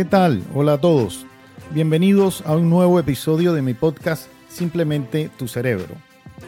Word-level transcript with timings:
¿Qué 0.00 0.06
tal? 0.06 0.42
Hola 0.54 0.72
a 0.72 0.80
todos. 0.80 1.26
Bienvenidos 1.74 2.42
a 2.46 2.56
un 2.56 2.70
nuevo 2.70 2.98
episodio 2.98 3.52
de 3.52 3.60
mi 3.60 3.74
podcast 3.74 4.28
Simplemente 4.48 5.30
tu 5.36 5.46
cerebro. 5.46 5.94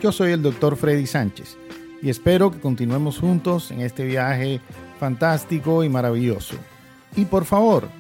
Yo 0.02 0.10
soy 0.10 0.32
el 0.32 0.40
doctor 0.40 0.74
Freddy 0.74 1.06
Sánchez 1.06 1.58
y 2.00 2.08
espero 2.08 2.50
que 2.50 2.60
continuemos 2.60 3.18
juntos 3.18 3.70
en 3.70 3.82
este 3.82 4.06
viaje 4.06 4.62
fantástico 4.98 5.84
y 5.84 5.90
maravilloso. 5.90 6.56
Y 7.14 7.26
por 7.26 7.44
favor, 7.44 7.90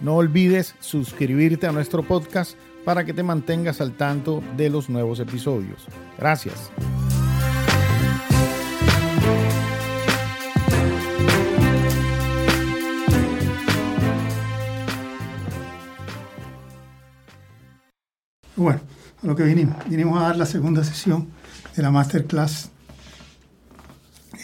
no 0.00 0.14
olvides 0.14 0.76
suscribirte 0.78 1.66
a 1.66 1.72
nuestro 1.72 2.04
podcast 2.04 2.56
para 2.84 3.04
que 3.04 3.12
te 3.12 3.24
mantengas 3.24 3.80
al 3.80 3.94
tanto 3.94 4.44
de 4.56 4.70
los 4.70 4.88
nuevos 4.88 5.18
episodios. 5.18 5.88
Gracias. 6.18 6.70
Bueno, 18.60 18.82
a 19.22 19.26
lo 19.26 19.34
que 19.34 19.44
vinimos. 19.44 19.74
Vinimos 19.88 20.20
a 20.20 20.24
dar 20.24 20.36
la 20.36 20.44
segunda 20.44 20.84
sesión 20.84 21.28
de 21.74 21.82
la 21.82 21.90
masterclass. 21.90 22.68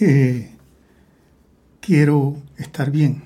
Eh, 0.01 0.57
quiero 1.83 2.39
estar 2.57 2.91
bien. 2.91 3.25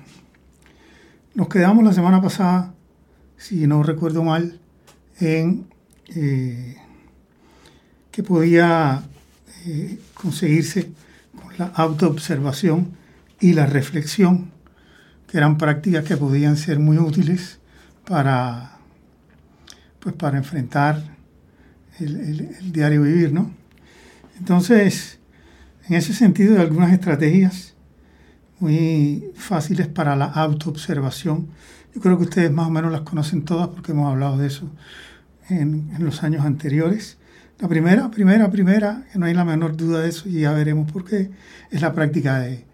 Nos 1.33 1.47
quedamos 1.47 1.85
la 1.85 1.93
semana 1.93 2.21
pasada, 2.21 2.73
si 3.37 3.67
no 3.67 3.83
recuerdo 3.83 4.21
mal, 4.21 4.59
en 5.21 5.65
eh, 6.13 6.75
que 8.11 8.21
podía 8.21 9.01
eh, 9.65 9.97
conseguirse 10.13 10.91
con 11.41 11.57
la 11.57 11.67
autoobservación 11.67 12.97
y 13.39 13.53
la 13.53 13.65
reflexión, 13.65 14.51
que 15.29 15.37
eran 15.37 15.57
prácticas 15.57 16.03
que 16.03 16.17
podían 16.17 16.57
ser 16.57 16.79
muy 16.79 16.97
útiles 16.97 17.59
para, 18.05 18.70
pues 20.01 20.15
para 20.15 20.37
enfrentar 20.37 21.01
el, 21.99 22.71
diario 22.73 23.03
vivir, 23.03 23.31
¿no? 23.31 23.51
Entonces, 24.39 25.19
en 25.87 25.95
ese 25.95 26.13
sentido, 26.13 26.55
hay 26.55 26.61
algunas 26.61 26.91
estrategias 26.91 27.75
muy 28.59 29.31
fáciles 29.35 29.87
para 29.87 30.15
la 30.15 30.25
autoobservación. 30.25 31.47
Yo 31.93 32.01
creo 32.01 32.17
que 32.17 32.23
ustedes 32.23 32.51
más 32.51 32.67
o 32.67 32.71
menos 32.71 32.91
las 32.91 33.01
conocen 33.01 33.43
todas 33.43 33.67
porque 33.69 33.91
hemos 33.91 34.11
hablado 34.11 34.37
de 34.37 34.47
eso 34.47 34.69
en, 35.49 35.91
los 35.99 36.23
años 36.23 36.45
anteriores. 36.45 37.17
La 37.59 37.67
primera, 37.67 38.09
primera, 38.09 38.49
primera, 38.49 39.05
que 39.11 39.19
no 39.19 39.27
hay 39.27 39.35
la 39.35 39.45
menor 39.45 39.77
duda 39.77 40.01
de 40.01 40.09
eso 40.09 40.27
y 40.27 40.41
ya 40.41 40.53
veremos 40.53 40.91
por 40.91 41.05
qué, 41.05 41.29
es 41.69 41.81
la 41.81 41.93
práctica 41.93 42.39
de, 42.39 42.65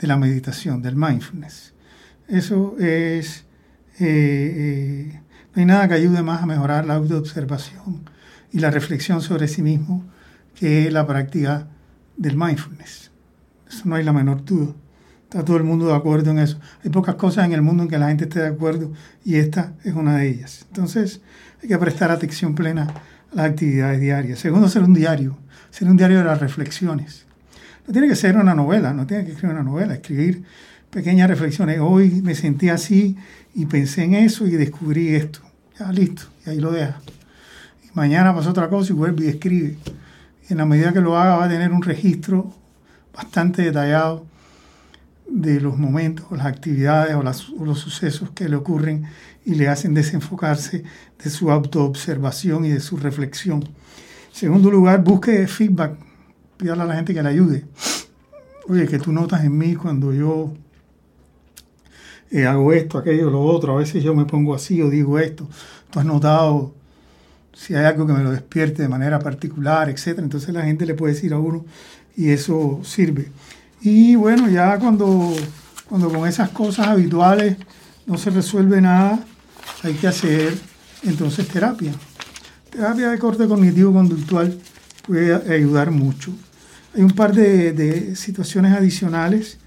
la 0.00 0.16
meditación, 0.16 0.80
del 0.80 0.96
mindfulness. 0.96 1.74
Eso 2.28 2.76
es, 2.78 3.44
eh, 3.98 5.10
eh, 5.12 5.20
no 5.54 5.60
hay 5.60 5.66
nada 5.66 5.88
que 5.88 5.94
ayude 5.94 6.22
más 6.22 6.42
a 6.42 6.46
mejorar 6.46 6.86
la 6.86 6.94
autoobservación 6.94 8.08
y 8.52 8.60
la 8.60 8.70
reflexión 8.70 9.20
sobre 9.20 9.48
sí 9.48 9.62
mismo, 9.62 10.04
que 10.54 10.90
la 10.90 11.06
práctica 11.06 11.66
del 12.16 12.36
mindfulness. 12.36 13.10
Eso 13.68 13.82
no 13.84 13.96
hay 13.96 14.04
la 14.04 14.12
menor 14.12 14.44
duda. 14.44 14.74
Está 15.24 15.44
todo 15.44 15.56
el 15.56 15.64
mundo 15.64 15.86
de 15.86 15.94
acuerdo 15.94 16.30
en 16.32 16.40
eso. 16.40 16.58
Hay 16.84 16.90
pocas 16.90 17.14
cosas 17.14 17.46
en 17.46 17.52
el 17.52 17.62
mundo 17.62 17.84
en 17.84 17.88
que 17.88 17.98
la 17.98 18.08
gente 18.08 18.24
esté 18.24 18.40
de 18.40 18.48
acuerdo 18.48 18.92
y 19.24 19.36
esta 19.36 19.74
es 19.84 19.94
una 19.94 20.16
de 20.16 20.28
ellas. 20.28 20.66
Entonces 20.68 21.20
hay 21.62 21.68
que 21.68 21.78
prestar 21.78 22.10
atención 22.10 22.54
plena 22.54 22.88
a 23.32 23.36
las 23.36 23.46
actividades 23.46 24.00
diarias. 24.00 24.38
Segundo, 24.40 24.66
hacer 24.66 24.82
un 24.82 24.94
diario. 24.94 25.38
Hacer 25.70 25.88
un 25.88 25.96
diario 25.96 26.18
de 26.18 26.24
las 26.24 26.40
reflexiones. 26.40 27.26
No 27.86 27.92
tiene 27.92 28.08
que 28.08 28.16
ser 28.16 28.36
una 28.36 28.54
novela, 28.54 28.92
no 28.92 29.06
tiene 29.06 29.24
que 29.24 29.32
escribir 29.32 29.54
una 29.54 29.64
novela, 29.64 29.94
escribir 29.94 30.44
pequeñas 30.90 31.28
reflexiones. 31.28 31.78
Hoy 31.80 32.22
me 32.22 32.34
sentí 32.34 32.68
así 32.68 33.16
y 33.54 33.66
pensé 33.66 34.04
en 34.04 34.14
eso 34.14 34.46
y 34.46 34.52
descubrí 34.52 35.14
esto. 35.14 35.40
Ya 35.78 35.90
listo, 35.92 36.24
y 36.46 36.50
ahí 36.50 36.60
lo 36.60 36.72
deja 36.72 37.00
mañana 37.94 38.34
pasa 38.34 38.50
otra 38.50 38.68
cosa 38.68 38.92
y 38.92 38.96
vuelve 38.96 39.26
y 39.26 39.28
escribe. 39.28 39.76
En 40.48 40.58
la 40.58 40.66
medida 40.66 40.92
que 40.92 41.00
lo 41.00 41.16
haga 41.16 41.36
va 41.36 41.44
a 41.44 41.48
tener 41.48 41.72
un 41.72 41.82
registro 41.82 42.52
bastante 43.14 43.62
detallado 43.62 44.26
de 45.28 45.60
los 45.60 45.78
momentos, 45.78 46.26
las 46.32 46.46
actividades 46.46 47.14
o, 47.14 47.22
los 47.64 47.78
sucesos 47.78 48.30
que 48.30 48.48
le 48.48 48.56
ocurren 48.56 49.04
y 49.44 49.54
le 49.54 49.68
hacen 49.68 49.94
desenfocarse 49.94 50.82
de 51.22 51.30
su 51.30 51.50
autoobservación 51.50 52.64
y 52.64 52.70
de 52.70 52.80
su 52.80 52.96
reflexión. 52.96 53.68
Segundo 54.32 54.70
lugar, 54.70 55.02
busque 55.04 55.46
feedback. 55.46 55.96
Pídale 56.56 56.82
a 56.82 56.86
la 56.86 56.96
gente 56.96 57.14
que 57.14 57.22
le 57.22 57.28
ayude. 57.28 57.64
Oye, 58.68 58.86
que 58.86 58.98
tú 58.98 59.12
notas 59.12 59.44
en 59.44 59.56
mí 59.56 59.74
cuando 59.74 60.12
yo 60.12 60.52
hago 62.46 62.72
esto, 62.72 62.98
aquello, 62.98 63.30
lo 63.30 63.42
otro. 63.42 63.74
A 63.74 63.78
veces 63.78 64.02
yo 64.02 64.14
me 64.14 64.24
pongo 64.24 64.54
así 64.54 64.80
o 64.82 64.88
digo 64.88 65.18
esto. 65.18 65.48
Tú 65.90 65.98
has 65.98 66.06
notado 66.06 66.72
si 67.52 67.74
hay 67.74 67.84
algo 67.84 68.06
que 68.06 68.12
me 68.12 68.22
lo 68.22 68.30
despierte 68.30 68.82
de 68.82 68.88
manera 68.88 69.18
particular, 69.18 69.90
etc. 69.90 70.18
Entonces 70.18 70.54
la 70.54 70.62
gente 70.62 70.86
le 70.86 70.94
puede 70.94 71.14
decir 71.14 71.32
a 71.32 71.38
uno 71.38 71.64
y 72.16 72.30
eso 72.30 72.80
sirve. 72.84 73.30
Y 73.82 74.14
bueno, 74.14 74.48
ya 74.48 74.78
cuando, 74.78 75.34
cuando 75.88 76.10
con 76.10 76.28
esas 76.28 76.50
cosas 76.50 76.88
habituales 76.88 77.56
no 78.06 78.16
se 78.18 78.30
resuelve 78.30 78.80
nada, 78.80 79.24
hay 79.82 79.94
que 79.94 80.06
hacer 80.06 80.56
entonces 81.02 81.48
terapia. 81.48 81.92
Terapia 82.70 83.10
de 83.10 83.18
corte 83.18 83.48
cognitivo-conductual 83.48 84.58
puede 85.06 85.52
ayudar 85.52 85.90
mucho. 85.90 86.32
Hay 86.94 87.02
un 87.02 87.10
par 87.10 87.34
de, 87.34 87.72
de 87.72 88.16
situaciones 88.16 88.72
adicionales 88.72 89.58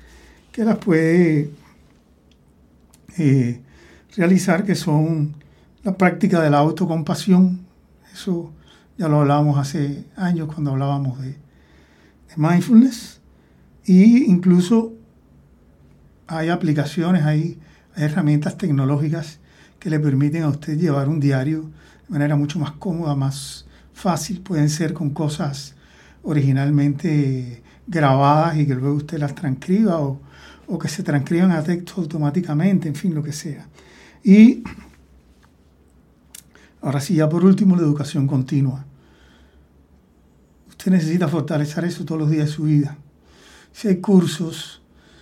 que 0.52 0.64
las 0.64 0.78
puede 0.78 1.50
eh, 3.18 3.62
realizar, 4.16 4.64
que 4.64 4.76
son 4.76 5.36
la 5.84 5.98
práctica 5.98 6.42
de 6.42 6.50
la 6.50 6.60
autocompasión, 6.60 7.62
eso 8.14 8.52
ya 8.98 9.08
lo 9.08 9.22
hablábamos 9.22 9.58
hace 9.58 10.06
años 10.16 10.48
cuando 10.48 10.72
hablábamos 10.72 11.20
de, 11.22 11.38
mindfulness. 12.36 13.22
Y 13.86 14.24
incluso 14.26 14.94
hay 16.28 16.50
aplicaciones, 16.50 17.24
hay, 17.24 17.60
herramientas 17.96 18.58
tecnológicas 18.58 19.38
que 19.78 19.92
le 19.92 20.00
permiten 20.00 20.42
a 20.42 20.50
usted 20.50 20.80
llevar 20.80 21.10
un 21.10 21.20
diario 21.20 21.70
de 22.08 22.10
manera 22.10 22.36
mucho 22.36 22.58
más 22.58 22.72
cómoda, 22.72 23.16
más 23.16 23.68
fácil. 23.94 24.42
Pueden 24.42 24.70
ser 24.70 24.94
con 24.94 25.12
cosas 25.12 25.76
originalmente 26.24 27.62
grabadas 27.86 28.58
y 28.58 28.66
que 28.66 28.74
luego 28.74 28.96
usted 28.96 29.20
las 29.20 29.36
transcriba 29.36 30.00
o, 30.00 30.20
o 30.68 30.80
que 30.80 30.88
se 30.88 31.04
transcriban 31.04 31.52
a 31.52 31.64
texto 31.64 31.94
automáticamente, 31.98 32.88
en 32.88 32.96
fin, 32.96 33.14
lo 33.14 33.24
que 33.24 33.34
sea. 33.34 33.68
Y 34.24 34.64
Ahora 36.84 37.00
sí, 37.00 37.16
ya 37.16 37.30
por 37.30 37.46
último, 37.46 37.78
la 37.78 37.84
educación 37.84 38.28
continua. 38.28 38.86
Usted 40.68 40.92
necesita 40.92 41.30
fortalecer 41.30 41.86
eso 41.86 42.04
todos 42.04 42.20
los 42.20 42.30
días 42.30 42.48
de 42.48 42.52
su 42.52 42.64
vida. 42.64 42.98
Si 43.72 43.88
hay 43.88 43.98
cursos, 44.02 44.82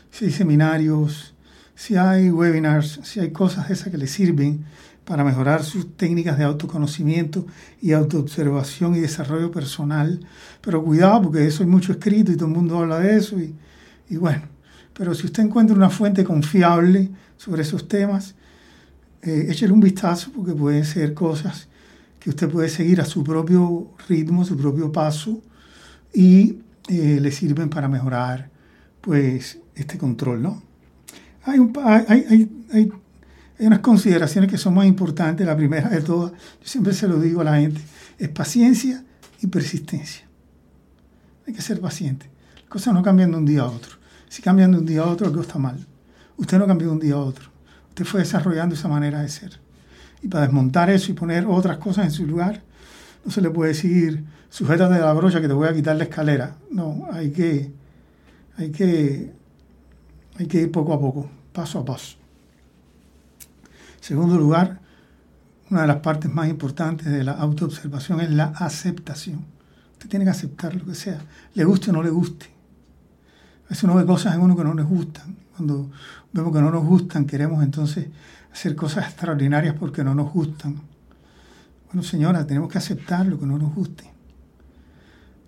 si 0.10 0.26
hay 0.26 0.32
seminarios, 0.32 1.36
si 1.76 1.98
hay 1.98 2.32
webinars, 2.32 3.02
si 3.04 3.20
hay 3.20 3.32
cosas 3.32 3.70
esas 3.70 3.90
que 3.90 4.00
le 4.00 4.08
sirven 4.08 4.66
para 5.06 5.24
mejorar 5.24 5.64
sus 5.64 5.96
técnicas 5.96 6.40
de 6.40 6.46
autoconocimiento 6.46 7.46
y 7.80 7.92
autoobservación 7.92 8.96
y 8.96 9.00
desarrollo 9.00 9.52
personal. 9.52 10.20
Pero 10.62 10.84
cuidado 10.84 11.22
porque 11.22 11.46
eso 11.46 11.62
hay 11.62 11.70
mucho 11.70 11.92
escrito 11.92 12.32
y 12.32 12.38
todo 12.38 12.48
el 12.48 12.56
mundo 12.56 12.80
habla 12.80 12.98
de 12.98 13.18
eso. 13.18 13.40
Y, 13.40 13.54
y 14.10 14.18
bueno, 14.18 14.42
pero 14.94 15.14
si 15.14 15.26
usted 15.26 15.44
encuentra 15.44 15.76
una 15.76 15.90
fuente 15.90 16.24
confiable 16.24 17.10
sobre 17.38 17.62
esos 17.62 17.88
temas, 17.88 18.36
eh, 19.22 19.48
échale 19.50 19.72
un 19.72 19.80
vistazo 19.80 20.32
porque 20.36 20.54
pueden 20.54 20.86
ser 20.86 21.14
cosas 21.14 21.68
que 22.20 22.30
usted 22.30 22.50
puede 22.50 22.70
seguir 22.70 23.02
a 23.02 23.06
su 23.06 23.24
propio 23.24 23.92
ritmo, 24.08 24.46
su 24.46 24.58
propio 24.58 24.92
paso 24.92 25.42
y 26.14 26.60
eh, 26.88 27.20
le 27.22 27.32
sirven 27.32 27.70
para 27.70 27.88
mejorar 27.88 28.50
pues 29.02 29.60
este 29.76 29.98
control, 29.98 30.42
¿no? 30.42 30.62
Hay, 31.44 31.60
hay, 32.08 32.26
hay, 32.30 32.52
hay, 32.72 32.92
unas 33.60 33.80
consideraciones 33.80 34.50
que 34.50 34.58
son 34.58 34.76
más 34.76 34.86
importantes. 34.86 35.46
La 35.46 35.58
primera 35.58 35.90
de 35.90 36.02
todas, 36.02 36.32
yo 36.32 36.68
siempre 36.68 36.94
se 36.94 37.08
lo 37.08 37.20
digo 37.20 37.42
a 37.42 37.44
la 37.44 37.60
gente, 37.60 37.82
es 38.20 38.30
paciencia 38.30 39.04
y 39.42 39.48
persistencia. 39.48 40.28
Hay 41.48 41.54
que 41.54 41.62
ser 41.62 41.80
paciente. 41.82 42.30
Las 42.56 42.70
cosas 42.70 42.94
no 42.94 43.02
cambian 43.02 43.32
de 43.32 43.38
un 43.38 43.46
día 43.46 43.62
a 43.62 43.66
otro. 43.66 44.01
Si 44.32 44.42
cambian 44.42 44.72
de 44.72 44.78
un 44.78 44.86
día 44.86 45.02
a 45.02 45.08
otro, 45.08 45.28
algo 45.28 45.42
está 45.42 45.60
mal. 45.60 45.86
Usted 46.38 46.58
no 46.58 46.66
cambió 46.66 46.88
de 46.88 46.94
un 46.94 47.00
día 47.02 47.16
a 47.16 47.18
otro. 47.18 47.50
Usted 47.90 48.06
fue 48.06 48.22
desarrollando 48.22 48.76
esa 48.76 48.88
manera 48.88 49.20
de 49.20 49.28
ser. 49.28 49.60
Y 50.22 50.30
para 50.30 50.46
desmontar 50.46 50.90
eso 50.90 51.12
y 51.12 51.16
poner 51.16 51.46
otras 51.46 51.80
cosas 51.80 52.06
en 52.06 52.12
su 52.12 52.26
lugar, 52.26 52.64
no 53.26 53.32
se 53.34 53.42
le 53.42 53.50
puede 53.50 53.74
decir, 53.74 54.24
sujétate 54.50 54.94
de 54.94 55.02
la 55.02 55.12
brocha 55.12 55.42
que 55.42 55.50
te 55.50 55.54
voy 55.54 55.68
a 55.68 55.74
quitar 55.74 55.98
la 55.98 56.06
escalera. 56.06 56.56
No, 56.72 57.10
hay 57.12 57.32
que, 57.32 57.74
hay 58.56 58.72
que, 58.72 59.34
hay 60.38 60.48
que 60.48 60.62
ir 60.62 60.72
poco 60.72 60.94
a 60.94 61.00
poco, 61.02 61.30
paso 61.52 61.80
a 61.80 61.84
paso. 61.84 62.16
segundo 64.00 64.38
lugar, 64.38 64.80
una 65.70 65.82
de 65.82 65.88
las 65.88 65.98
partes 65.98 66.32
más 66.32 66.48
importantes 66.48 67.08
de 67.08 67.26
la 67.26 67.34
autoobservación 67.34 68.22
es 68.22 68.32
la 68.32 68.46
aceptación. 68.46 69.44
Usted 69.92 70.08
tiene 70.08 70.24
que 70.24 70.32
aceptar 70.32 70.74
lo 70.74 70.86
que 70.86 70.96
sea, 70.96 71.20
le 71.54 71.66
guste 71.66 71.90
o 71.90 71.94
no 71.94 72.02
le 72.02 72.12
guste. 72.12 72.61
Veces 73.72 73.86
uno 73.86 73.96
ve 73.96 74.06
cosas 74.06 74.36
en 74.36 74.42
uno 74.42 74.54
que 74.54 74.66
no 74.66 74.74
les 74.74 74.86
gustan. 74.86 75.34
Cuando 75.56 75.90
vemos 76.34 76.54
que 76.54 76.60
no 76.60 76.72
nos 76.72 76.84
gustan, 76.84 77.24
queremos 77.24 77.64
entonces 77.64 78.10
hacer 78.52 78.76
cosas 78.76 79.06
extraordinarias 79.06 79.76
porque 79.80 80.04
no 80.04 80.14
nos 80.14 80.34
gustan. 80.34 80.76
Bueno, 81.86 82.04
señora, 82.04 82.46
tenemos 82.46 82.70
que 82.70 82.80
aceptar 82.80 83.26
lo 83.26 83.40
que 83.40 83.46
no 83.46 83.58
nos 83.58 83.74
guste. 83.74 84.04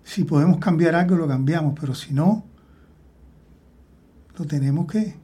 Si 0.04 0.24
podemos 0.24 0.56
cambiar 0.56 0.94
algo, 0.94 1.16
lo 1.16 1.28
cambiamos, 1.28 1.78
pero 1.78 1.94
si 1.94 2.14
no, 2.14 2.46
lo 4.38 4.46
tenemos 4.46 4.90
que, 4.90 5.16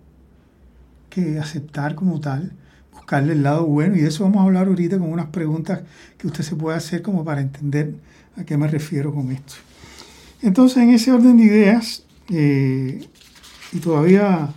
que 1.08 1.38
aceptar 1.38 1.94
como 1.94 2.20
tal, 2.20 2.52
buscarle 2.92 3.32
el 3.32 3.42
lado 3.42 3.64
bueno. 3.64 3.96
Y 3.96 4.00
de 4.00 4.08
eso 4.08 4.24
vamos 4.24 4.42
a 4.42 4.44
hablar 4.44 4.66
ahorita 4.66 4.98
con 4.98 5.10
unas 5.10 5.28
preguntas 5.28 5.80
que 6.18 6.26
usted 6.26 6.44
se 6.44 6.54
puede 6.54 6.76
hacer 6.76 7.00
como 7.00 7.24
para 7.24 7.40
entender 7.40 7.94
a 8.36 8.44
qué 8.44 8.58
me 8.58 8.68
refiero 8.68 9.14
con 9.14 9.32
esto. 9.32 9.54
Entonces, 10.42 10.82
en 10.82 10.90
ese 10.90 11.12
orden 11.12 11.38
de 11.38 11.44
ideas, 11.44 12.04
eh, 12.30 13.06
y 13.72 13.78
todavía 13.78 14.52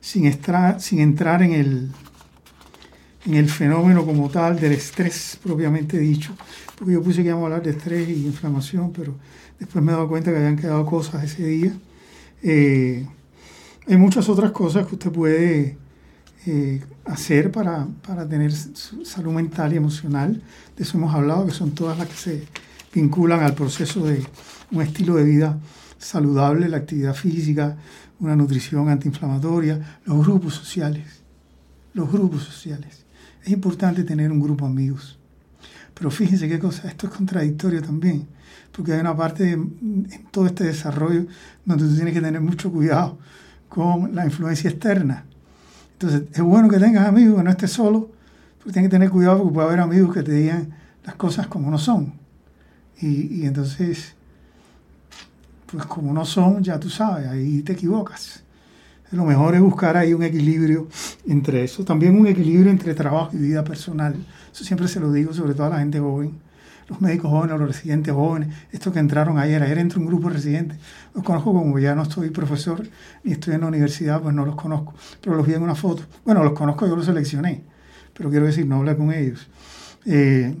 sin, 0.00 0.30
sin 0.78 0.98
entrar 1.00 1.42
en 1.42 1.52
el, 1.52 1.90
en 3.26 3.34
el 3.34 3.48
fenómeno 3.48 4.04
como 4.06 4.30
tal 4.30 4.58
del 4.58 4.72
estrés 4.72 5.38
propiamente 5.42 5.98
dicho, 5.98 6.34
porque 6.78 6.94
yo 6.94 7.02
puse 7.02 7.22
que 7.22 7.28
íbamos 7.28 7.44
a 7.44 7.46
hablar 7.46 7.62
de 7.62 7.70
estrés 7.70 8.08
y 8.08 8.26
inflamación, 8.26 8.92
pero 8.92 9.14
después 9.58 9.84
me 9.84 9.92
he 9.92 9.94
dado 9.94 10.08
cuenta 10.08 10.30
que 10.30 10.38
habían 10.38 10.56
quedado 10.56 10.86
cosas 10.86 11.24
ese 11.24 11.44
día. 11.44 11.72
Eh, 12.42 13.06
hay 13.86 13.96
muchas 13.96 14.28
otras 14.28 14.52
cosas 14.52 14.86
que 14.86 14.94
usted 14.94 15.10
puede 15.10 15.76
eh, 16.46 16.80
hacer 17.04 17.50
para, 17.50 17.86
para, 18.06 18.26
tener 18.26 18.52
salud 18.52 19.32
mental 19.32 19.72
y 19.72 19.76
emocional. 19.76 20.42
De 20.76 20.84
eso 20.84 20.96
hemos 20.96 21.14
hablado, 21.14 21.44
que 21.44 21.52
son 21.52 21.72
todas 21.72 21.98
las 21.98 22.08
que 22.08 22.16
se 22.16 22.44
vinculan 22.94 23.40
al 23.40 23.54
proceso 23.54 24.06
de 24.06 24.24
un 24.70 24.82
estilo 24.82 25.16
de 25.16 25.24
vida 25.24 25.58
saludable, 26.00 26.68
la 26.68 26.78
actividad 26.78 27.14
física, 27.14 27.76
una 28.18 28.34
nutrición 28.34 28.88
antiinflamatoria, 28.88 29.98
los 30.04 30.26
grupos 30.26 30.54
sociales. 30.54 31.22
Los 31.92 32.10
grupos 32.10 32.42
sociales. 32.42 33.04
Es 33.44 33.50
importante 33.50 34.02
tener 34.02 34.32
un 34.32 34.40
grupo 34.40 34.64
de 34.64 34.72
amigos. 34.72 35.18
Pero 35.94 36.10
fíjense 36.10 36.48
qué 36.48 36.58
cosa, 36.58 36.88
esto 36.88 37.06
es 37.06 37.12
contradictorio 37.12 37.82
también, 37.82 38.26
porque 38.72 38.94
hay 38.94 39.00
una 39.00 39.14
parte 39.14 39.52
en 39.52 40.08
todo 40.30 40.46
este 40.46 40.64
desarrollo 40.64 41.26
donde 41.64 41.84
tú 41.84 41.94
tienes 41.94 42.14
que 42.14 42.22
tener 42.22 42.40
mucho 42.40 42.72
cuidado 42.72 43.18
con 43.68 44.14
la 44.14 44.24
influencia 44.24 44.70
externa. 44.70 45.26
Entonces, 45.92 46.22
es 46.32 46.40
bueno 46.40 46.70
que 46.70 46.78
tengas 46.78 47.06
amigos, 47.06 47.36
que 47.36 47.44
no 47.44 47.50
estés 47.50 47.72
solo, 47.72 48.10
pero 48.58 48.72
tienes 48.72 48.88
que 48.88 48.94
tener 48.94 49.10
cuidado 49.10 49.38
porque 49.38 49.54
puede 49.54 49.66
haber 49.68 49.80
amigos 49.80 50.14
que 50.14 50.22
te 50.22 50.32
digan 50.32 50.70
las 51.04 51.16
cosas 51.16 51.46
como 51.48 51.70
no 51.70 51.76
son. 51.76 52.14
Y, 52.98 53.42
y 53.42 53.46
entonces, 53.46 54.14
pues 55.70 55.84
como 55.86 56.12
no 56.12 56.24
son, 56.24 56.62
ya 56.62 56.78
tú 56.80 56.90
sabes, 56.90 57.26
ahí 57.28 57.62
te 57.62 57.72
equivocas. 57.72 58.42
Lo 59.12 59.24
mejor 59.24 59.56
es 59.56 59.60
buscar 59.60 59.96
ahí 59.96 60.14
un 60.14 60.22
equilibrio 60.22 60.88
entre 61.26 61.64
eso. 61.64 61.84
También 61.84 62.18
un 62.18 62.28
equilibrio 62.28 62.70
entre 62.70 62.94
trabajo 62.94 63.30
y 63.32 63.38
vida 63.38 63.64
personal. 63.64 64.14
Eso 64.52 64.64
siempre 64.64 64.86
se 64.86 65.00
lo 65.00 65.12
digo, 65.12 65.32
sobre 65.32 65.54
todo 65.54 65.66
a 65.66 65.70
la 65.70 65.78
gente 65.80 65.98
joven. 65.98 66.38
Los 66.88 67.00
médicos 67.00 67.30
jóvenes, 67.30 67.58
los 67.58 67.68
residentes 67.68 68.14
jóvenes, 68.14 68.54
estos 68.72 68.92
que 68.92 68.98
entraron 68.98 69.38
ayer, 69.38 69.62
ayer 69.62 69.78
entró 69.78 70.00
un 70.00 70.06
grupo 70.06 70.28
de 70.28 70.34
residentes. 70.34 70.78
Los 71.14 71.24
conozco 71.24 71.52
como 71.52 71.78
ya 71.78 71.94
no 71.94 72.02
estoy 72.02 72.30
profesor 72.30 72.86
ni 73.24 73.32
estoy 73.32 73.54
en 73.54 73.62
la 73.62 73.66
universidad, 73.66 74.20
pues 74.20 74.34
no 74.34 74.44
los 74.44 74.54
conozco. 74.54 74.94
Pero 75.20 75.36
los 75.36 75.46
vi 75.46 75.54
en 75.54 75.62
una 75.62 75.74
foto. 75.74 76.04
Bueno, 76.24 76.44
los 76.44 76.52
conozco, 76.52 76.86
yo 76.86 76.94
los 76.94 77.06
seleccioné. 77.06 77.62
Pero 78.14 78.30
quiero 78.30 78.46
decir, 78.46 78.66
no 78.66 78.76
hablé 78.76 78.96
con 78.96 79.12
ellos. 79.12 79.48
Eh, 80.04 80.54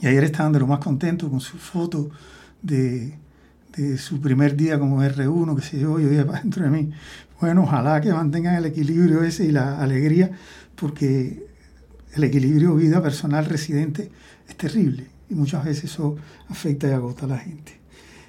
y 0.00 0.06
ayer 0.06 0.24
estaban 0.24 0.52
de 0.52 0.60
lo 0.60 0.66
más 0.66 0.78
contentos 0.78 1.28
con 1.28 1.40
su 1.40 1.58
foto 1.58 2.10
de 2.62 3.18
su 3.96 4.20
primer 4.20 4.56
día 4.56 4.78
como 4.78 5.02
R1, 5.02 5.56
que 5.56 5.62
se 5.62 5.78
yo, 5.78 5.98
yo 5.98 6.08
dije 6.08 6.24
para 6.24 6.40
dentro 6.40 6.64
de 6.64 6.70
mí, 6.70 6.90
bueno, 7.40 7.62
ojalá 7.62 8.00
que 8.00 8.12
mantengan 8.12 8.56
el 8.56 8.66
equilibrio 8.66 9.22
ese 9.22 9.44
y 9.44 9.52
la 9.52 9.80
alegría, 9.80 10.30
porque 10.74 11.46
el 12.14 12.24
equilibrio 12.24 12.74
vida 12.74 13.02
personal 13.02 13.44
residente 13.44 14.10
es 14.48 14.56
terrible 14.56 15.06
y 15.30 15.34
muchas 15.34 15.64
veces 15.64 15.84
eso 15.84 16.16
afecta 16.48 16.88
y 16.88 16.92
agota 16.92 17.26
a 17.26 17.28
la 17.28 17.38
gente. 17.38 17.78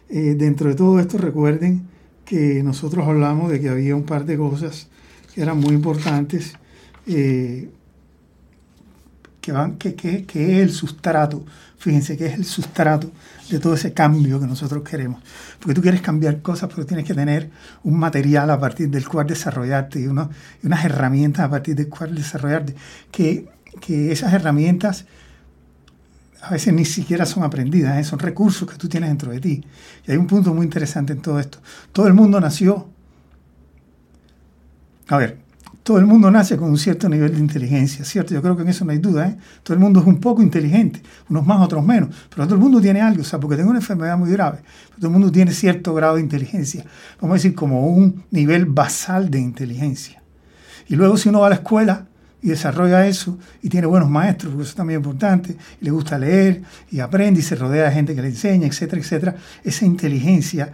Eh, 0.09 0.35
dentro 0.37 0.69
de 0.69 0.75
todo 0.75 0.99
esto 0.99 1.17
recuerden 1.17 1.87
que 2.25 2.61
nosotros 2.63 3.07
hablamos 3.07 3.51
de 3.51 3.59
que 3.59 3.69
había 3.69 3.95
un 3.95 4.03
par 4.03 4.25
de 4.25 4.37
cosas 4.37 4.87
que 5.33 5.41
eran 5.41 5.59
muy 5.59 5.73
importantes, 5.73 6.53
eh, 7.07 7.69
que, 9.77 10.25
es 10.27 10.59
el 10.61 10.71
sustrato, 10.71 11.45
fíjense 11.77 12.17
que 12.17 12.27
es 12.27 12.33
el 12.33 12.45
sustrato 12.45 13.11
de 13.49 13.59
todo 13.59 13.73
ese 13.73 13.93
cambio 13.93 14.39
que 14.39 14.47
nosotros 14.47 14.83
queremos. 14.83 15.21
Porque 15.59 15.73
tú 15.73 15.81
quieres 15.81 16.01
cambiar 16.01 16.41
cosas, 16.41 16.69
pero 16.73 16.85
tienes 16.85 17.05
que 17.05 17.13
tener 17.13 17.49
un 17.83 17.97
material 17.97 18.49
a 18.51 18.59
partir 18.59 18.89
del 18.89 19.07
cual 19.07 19.27
desarrollarte 19.27 19.99
y 19.99 20.07
unas 20.07 20.85
herramientas 20.85 21.45
a 21.45 21.49
partir 21.49 21.75
del 21.75 21.89
cual 21.89 22.15
desarrollarte. 22.15 22.75
Que, 23.11 23.49
que 23.81 24.11
esas 24.11 24.33
herramientas 24.33 25.05
a 26.41 26.51
veces 26.51 26.73
ni 26.73 26.85
siquiera 26.85 27.25
son 27.25 27.43
aprendidas, 27.43 27.99
¿eh? 27.99 28.03
son 28.03 28.19
recursos 28.19 28.69
que 28.69 28.77
tú 28.77 28.87
tienes 28.87 29.09
dentro 29.09 29.31
de 29.31 29.39
ti. 29.39 29.63
Y 30.07 30.11
hay 30.11 30.17
un 30.17 30.27
punto 30.27 30.53
muy 30.53 30.65
interesante 30.65 31.13
en 31.13 31.21
todo 31.21 31.39
esto. 31.39 31.59
Todo 31.91 32.07
el 32.07 32.13
mundo 32.13 32.39
nació. 32.39 32.87
A 35.07 35.17
ver, 35.17 35.39
todo 35.89 35.97
el 35.97 36.05
mundo 36.05 36.29
nace 36.29 36.55
con 36.55 36.69
un 36.69 36.77
cierto 36.77 37.09
nivel 37.09 37.33
de 37.33 37.39
inteligencia, 37.39 38.05
¿cierto? 38.05 38.31
Yo 38.35 38.43
creo 38.43 38.55
que 38.55 38.61
en 38.61 38.67
eso 38.67 38.85
no 38.85 38.91
hay 38.91 38.99
duda, 38.99 39.27
¿eh? 39.27 39.37
Todo 39.63 39.73
el 39.73 39.79
mundo 39.79 40.01
es 40.01 40.05
un 40.05 40.19
poco 40.19 40.43
inteligente, 40.43 41.01
unos 41.29 41.47
más, 41.47 41.59
otros 41.61 41.83
menos, 41.83 42.09
pero 42.29 42.43
todo 42.43 42.53
el 42.53 42.61
mundo 42.61 42.79
tiene 42.79 43.01
algo, 43.01 43.21
o 43.21 43.25
sea, 43.25 43.39
porque 43.39 43.57
tengo 43.57 43.71
una 43.71 43.79
enfermedad 43.79 44.15
muy 44.15 44.29
grave, 44.29 44.59
todo 44.97 45.07
el 45.07 45.13
mundo 45.13 45.31
tiene 45.31 45.51
cierto 45.51 45.95
grado 45.95 46.17
de 46.17 46.21
inteligencia, 46.21 46.85
vamos 47.19 47.33
a 47.33 47.37
decir 47.37 47.55
como 47.55 47.87
un 47.87 48.23
nivel 48.29 48.65
basal 48.67 49.31
de 49.31 49.39
inteligencia. 49.39 50.21
Y 50.87 50.95
luego 50.95 51.17
si 51.17 51.29
uno 51.29 51.39
va 51.39 51.47
a 51.47 51.49
la 51.49 51.55
escuela 51.55 52.05
y 52.39 52.49
desarrolla 52.49 53.07
eso 53.07 53.39
y 53.63 53.69
tiene 53.69 53.87
buenos 53.87 54.11
maestros, 54.11 54.53
porque 54.53 54.67
eso 54.67 54.75
también 54.75 55.01
es 55.01 55.05
importante, 55.07 55.57
y 55.81 55.85
le 55.85 55.89
gusta 55.89 56.19
leer 56.19 56.61
y 56.91 56.99
aprende 56.99 57.39
y 57.39 57.43
se 57.43 57.55
rodea 57.55 57.85
de 57.85 57.91
gente 57.93 58.13
que 58.13 58.21
le 58.21 58.27
enseña, 58.27 58.67
etcétera, 58.67 59.01
etcétera, 59.01 59.35
esa 59.63 59.87
inteligencia 59.87 60.71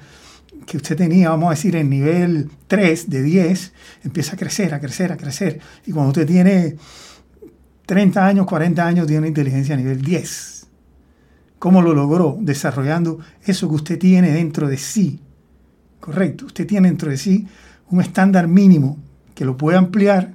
que 0.66 0.78
usted 0.78 0.96
tenía, 0.96 1.30
vamos 1.30 1.48
a 1.48 1.52
decir, 1.52 1.76
en 1.76 1.90
nivel 1.90 2.50
3 2.68 3.10
de 3.10 3.22
10, 3.22 3.74
empieza 4.04 4.34
a 4.34 4.38
crecer, 4.38 4.74
a 4.74 4.80
crecer, 4.80 5.12
a 5.12 5.18
crecer. 5.18 5.60
Y 5.86 5.92
cuando 5.92 6.10
usted 6.10 6.26
tiene 6.26 6.76
30 7.86 8.26
años, 8.26 8.46
40 8.46 8.86
años, 8.86 9.08
tiene 9.08 9.20
una 9.20 9.28
inteligencia 9.28 9.76
a 9.76 9.78
nivel 9.78 10.02
10. 10.02 10.68
¿Cómo 11.60 11.82
lo 11.82 11.94
logró? 11.94 12.38
Desarrollando 12.40 13.20
eso 13.44 13.70
que 13.70 13.76
usted 13.76 14.00
tiene 14.00 14.32
dentro 14.32 14.68
de 14.68 14.78
sí. 14.78 15.20
Correcto. 16.00 16.46
Usted 16.46 16.68
tiene 16.68 16.88
dentro 16.88 17.10
de 17.10 17.18
sí 17.18 17.48
un 17.90 18.02
estándar 18.02 18.48
mínimo 18.48 18.98
que 19.34 19.46
lo 19.46 19.58
puede 19.58 19.78
ampliar 19.78 20.34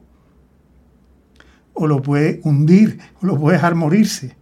o 1.74 1.86
lo 1.86 2.02
puede 2.02 2.40
hundir 2.44 2.98
o 3.20 3.26
lo 3.26 3.38
puede 3.38 3.56
dejar 3.56 3.74
morirse. 3.74 4.36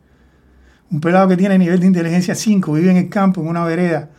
Un 0.90 1.00
pelado 1.00 1.28
que 1.28 1.36
tiene 1.36 1.58
nivel 1.58 1.80
de 1.80 1.86
inteligencia 1.86 2.34
5, 2.34 2.72
vive 2.72 2.90
en 2.90 2.96
el 2.96 3.08
campo, 3.08 3.42
en 3.42 3.48
una 3.48 3.64
vereda, 3.64 4.10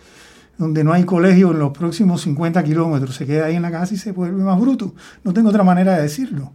donde 0.59 0.83
no 0.83 0.91
hay 0.91 1.05
colegio 1.05 1.51
en 1.51 1.59
los 1.59 1.71
próximos 1.71 2.21
50 2.21 2.61
kilómetros, 2.65 3.15
se 3.15 3.25
queda 3.25 3.45
ahí 3.45 3.55
en 3.55 3.61
la 3.61 3.71
casa 3.71 3.93
y 3.93 3.97
se 3.97 4.11
vuelve 4.11 4.43
más 4.43 4.59
bruto. 4.59 4.93
No 5.23 5.31
tengo 5.31 5.49
otra 5.49 5.63
manera 5.63 5.95
de 5.95 6.01
decirlo. 6.01 6.51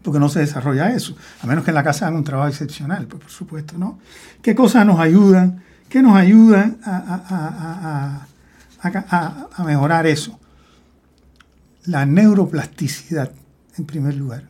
Porque 0.00 0.20
no 0.20 0.28
se 0.28 0.38
desarrolla 0.38 0.94
eso, 0.94 1.16
a 1.42 1.46
menos 1.48 1.64
que 1.64 1.72
en 1.72 1.74
la 1.74 1.82
casa 1.82 2.06
hagan 2.06 2.18
un 2.18 2.24
trabajo 2.24 2.48
excepcional, 2.48 3.06
pues 3.08 3.24
por 3.24 3.32
supuesto, 3.32 3.76
¿no? 3.76 3.98
¿Qué 4.40 4.54
cosas 4.54 4.86
nos 4.86 5.00
ayudan? 5.00 5.64
¿Qué 5.88 6.02
nos 6.02 6.16
ayudan 6.16 6.78
a, 6.84 8.26
a 9.52 9.64
mejorar 9.64 10.06
eso? 10.06 10.38
La 11.86 12.06
neuroplasticidad, 12.06 13.32
en 13.76 13.84
primer 13.86 14.14
lugar. 14.14 14.44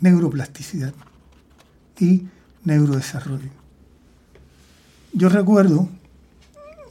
Neuroplasticidad 0.00 0.92
y 2.00 2.26
neurodesarrollo. 2.64 3.65
Yo 5.16 5.30
recuerdo 5.30 5.88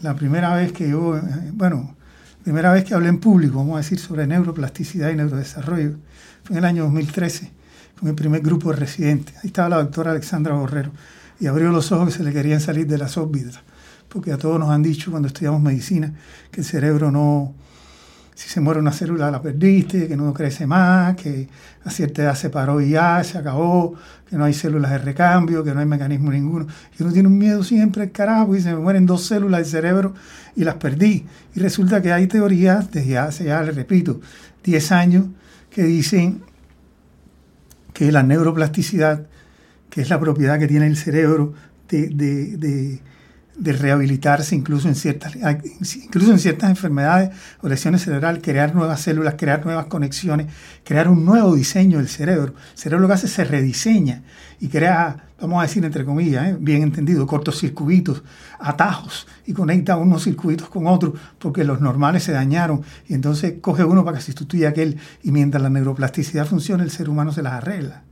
la 0.02 0.16
primera 0.16 0.56
vez 0.56 0.72
que 0.72 0.90
yo, 0.90 1.22
bueno, 1.54 1.96
primera 2.44 2.74
vez 2.74 2.84
que 2.84 2.96
hablé 2.96 3.10
en 3.10 3.20
público, 3.20 3.60
vamos 3.60 3.76
a 3.76 3.78
decir, 3.78 4.00
sobre 4.00 4.26
neuroplasticidad 4.26 5.12
y 5.12 5.16
neurodesarrollo, 5.16 5.98
fue 6.44 6.56
en 6.56 6.58
el 6.58 6.66
año 6.66 6.84
2013, 6.86 7.52
con 8.00 8.10
el 8.10 8.16
primer 8.16 8.42
grupo 8.42 8.72
de 8.72 8.78
residentes. 8.78 9.36
Ahí 9.36 9.50
estaba 9.50 9.70
la 9.70 9.78
doctora 9.78 10.10
Alexandra 10.10 10.56
Borrero 10.56 10.92
y 11.40 11.46
abrió 11.46 11.70
los 11.70 11.92
ojos 11.92 12.08
que 12.08 12.18
se 12.18 12.24
le 12.24 12.34
querían 12.34 12.60
salir 12.62 12.88
de 12.88 12.98
las 12.98 13.16
órbitas, 13.16 13.60
porque 14.10 14.32
a 14.32 14.40
todos 14.40 14.60
nos 14.60 14.72
han 14.72 14.82
dicho 14.82 15.12
cuando 15.12 15.28
estudiamos 15.28 15.62
medicina 15.62 16.12
que 16.50 16.62
el 16.62 16.66
cerebro 16.66 17.12
no, 17.12 17.54
si 18.36 18.50
se 18.50 18.60
muere 18.60 18.82
una 18.82 18.92
célula 18.92 19.32
la 19.32 19.42
perdiste, 19.42 20.10
que 20.10 20.18
no 20.18 20.34
crece 20.34 20.68
más, 20.68 21.16
que 21.16 21.48
a 21.86 21.90
cierta 21.90 22.22
edad 22.22 22.36
se 22.36 22.50
paró 22.50 22.82
y 22.82 22.90
ya, 22.90 23.24
se 23.24 23.38
acabó, 23.38 23.96
que 24.30 24.36
no 24.36 24.44
hay 24.44 24.54
células 24.54 24.92
de 24.92 24.98
recambio, 24.98 25.64
que 25.64 25.74
no 25.74 25.80
hay 25.80 25.86
mecanismo 25.86 26.32
ninguno. 26.32 26.68
Y 27.00 27.04
uno 27.04 27.14
tiene 27.14 27.30
un 27.30 27.38
miedo 27.38 27.64
siempre 27.64 28.04
al 28.04 28.12
carajo 28.12 28.54
y 28.54 28.62
se 28.62 28.74
me 28.74 28.80
mueren 28.80 29.06
dos 29.06 29.26
células 29.26 29.62
del 29.62 29.68
cerebro 29.68 30.14
y 30.54 30.66
las 30.66 30.76
perdí. 30.76 31.26
Y 31.56 31.62
resulta 31.62 32.02
que 32.02 32.12
hay 32.12 32.28
teorías 32.28 32.92
desde 32.92 33.18
hace 33.18 33.46
ya, 33.46 33.64
le 33.64 33.72
repito, 33.72 34.20
10 34.66 34.92
años 34.92 35.26
que 35.70 35.84
dicen 35.84 36.42
que 37.94 38.12
la 38.12 38.22
neuroplasticidad, 38.22 39.28
que 39.90 40.02
es 40.02 40.10
la 40.10 40.20
propiedad 40.20 40.60
que 40.60 40.68
tiene 40.68 40.88
el 40.88 40.98
cerebro 40.98 41.54
de 41.88 43.02
rehabilitarse 43.64 44.56
incluso 44.56 44.88
en 44.88 44.96
ciertas, 44.96 45.36
incluso 45.36 46.32
en 46.32 46.40
ciertas 46.40 46.70
enfermedades 46.70 47.30
o 47.62 47.68
lesiones 47.68 48.04
cerebrales, 48.04 48.42
crear 48.44 48.76
nuevas 48.76 49.02
células, 49.02 49.36
crear 49.38 49.66
nuevas 49.66 49.86
conexiones, 49.86 50.48
crear 50.84 51.08
un 51.08 51.26
nuevo 51.26 51.56
diseño 51.56 51.98
del 52.00 52.08
cerebro. 52.08 52.54
El 52.74 52.78
cerebro 52.78 53.02
lo 53.04 53.08
que 53.08 53.14
hace 53.14 53.28
se 53.28 53.44
rediseña 53.44 54.24
y 54.60 54.68
crea, 54.68 55.28
vamos 55.40 55.60
a 55.60 55.64
decir 55.64 55.84
entre 55.86 56.06
comillas, 56.06 56.50
¿eh? 56.50 56.58
bien 56.60 56.84
entendido, 56.84 57.26
cortocircuitos, 57.26 58.24
atajos 58.60 59.28
y 59.46 59.54
conecta 59.54 59.98
unos 59.98 60.24
circuitos 60.24 60.70
con 60.70 60.88
otros 60.88 61.14
porque 61.40 61.64
los 61.64 61.82
normales 61.82 62.24
se 62.24 62.32
dañaron 62.32 62.82
y 63.08 63.14
entonces 63.14 63.56
coge 63.62 63.84
uno 63.84 64.04
para 64.04 64.18
que 64.18 64.24
sustituya 64.24 64.70
aquel 64.70 64.98
y 65.24 65.32
mientras 65.32 65.62
la 65.62 65.70
neuroplasticidad 65.70 66.46
funciona 66.46 66.84
el 66.84 66.92
ser 66.92 67.10
humano 67.10 67.32
se 67.32 67.42
las 67.42 67.54
arregla. 67.54 68.04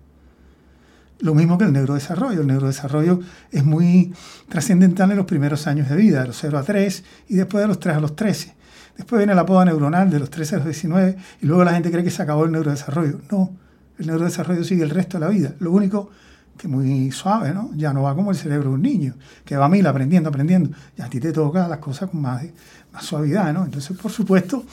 Lo 1.20 1.34
mismo 1.34 1.58
que 1.58 1.66
el 1.66 1.74
neurodesarrollo. 1.74 2.42
El 2.42 2.48
neurodesarrollo 2.48 3.20
es 3.52 3.64
muy 3.64 4.14
trascendental 4.50 5.12
en 5.12 5.18
los 5.18 5.26
primeros 5.26 5.68
años 5.68 5.90
de 5.90 5.96
vida, 5.96 6.22
de 6.22 6.28
los 6.28 6.38
0 6.38 6.58
a 6.58 6.64
3 6.64 7.04
y 7.30 7.36
después 7.36 7.62
de 7.62 7.68
los 7.68 7.80
3 7.80 7.98
a 7.98 8.00
los 8.00 8.16
13. 8.16 8.56
Después 8.98 9.20
viene 9.20 9.34
la 9.34 9.46
poda 9.46 9.66
neuronal 9.66 10.10
de 10.10 10.20
los 10.20 10.30
13 10.30 10.56
a 10.56 10.58
los 10.60 10.68
19 10.68 11.16
y 11.42 11.46
luego 11.46 11.64
la 11.64 11.74
gente 11.74 11.92
cree 11.92 12.04
que 12.04 12.12
se 12.12 12.22
acabó 12.22 12.46
el 12.46 12.52
neurodesarrollo. 12.52 13.22
No, 13.32 13.52
el 13.98 14.08
neurodesarrollo 14.08 14.64
sigue 14.64 14.84
el 14.84 14.90
resto 14.90 15.18
de 15.18 15.26
la 15.26 15.32
vida. 15.32 15.54
Lo 15.60 15.72
único 15.72 16.10
que 16.58 16.68
muy 16.68 17.12
suave, 17.12 17.54
¿no? 17.54 17.72
Ya 17.76 17.94
no 17.94 18.04
va 18.04 18.16
como 18.16 18.32
el 18.32 18.38
cerebro 18.38 18.70
de 18.70 18.76
un 18.76 18.82
niño, 18.82 19.16
que 19.44 19.58
va 19.58 19.66
a 19.66 19.70
mil 19.70 19.86
aprendiendo, 19.88 20.30
aprendiendo. 20.30 20.72
Y 20.98 21.02
a 21.02 21.10
ti 21.10 21.20
te 21.20 21.32
toca 21.32 21.68
las 21.68 21.80
cosas 21.80 22.10
con 22.10 22.22
más, 22.22 22.44
más 22.92 23.04
suavidad, 23.04 23.52
¿no? 23.54 23.66
Entonces, 23.66 23.98
por 23.98 24.12
supuesto, 24.12 24.64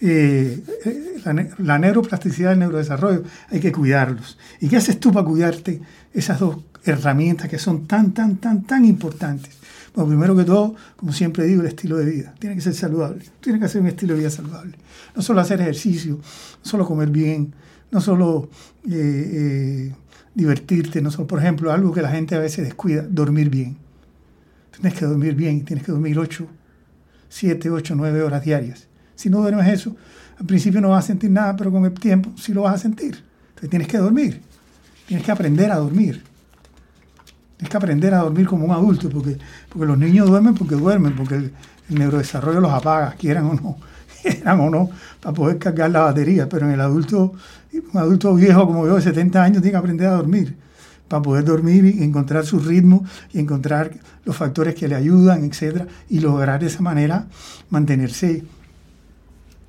eh, 0.00 0.62
eh, 0.84 1.50
la, 1.58 1.78
neuroplasticidad 1.78 2.50
y 2.50 2.52
el 2.54 2.58
neurodesarrollo 2.58 3.24
hay 3.48 3.60
que 3.60 3.72
cuidarlos. 3.72 4.38
¿Y 4.60 4.68
qué 4.68 4.76
haces 4.76 5.00
tú 5.00 5.12
para 5.12 5.26
cuidarte 5.26 5.80
esas 6.12 6.38
dos 6.38 6.58
herramientas 6.84 7.48
que 7.48 7.58
son 7.58 7.86
tan, 7.86 8.12
tan, 8.12 8.36
tan, 8.36 8.62
tan 8.64 8.84
importantes? 8.84 9.54
Bueno, 9.94 10.10
primero 10.10 10.36
que 10.36 10.44
todo, 10.44 10.74
como 10.96 11.12
siempre 11.12 11.46
digo, 11.46 11.62
el 11.62 11.68
estilo 11.68 11.96
de 11.96 12.04
vida. 12.04 12.34
Tiene 12.38 12.54
que 12.54 12.60
ser 12.60 12.74
saludable. 12.74 13.24
Tiene 13.40 13.58
que 13.58 13.64
hacer 13.64 13.80
un 13.80 13.86
estilo 13.88 14.12
de 14.12 14.20
vida 14.20 14.30
saludable. 14.30 14.76
No 15.14 15.22
solo 15.22 15.40
hacer 15.40 15.60
ejercicio, 15.62 16.16
no 16.16 16.70
solo 16.70 16.86
comer 16.86 17.08
bien, 17.08 17.54
no 17.90 18.02
solo 18.02 18.50
eh, 18.90 19.94
divertirte, 20.34 21.00
no 21.00 21.10
solo, 21.10 21.26
por 21.26 21.38
ejemplo, 21.38 21.72
algo 21.72 21.92
que 21.94 22.02
la 22.02 22.10
gente 22.10 22.34
a 22.34 22.38
veces 22.38 22.66
descuida, 22.66 23.02
dormir 23.08 23.48
bien. 23.48 23.78
Tienes 24.72 24.98
que 24.98 25.06
dormir 25.06 25.34
bien, 25.34 25.64
tienes 25.64 25.86
que 25.86 25.92
dormir 25.92 26.18
8, 26.18 26.46
7, 27.30 27.70
8, 27.70 27.94
9 27.96 28.22
horas 28.22 28.44
diarias. 28.44 28.88
Si 29.16 29.28
no 29.28 29.38
duermes 29.38 29.66
eso, 29.66 29.96
al 30.38 30.46
principio 30.46 30.80
no 30.80 30.90
vas 30.90 31.04
a 31.04 31.06
sentir 31.08 31.30
nada, 31.30 31.56
pero 31.56 31.72
con 31.72 31.84
el 31.84 31.92
tiempo 31.92 32.30
sí 32.36 32.52
lo 32.52 32.62
vas 32.62 32.74
a 32.74 32.78
sentir. 32.78 33.22
Entonces 33.48 33.70
tienes 33.70 33.88
que 33.88 33.98
dormir. 33.98 34.42
Tienes 35.06 35.24
que 35.24 35.32
aprender 35.32 35.72
a 35.72 35.76
dormir. 35.76 36.22
Tienes 37.56 37.70
que 37.70 37.76
aprender 37.76 38.12
a 38.14 38.18
dormir 38.18 38.46
como 38.46 38.66
un 38.66 38.70
adulto, 38.70 39.08
porque, 39.08 39.38
porque 39.68 39.86
los 39.86 39.96
niños 39.96 40.28
duermen 40.28 40.54
porque 40.54 40.74
duermen, 40.74 41.16
porque 41.16 41.36
el, 41.36 41.52
neurodesarrollo 41.88 42.60
los 42.60 42.72
apaga, 42.72 43.12
quieran 43.12 43.46
o 43.46 43.54
no, 43.54 43.78
quieran 44.22 44.60
o 44.60 44.68
no, 44.68 44.90
para 45.20 45.34
poder 45.34 45.58
cargar 45.58 45.90
la 45.90 46.00
batería. 46.00 46.48
Pero 46.48 46.66
en 46.66 46.72
el 46.72 46.80
adulto, 46.80 47.32
un 47.72 47.98
adulto 47.98 48.34
viejo 48.34 48.66
como 48.66 48.86
yo 48.86 48.96
de 48.96 49.02
70 49.02 49.42
años 49.42 49.62
tiene 49.62 49.70
que 49.70 49.78
aprender 49.78 50.08
a 50.08 50.12
dormir 50.12 50.56
para 51.08 51.22
poder 51.22 51.44
dormir 51.44 51.84
y 51.84 52.02
encontrar 52.02 52.44
su 52.44 52.58
ritmo 52.58 53.04
y 53.32 53.38
encontrar 53.38 53.92
los 54.24 54.36
factores 54.36 54.74
que 54.74 54.88
le 54.88 54.96
ayudan, 54.96 55.44
etcétera, 55.44 55.86
y 56.08 56.20
lograr 56.20 56.60
de 56.60 56.66
esa 56.66 56.82
manera 56.82 57.26
mantenerse 57.70 58.44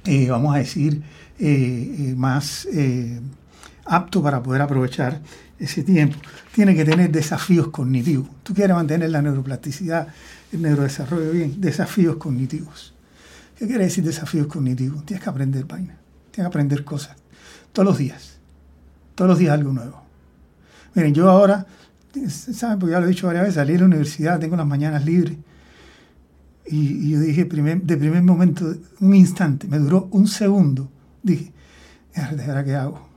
eh, 0.07 0.29
vamos 0.29 0.55
a 0.55 0.59
decir, 0.59 1.01
eh, 1.37 1.95
eh, 1.99 2.15
más 2.15 2.65
apto 3.85 4.23
para 4.23 4.41
poder 4.41 4.61
aprovechar 4.61 5.21
ese 5.59 5.83
tiempo. 5.83 6.17
Tiene 6.53 6.75
que 6.75 6.85
tener 6.85 7.11
desafíos 7.11 7.67
cognitivos. 7.69 8.29
Tú 8.43 8.53
quieres 8.53 8.75
mantener 8.75 9.09
la 9.09 9.21
neuroplasticidad, 9.21 10.07
el 10.53 10.61
neurodesarrollo 10.61 11.31
bien, 11.31 11.59
desafíos 11.59 12.15
cognitivos. 12.15 12.93
¿Qué 13.57 13.67
quiere 13.67 13.83
decir 13.85 14.03
desafíos 14.03 14.47
cognitivos? 14.47 15.05
Tienes 15.05 15.23
que 15.23 15.29
aprender 15.29 15.65
vaina, 15.65 15.97
tienes 16.31 16.35
que 16.35 16.41
aprender 16.41 16.83
cosas 16.85 17.17
todos 17.73 17.85
los 17.85 17.97
días. 17.97 18.37
Todos 19.15 19.29
los 19.29 19.39
días 19.39 19.53
algo 19.53 19.73
nuevo. 19.73 20.03
Miren, 20.93 21.13
yo 21.13 21.29
ahora, 21.29 21.65
¿saben? 22.29 22.79
Porque 22.79 22.91
ya 22.93 22.99
lo 22.99 23.07
he 23.07 23.09
dicho 23.09 23.27
varias 23.27 23.43
veces, 23.43 23.55
salí 23.55 23.73
de 23.73 23.79
la 23.79 23.85
universidad, 23.85 24.39
tengo 24.39 24.55
las 24.55 24.67
mañanas 24.67 25.03
libres 25.03 25.37
y, 26.69 27.11
yo 27.11 27.19
dije, 27.19 27.45
primer, 27.45 27.81
de 27.81 27.97
primer 27.97 28.23
momento, 28.23 28.75
un 28.99 29.15
instante, 29.15 29.67
me 29.67 29.77
duró 29.79 30.07
un 30.11 30.27
segundo. 30.27 30.91
Dije, 31.23 31.53
¿de 32.13 32.35
verdad 32.35 32.65
qué 32.65 32.75
hago? 32.75 33.07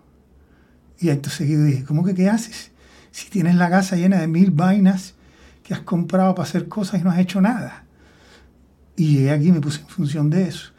Y 0.99 1.11
acto 1.11 1.31
seguido 1.31 1.65
dije, 1.65 1.85
¿cómo 1.85 2.05
que 2.05 2.15
qué 2.15 2.29
haces? 2.29 2.71
Si 3.11 3.29
tienes 3.29 3.57
la 3.57 3.71
casa 3.71 3.97
llena 3.97 4.21
de 4.21 4.29
mil 4.29 4.51
vainas 4.51 5.15
que 5.63 5.75
has 5.75 5.81
comprado 5.81 6.35
para 6.35 6.49
hacer 6.49 6.69
cosas 6.69 7.01
y 7.01 7.05
no 7.05 7.11
has 7.11 7.19
hecho 7.19 7.41
nada. 7.41 7.85
Y 8.97 9.17
llegué 9.17 9.31
aquí 9.31 9.49
y 9.49 9.53
me 9.53 9.61
puse 9.61 9.81
en 9.81 9.87
función 9.87 10.31
de 10.31 10.49
eso. 10.49 10.71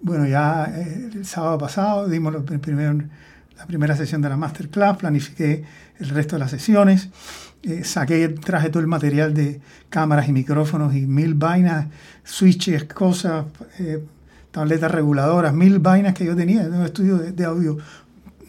Bueno, 0.00 0.26
ya 0.26 0.66
eh, 0.66 1.10
el 1.14 1.24
sábado 1.24 1.58
pasado 1.58 2.08
dimos 2.08 2.32
la 2.34 2.42
primera 3.66 3.96
sesión 3.96 4.20
de 4.20 4.28
la 4.28 4.36
masterclass, 4.36 4.98
planifiqué 4.98 5.64
el 5.98 6.08
resto 6.10 6.36
de 6.36 6.40
las 6.40 6.50
sesiones 6.50 7.08
eh, 7.64 7.84
saqué, 7.84 8.28
traje 8.28 8.70
todo 8.70 8.80
el 8.80 8.88
material 8.88 9.34
de 9.34 9.60
cámaras 9.88 10.28
y 10.28 10.32
micrófonos 10.32 10.96
y 10.96 11.06
mil 11.06 11.34
vainas, 11.34 11.86
switches, 12.24 12.84
cosas, 12.84 13.44
eh, 13.78 14.04
tabletas 14.50 14.90
reguladoras, 14.90 15.54
mil 15.54 15.78
vainas 15.78 16.12
que 16.14 16.24
yo 16.24 16.34
tenía 16.34 16.64
en 16.64 16.74
un 16.74 16.84
estudio 16.84 17.18
de, 17.18 17.44
audio 17.44 17.78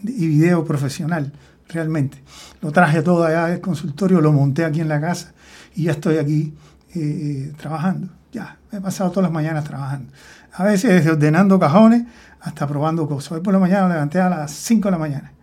y 0.01 0.27
video 0.27 0.65
profesional, 0.65 1.32
realmente. 1.70 2.24
Lo 2.62 2.72
traje 2.72 3.03
todo 3.03 3.24
allá 3.24 3.46
del 3.48 3.62
consultorio, 3.62 4.20
lo 4.20 4.34
monté 4.34 4.65
aquí 4.65 4.82
en 4.82 4.89
la 4.89 5.00
casa 5.00 5.34
y 5.75 5.84
ya 5.84 5.91
estoy 5.91 6.17
aquí 6.17 6.51
eh, 6.96 7.53
trabajando. 7.58 8.10
Ya, 8.32 8.58
he 8.72 8.82
pasado 8.82 9.12
todas 9.12 9.25
las 9.25 9.32
mañanas 9.32 9.63
trabajando. 9.63 10.12
A 10.53 10.63
veces 10.63 10.89
desde 10.89 11.12
ordenando 11.12 11.60
cajones 11.60 12.05
hasta 12.41 12.65
probando 12.65 13.08
cosas. 13.08 13.34
Hoy 13.34 13.41
por 13.41 13.53
la 13.53 13.60
mañana 13.60 13.88
me 13.88 13.93
levanté 13.93 14.20
a 14.20 14.27
las 14.27 14.51
5 14.53 14.88
de 14.88 14.91
la 14.91 14.98
mañana. 14.98 15.34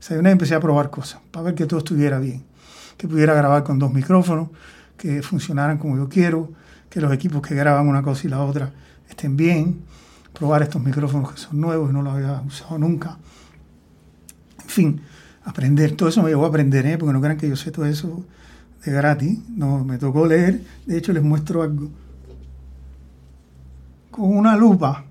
O 0.00 0.02
sea, 0.02 0.18
una 0.18 0.32
empecé 0.32 0.56
a 0.56 0.60
probar 0.60 0.90
cosas 0.90 1.20
para 1.30 1.44
ver 1.44 1.54
que 1.54 1.66
todo 1.66 1.78
estuviera 1.78 2.18
bien 2.18 2.47
que 2.98 3.08
pudiera 3.08 3.32
grabar 3.32 3.62
con 3.62 3.78
dos 3.78 3.92
micrófonos, 3.92 4.48
que 4.98 5.22
funcionaran 5.22 5.78
como 5.78 5.96
yo 5.96 6.08
quiero, 6.08 6.50
que 6.90 7.00
los 7.00 7.12
equipos 7.12 7.40
que 7.40 7.54
graban 7.54 7.86
una 7.86 8.02
cosa 8.02 8.26
y 8.26 8.30
la 8.30 8.42
otra 8.42 8.72
estén 9.08 9.36
bien, 9.36 9.80
probar 10.32 10.62
estos 10.62 10.82
micrófonos 10.82 11.32
que 11.32 11.38
son 11.38 11.60
nuevos 11.60 11.90
y 11.90 11.92
no 11.94 12.02
los 12.02 12.14
había 12.14 12.42
usado 12.42 12.76
nunca. 12.76 13.16
En 14.62 14.68
fin, 14.68 15.00
aprender, 15.44 15.92
todo 15.92 16.08
eso 16.08 16.22
me 16.22 16.28
llevó 16.28 16.44
a 16.44 16.48
aprender, 16.48 16.84
¿eh? 16.86 16.98
porque 16.98 17.12
no 17.12 17.20
crean 17.20 17.38
que 17.38 17.48
yo 17.48 17.56
sé 17.56 17.70
todo 17.70 17.86
eso 17.86 18.24
de 18.84 18.92
gratis, 18.92 19.38
no, 19.48 19.84
me 19.84 19.96
tocó 19.98 20.26
leer, 20.26 20.60
de 20.84 20.98
hecho 20.98 21.12
les 21.12 21.22
muestro 21.22 21.62
algo. 21.62 21.88
Con 24.10 24.36
una 24.36 24.56
lupa, 24.56 25.04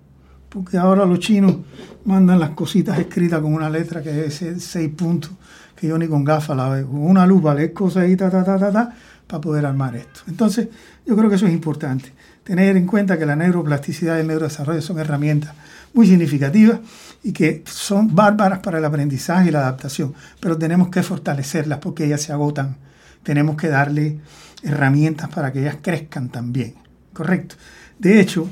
porque 0.49 0.77
ahora 0.77 1.05
los 1.05 1.19
chinos 1.19 1.55
mandan 2.03 2.39
las 2.39 2.49
cositas 2.51 2.99
escritas 2.99 3.41
con 3.41 3.53
una 3.53 3.69
letra 3.69 4.03
que 4.03 4.25
es 4.25 4.43
seis 4.59 4.89
puntos 4.89 5.31
que 5.79 5.87
yo 5.87 5.97
ni 5.97 6.07
con 6.07 6.23
gafas 6.23 6.57
la 6.57 6.69
veo, 6.69 6.87
con 6.87 7.01
una 7.01 7.25
lupa 7.25 7.53
leer 7.53 7.71
cosas 7.71 8.03
ahí, 8.03 8.15
ta, 8.15 8.29
ta, 8.29 8.43
ta, 8.43 8.57
ta, 8.57 8.71
ta, 8.71 8.93
para 9.27 9.41
poder 9.41 9.65
armar 9.65 9.95
esto. 9.95 10.21
Entonces, 10.27 10.67
yo 11.05 11.15
creo 11.15 11.29
que 11.29 11.35
eso 11.35 11.45
es 11.45 11.53
importante, 11.53 12.11
tener 12.43 12.75
en 12.75 12.87
cuenta 12.87 13.17
que 13.17 13.25
la 13.25 13.35
neuroplasticidad 13.35 14.17
y 14.17 14.21
el 14.21 14.27
neurodesarrollo 14.27 14.81
son 14.81 14.99
herramientas 14.99 15.53
muy 15.93 16.07
significativas 16.07 16.79
y 17.23 17.31
que 17.31 17.63
son 17.65 18.13
bárbaras 18.13 18.59
para 18.59 18.79
el 18.79 18.85
aprendizaje 18.85 19.49
y 19.49 19.51
la 19.51 19.59
adaptación, 19.59 20.13
pero 20.39 20.57
tenemos 20.57 20.89
que 20.89 21.03
fortalecerlas 21.03 21.79
porque 21.79 22.05
ellas 22.05 22.21
se 22.21 22.33
agotan. 22.33 22.77
Tenemos 23.23 23.57
que 23.57 23.67
darle 23.67 24.19
herramientas 24.63 25.29
para 25.29 25.51
que 25.51 25.61
ellas 25.61 25.77
crezcan 25.81 26.29
también, 26.29 26.75
¿correcto? 27.13 27.55
De 27.99 28.19
hecho, 28.19 28.49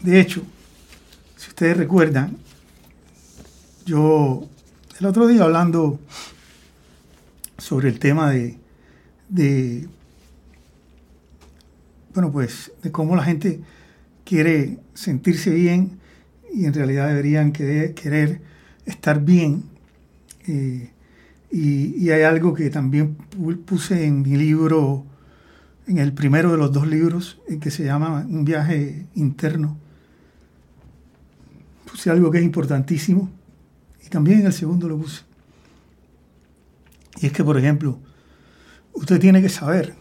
de 0.00 0.20
hecho, 0.20 0.42
si 1.36 1.48
ustedes 1.48 1.76
recuerdan, 1.76 2.36
yo 3.84 4.48
el 5.00 5.06
otro 5.06 5.26
día 5.26 5.44
hablando 5.44 5.98
sobre 7.56 7.88
el 7.88 7.98
tema 7.98 8.30
de, 8.30 9.88
bueno, 12.12 12.30
pues 12.30 12.70
de 12.82 12.92
cómo 12.92 13.16
la 13.16 13.24
gente 13.24 13.60
quiere 14.24 14.78
sentirse 14.92 15.50
bien 15.50 15.98
y 16.52 16.66
en 16.66 16.74
realidad 16.74 17.08
deberían 17.08 17.52
querer, 17.52 18.42
estar 18.84 19.24
bien. 19.24 19.64
Eh, 20.46 20.90
y, 21.50 22.10
hay 22.10 22.22
algo 22.22 22.52
que 22.52 22.68
también 22.68 23.14
puse 23.64 24.04
en 24.04 24.20
mi 24.20 24.36
libro, 24.36 25.06
en 25.86 25.96
el 25.96 26.12
primero 26.12 26.52
de 26.52 26.58
los 26.58 26.72
dos 26.72 26.86
libros, 26.86 27.40
que 27.60 27.70
se 27.70 27.84
llama 27.84 28.26
Un 28.28 28.44
viaje 28.44 29.06
interno. 29.14 29.78
Puse 31.90 32.10
algo 32.10 32.30
que 32.30 32.38
es 32.38 32.44
importantísimo 32.44 33.39
también 34.08 34.40
en 34.40 34.46
el 34.46 34.52
segundo 34.52 34.88
lo 34.88 34.98
puse. 34.98 35.22
Y 37.20 37.26
es 37.26 37.32
que, 37.32 37.44
por 37.44 37.58
ejemplo, 37.58 37.98
usted 38.92 39.20
tiene 39.20 39.42
que 39.42 39.48
saber. 39.48 39.94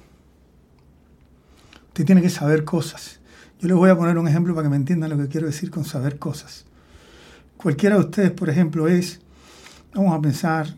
Usted 1.88 2.06
tiene 2.06 2.22
que 2.22 2.30
saber 2.30 2.64
cosas. 2.64 3.20
Yo 3.60 3.68
les 3.68 3.76
voy 3.76 3.90
a 3.90 3.98
poner 3.98 4.18
un 4.18 4.28
ejemplo 4.28 4.56
para 4.56 4.66
que 4.66 4.70
me 4.70 4.78
entiendan 4.78 5.10
lo 5.10 5.18
que 5.18 5.28
quiero 5.28 5.48
decir 5.48 5.70
con 5.70 5.84
saber 5.84 6.18
cosas. 6.18 6.66
Cualquiera 7.58 7.96
de 7.96 8.02
ustedes, 8.02 8.32
por 8.32 8.50
ejemplo, 8.50 8.88
es, 8.88 9.20
vamos 9.94 10.18
a 10.18 10.22
pensar, 10.22 10.74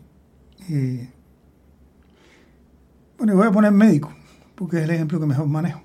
eh, 0.68 1.08
bueno, 3.18 3.36
voy 3.36 3.46
a 3.46 3.52
poner 3.52 3.70
médico, 3.70 4.12
porque 4.56 4.78
es 4.78 4.82
el 4.82 4.90
ejemplo 4.90 5.20
que 5.20 5.26
mejor 5.26 5.46
manejo. 5.46 5.82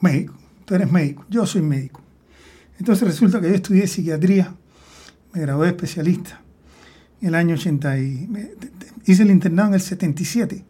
médico, 0.00 0.34
tú 0.64 0.74
eres 0.74 0.90
médico, 0.90 1.26
yo 1.28 1.44
soy 1.44 1.60
médico. 1.60 2.00
Entonces 2.78 3.06
resulta 3.06 3.42
que 3.42 3.48
yo 3.50 3.54
estudié 3.54 3.86
psiquiatría, 3.86 4.54
me 5.32 5.40
gradué 5.40 5.66
de 5.66 5.72
especialista 5.72 6.40
en 7.20 7.28
el 7.28 7.34
año 7.34 7.54
80 7.54 7.98
y 7.98 8.28
hice 9.06 9.22
el 9.22 9.30
internado 9.30 9.68
en 9.68 9.74
el 9.74 9.80
77 9.80 10.64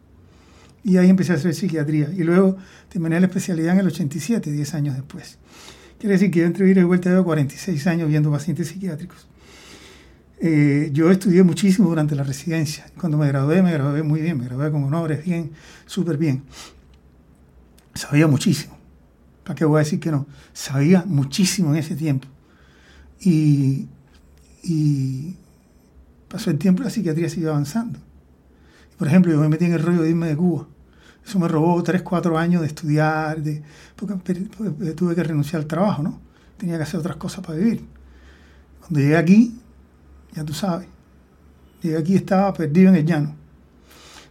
y 0.82 0.96
ahí 0.96 1.10
empecé 1.10 1.32
a 1.32 1.36
hacer 1.36 1.54
psiquiatría 1.54 2.10
y 2.12 2.22
luego 2.22 2.56
terminé 2.88 3.20
la 3.20 3.26
especialidad 3.26 3.74
en 3.74 3.80
el 3.80 3.86
87, 3.88 4.50
10 4.50 4.74
años 4.74 4.96
después. 4.96 5.38
Quiere 5.98 6.14
decir 6.14 6.30
que 6.30 6.40
yo 6.40 6.46
entre 6.46 6.68
ida 6.68 6.80
y 6.80 6.84
vuelta 6.84 7.10
llevo 7.10 7.24
46 7.24 7.86
años 7.86 8.08
viendo 8.08 8.30
pacientes 8.30 8.68
psiquiátricos. 8.68 9.28
Eh, 10.40 10.88
yo 10.94 11.10
estudié 11.10 11.42
muchísimo 11.42 11.90
durante 11.90 12.14
la 12.14 12.22
residencia. 12.22 12.86
Cuando 12.98 13.18
me 13.18 13.28
gradué, 13.28 13.62
me 13.62 13.72
gradué 13.72 14.02
muy 14.02 14.22
bien, 14.22 14.38
me 14.38 14.46
gradué 14.46 14.70
con 14.70 14.82
honores, 14.82 15.22
bien, 15.22 15.52
súper 15.84 16.16
bien. 16.16 16.44
Sabía 17.92 18.26
muchísimo. 18.26 18.78
¿Para 19.44 19.54
qué 19.54 19.66
voy 19.66 19.76
a 19.76 19.84
decir 19.84 20.00
que 20.00 20.10
no? 20.10 20.26
Sabía 20.54 21.04
muchísimo 21.06 21.72
en 21.72 21.76
ese 21.76 21.94
tiempo. 21.94 22.26
Y, 23.20 23.88
y 24.62 25.36
pasó 26.28 26.50
el 26.50 26.58
tiempo 26.58 26.82
y 26.82 26.84
la 26.84 26.90
psiquiatría 26.90 27.28
siguió 27.28 27.50
avanzando. 27.50 27.98
Por 28.98 29.08
ejemplo, 29.08 29.32
yo 29.32 29.40
me 29.40 29.48
metí 29.48 29.64
en 29.64 29.72
el 29.72 29.82
rollo 29.82 30.02
de 30.02 30.10
irme 30.10 30.28
de 30.28 30.36
Cuba. 30.36 30.66
Eso 31.26 31.38
me 31.38 31.48
robó 31.48 31.82
3, 31.82 32.02
4 32.02 32.38
años 32.38 32.62
de 32.62 32.66
estudiar, 32.66 33.42
de, 33.42 33.62
porque, 33.96 34.32
tuve 34.94 35.14
que 35.14 35.22
renunciar 35.22 35.62
al 35.62 35.68
trabajo, 35.68 36.02
¿no? 36.02 36.20
Tenía 36.56 36.76
que 36.76 36.82
hacer 36.82 37.00
otras 37.00 37.16
cosas 37.16 37.44
para 37.44 37.58
vivir. 37.58 37.84
Cuando 38.80 39.00
llegué 39.00 39.16
aquí, 39.16 39.58
ya 40.34 40.44
tú 40.44 40.52
sabes, 40.52 40.88
llegué 41.82 41.98
aquí 41.98 42.14
estaba 42.14 42.52
perdido 42.52 42.90
en 42.90 42.96
el 42.96 43.06
llano. 43.06 43.34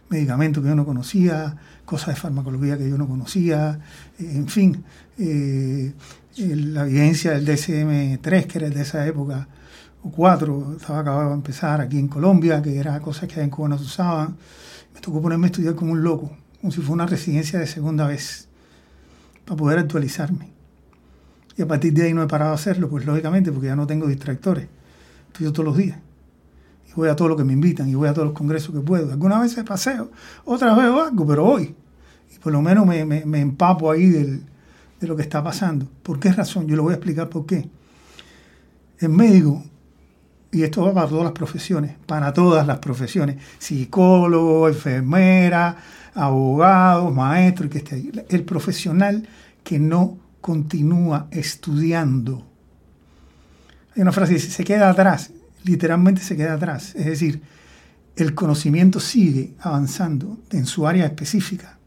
Medicamentos 0.08 0.62
que 0.62 0.68
yo 0.68 0.74
no 0.74 0.84
conocía, 0.84 1.56
cosas 1.84 2.14
de 2.14 2.20
farmacología 2.20 2.76
que 2.76 2.88
yo 2.88 2.98
no 2.98 3.08
conocía, 3.08 3.80
eh, 4.18 4.32
en 4.34 4.48
fin, 4.48 4.84
eh, 5.18 5.92
la 6.36 6.86
evidencia 6.86 7.32
del 7.32 7.46
DSM-3, 7.46 8.46
que 8.46 8.58
era 8.58 8.70
de 8.70 8.82
esa 8.82 9.06
época, 9.06 9.48
o 10.02 10.10
4, 10.10 10.76
estaba 10.78 11.00
acabado 11.00 11.28
de 11.28 11.34
empezar 11.34 11.80
aquí 11.80 11.98
en 11.98 12.08
Colombia, 12.08 12.62
que 12.62 12.76
era 12.78 13.00
cosas 13.00 13.28
que 13.28 13.40
en 13.40 13.50
Cuba 13.50 13.68
no 13.68 13.78
se 13.78 13.84
usaban. 13.84 14.36
Me 14.94 15.00
tocó 15.00 15.20
ponerme 15.20 15.46
a 15.46 15.50
estudiar 15.50 15.74
como 15.74 15.92
un 15.92 16.02
loco 16.02 16.30
como 16.60 16.72
si 16.72 16.80
fuera 16.80 16.92
una 16.92 17.06
residencia 17.06 17.58
de 17.58 17.66
segunda 17.66 18.06
vez, 18.06 18.48
para 19.44 19.56
poder 19.56 19.78
actualizarme. 19.78 20.50
Y 21.56 21.62
a 21.62 21.66
partir 21.66 21.92
de 21.92 22.02
ahí 22.02 22.14
no 22.14 22.22
he 22.22 22.26
parado 22.26 22.52
a 22.52 22.54
hacerlo, 22.54 22.88
pues 22.88 23.06
lógicamente, 23.06 23.50
porque 23.50 23.68
ya 23.68 23.76
no 23.76 23.86
tengo 23.86 24.06
distractores. 24.06 24.68
Estudio 25.28 25.52
todos 25.52 25.64
los 25.64 25.76
días. 25.76 25.98
Y 26.88 26.92
voy 26.94 27.08
a 27.08 27.16
todo 27.16 27.28
lo 27.28 27.36
que 27.36 27.44
me 27.44 27.52
invitan, 27.52 27.88
y 27.88 27.94
voy 27.94 28.08
a 28.08 28.12
todos 28.12 28.28
los 28.28 28.36
congresos 28.36 28.74
que 28.74 28.80
puedo. 28.80 29.10
Algunas 29.10 29.40
veces 29.40 29.64
paseo, 29.64 30.10
otras 30.44 30.76
veo 30.76 31.02
algo, 31.02 31.26
pero 31.26 31.46
hoy. 31.46 31.74
Y 32.34 32.38
por 32.38 32.52
lo 32.52 32.60
menos 32.60 32.86
me, 32.86 33.04
me, 33.04 33.40
empapo 33.40 33.90
ahí 33.90 34.08
del, 34.08 34.44
de 35.00 35.06
lo 35.06 35.16
que 35.16 35.22
está 35.22 35.42
pasando. 35.42 35.88
¿Por 36.02 36.20
qué 36.20 36.32
razón? 36.32 36.66
Yo 36.66 36.76
le 36.76 36.82
voy 36.82 36.92
a 36.92 36.96
explicar 36.96 37.28
por 37.28 37.46
qué. 37.46 37.68
El 38.98 39.08
médico 39.08 39.64
y 40.52 40.62
esto 40.62 40.82
va 40.82 40.92
para 40.92 41.08
todas 41.08 41.24
las 41.24 41.32
profesiones, 41.32 41.96
para 42.06 42.32
todas 42.32 42.66
las 42.66 42.78
profesiones, 42.78 43.36
psicólogo, 43.58 44.68
enfermera, 44.68 45.76
abogados, 46.14 47.14
maestros, 47.14 47.70
que 47.70 47.78
esté 47.78 47.94
ahí. 47.94 48.10
El 48.28 48.44
profesional 48.44 49.28
que 49.62 49.78
no 49.78 50.18
continúa 50.40 51.28
estudiando. 51.30 52.46
Hay 53.94 54.02
una 54.02 54.12
frase 54.12 54.32
que 54.32 54.40
dice, 54.40 54.50
se 54.50 54.64
queda 54.64 54.90
atrás, 54.90 55.30
literalmente 55.64 56.22
se 56.22 56.36
queda 56.36 56.54
atrás. 56.54 56.94
Es 56.96 57.06
decir, 57.06 57.42
el 58.16 58.34
conocimiento 58.34 58.98
sigue 58.98 59.54
avanzando 59.60 60.38
en 60.50 60.66
su 60.66 60.86
área 60.86 61.06
específica, 61.06 61.78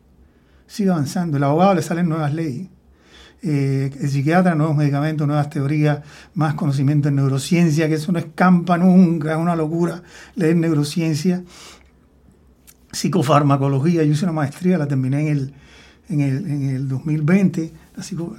sigue 0.67 0.89
avanzando. 0.89 1.37
El 1.37 1.43
abogado 1.43 1.73
le 1.73 1.81
salen 1.81 2.07
nuevas 2.07 2.33
leyes. 2.33 2.67
Eh, 3.45 3.91
psiquiatra, 4.07 4.55
nuevos 4.55 4.77
medicamentos, 4.77 5.27
nuevas 5.27 5.49
teorías, 5.49 5.99
más 6.33 6.53
conocimiento 6.53 7.09
en 7.09 7.15
neurociencia, 7.15 7.89
que 7.89 7.95
eso 7.95 8.13
no 8.13 8.19
escampa 8.19 8.77
nunca, 8.77 9.33
es 9.33 9.37
una 9.37 9.53
locura 9.53 10.01
leer 10.35 10.55
neurociencia 10.55 11.43
psicofarmacología. 12.93 14.03
Yo 14.03 14.13
hice 14.13 14.23
una 14.23 14.31
maestría, 14.31 14.77
la 14.77 14.87
terminé 14.87 15.21
en 15.21 15.27
el, 15.27 15.53
en 16.07 16.21
el, 16.21 16.49
en 16.49 16.69
el 16.69 16.87
2020, 16.87 17.73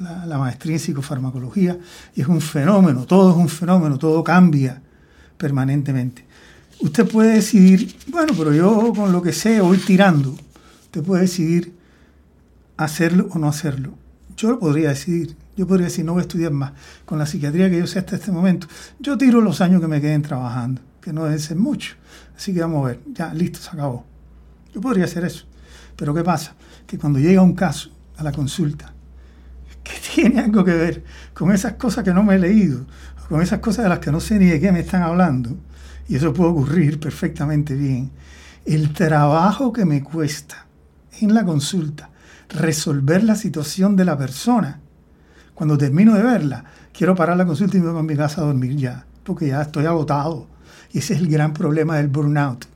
la, 0.00 0.24
la, 0.24 0.38
maestría 0.38 0.76
en 0.76 0.80
psicofarmacología, 0.80 1.78
y 2.14 2.22
es 2.22 2.26
un 2.26 2.40
fenómeno, 2.40 3.04
todo 3.04 3.32
es 3.32 3.36
un 3.36 3.50
fenómeno, 3.50 3.98
todo 3.98 4.24
cambia 4.24 4.80
permanentemente. 5.36 6.24
Usted 6.80 7.06
puede 7.06 7.34
decidir, 7.34 7.94
bueno, 8.08 8.32
pero 8.36 8.54
yo 8.54 8.92
con 8.96 9.12
lo 9.12 9.20
que 9.20 9.32
sé 9.32 9.60
voy 9.60 9.76
tirando. 9.76 10.34
Usted 10.84 11.02
puede 11.02 11.22
decidir 11.22 11.74
hacerlo 12.78 13.28
o 13.30 13.38
no 13.38 13.48
hacerlo. 13.48 14.03
Yo 14.36 14.50
lo 14.50 14.58
podría 14.58 14.90
decidir. 14.90 15.36
Yo 15.56 15.66
podría 15.66 15.86
decir, 15.86 16.04
no 16.04 16.12
voy 16.12 16.20
a 16.20 16.22
estudiar 16.22 16.52
más. 16.52 16.72
Con 17.04 17.18
la 17.18 17.26
psiquiatría 17.26 17.70
que 17.70 17.78
yo 17.78 17.86
sé 17.86 18.00
hasta 18.00 18.16
este 18.16 18.32
momento, 18.32 18.66
yo 18.98 19.16
tiro 19.16 19.40
los 19.40 19.60
años 19.60 19.80
que 19.80 19.86
me 19.86 20.00
queden 20.00 20.22
trabajando, 20.22 20.82
que 21.00 21.12
no 21.12 21.24
deben 21.24 21.38
ser 21.38 21.56
mucho. 21.56 21.94
Así 22.36 22.52
que 22.52 22.60
vamos 22.60 22.84
a 22.84 22.88
ver, 22.88 23.00
ya, 23.12 23.32
listo, 23.32 23.60
se 23.60 23.70
acabó. 23.70 24.04
Yo 24.74 24.80
podría 24.80 25.04
hacer 25.04 25.24
eso. 25.24 25.46
Pero 25.96 26.12
¿qué 26.12 26.24
pasa? 26.24 26.54
Que 26.86 26.98
cuando 26.98 27.20
llega 27.20 27.40
un 27.40 27.54
caso 27.54 27.90
a 28.16 28.24
la 28.24 28.32
consulta, 28.32 28.92
que 29.84 29.92
tiene 30.14 30.40
algo 30.40 30.64
que 30.64 30.74
ver 30.74 31.04
con 31.32 31.52
esas 31.52 31.74
cosas 31.74 32.02
que 32.02 32.12
no 32.12 32.24
me 32.24 32.34
he 32.34 32.38
leído, 32.38 32.84
con 33.28 33.40
esas 33.40 33.60
cosas 33.60 33.84
de 33.84 33.90
las 33.90 34.00
que 34.00 34.10
no 34.10 34.20
sé 34.20 34.38
ni 34.38 34.46
de 34.46 34.60
qué 34.60 34.72
me 34.72 34.80
están 34.80 35.02
hablando, 35.02 35.56
y 36.08 36.16
eso 36.16 36.32
puede 36.32 36.50
ocurrir 36.50 36.98
perfectamente 36.98 37.74
bien, 37.74 38.10
el 38.64 38.92
trabajo 38.92 39.72
que 39.72 39.84
me 39.84 40.02
cuesta 40.02 40.66
en 41.20 41.32
la 41.34 41.44
consulta 41.44 42.10
resolver 42.48 43.24
la 43.24 43.35
situación 43.35 43.96
de 43.96 44.04
la 44.04 44.16
persona, 44.16 44.80
cuando 45.54 45.78
termino 45.78 46.14
de 46.14 46.22
verla, 46.22 46.64
quiero 46.92 47.14
parar 47.14 47.37
la 47.37 47.46
consulta 47.46 47.76
y 47.76 47.80
me 47.80 47.90
voy 47.90 48.00
a 48.00 48.02
mi 48.02 48.16
casa 48.16 48.40
a 48.40 48.44
dormir 48.44 48.76
ya, 48.76 49.04
porque 49.22 49.48
ya 49.48 49.62
estoy 49.62 49.87
agotado. 49.87 50.48
Y 50.92 50.98
ese 50.98 51.14
es 51.14 51.20
el 51.20 51.28
gran 51.28 51.52
problema 51.52 51.96
del 51.96 52.09
burnout. 52.09 52.66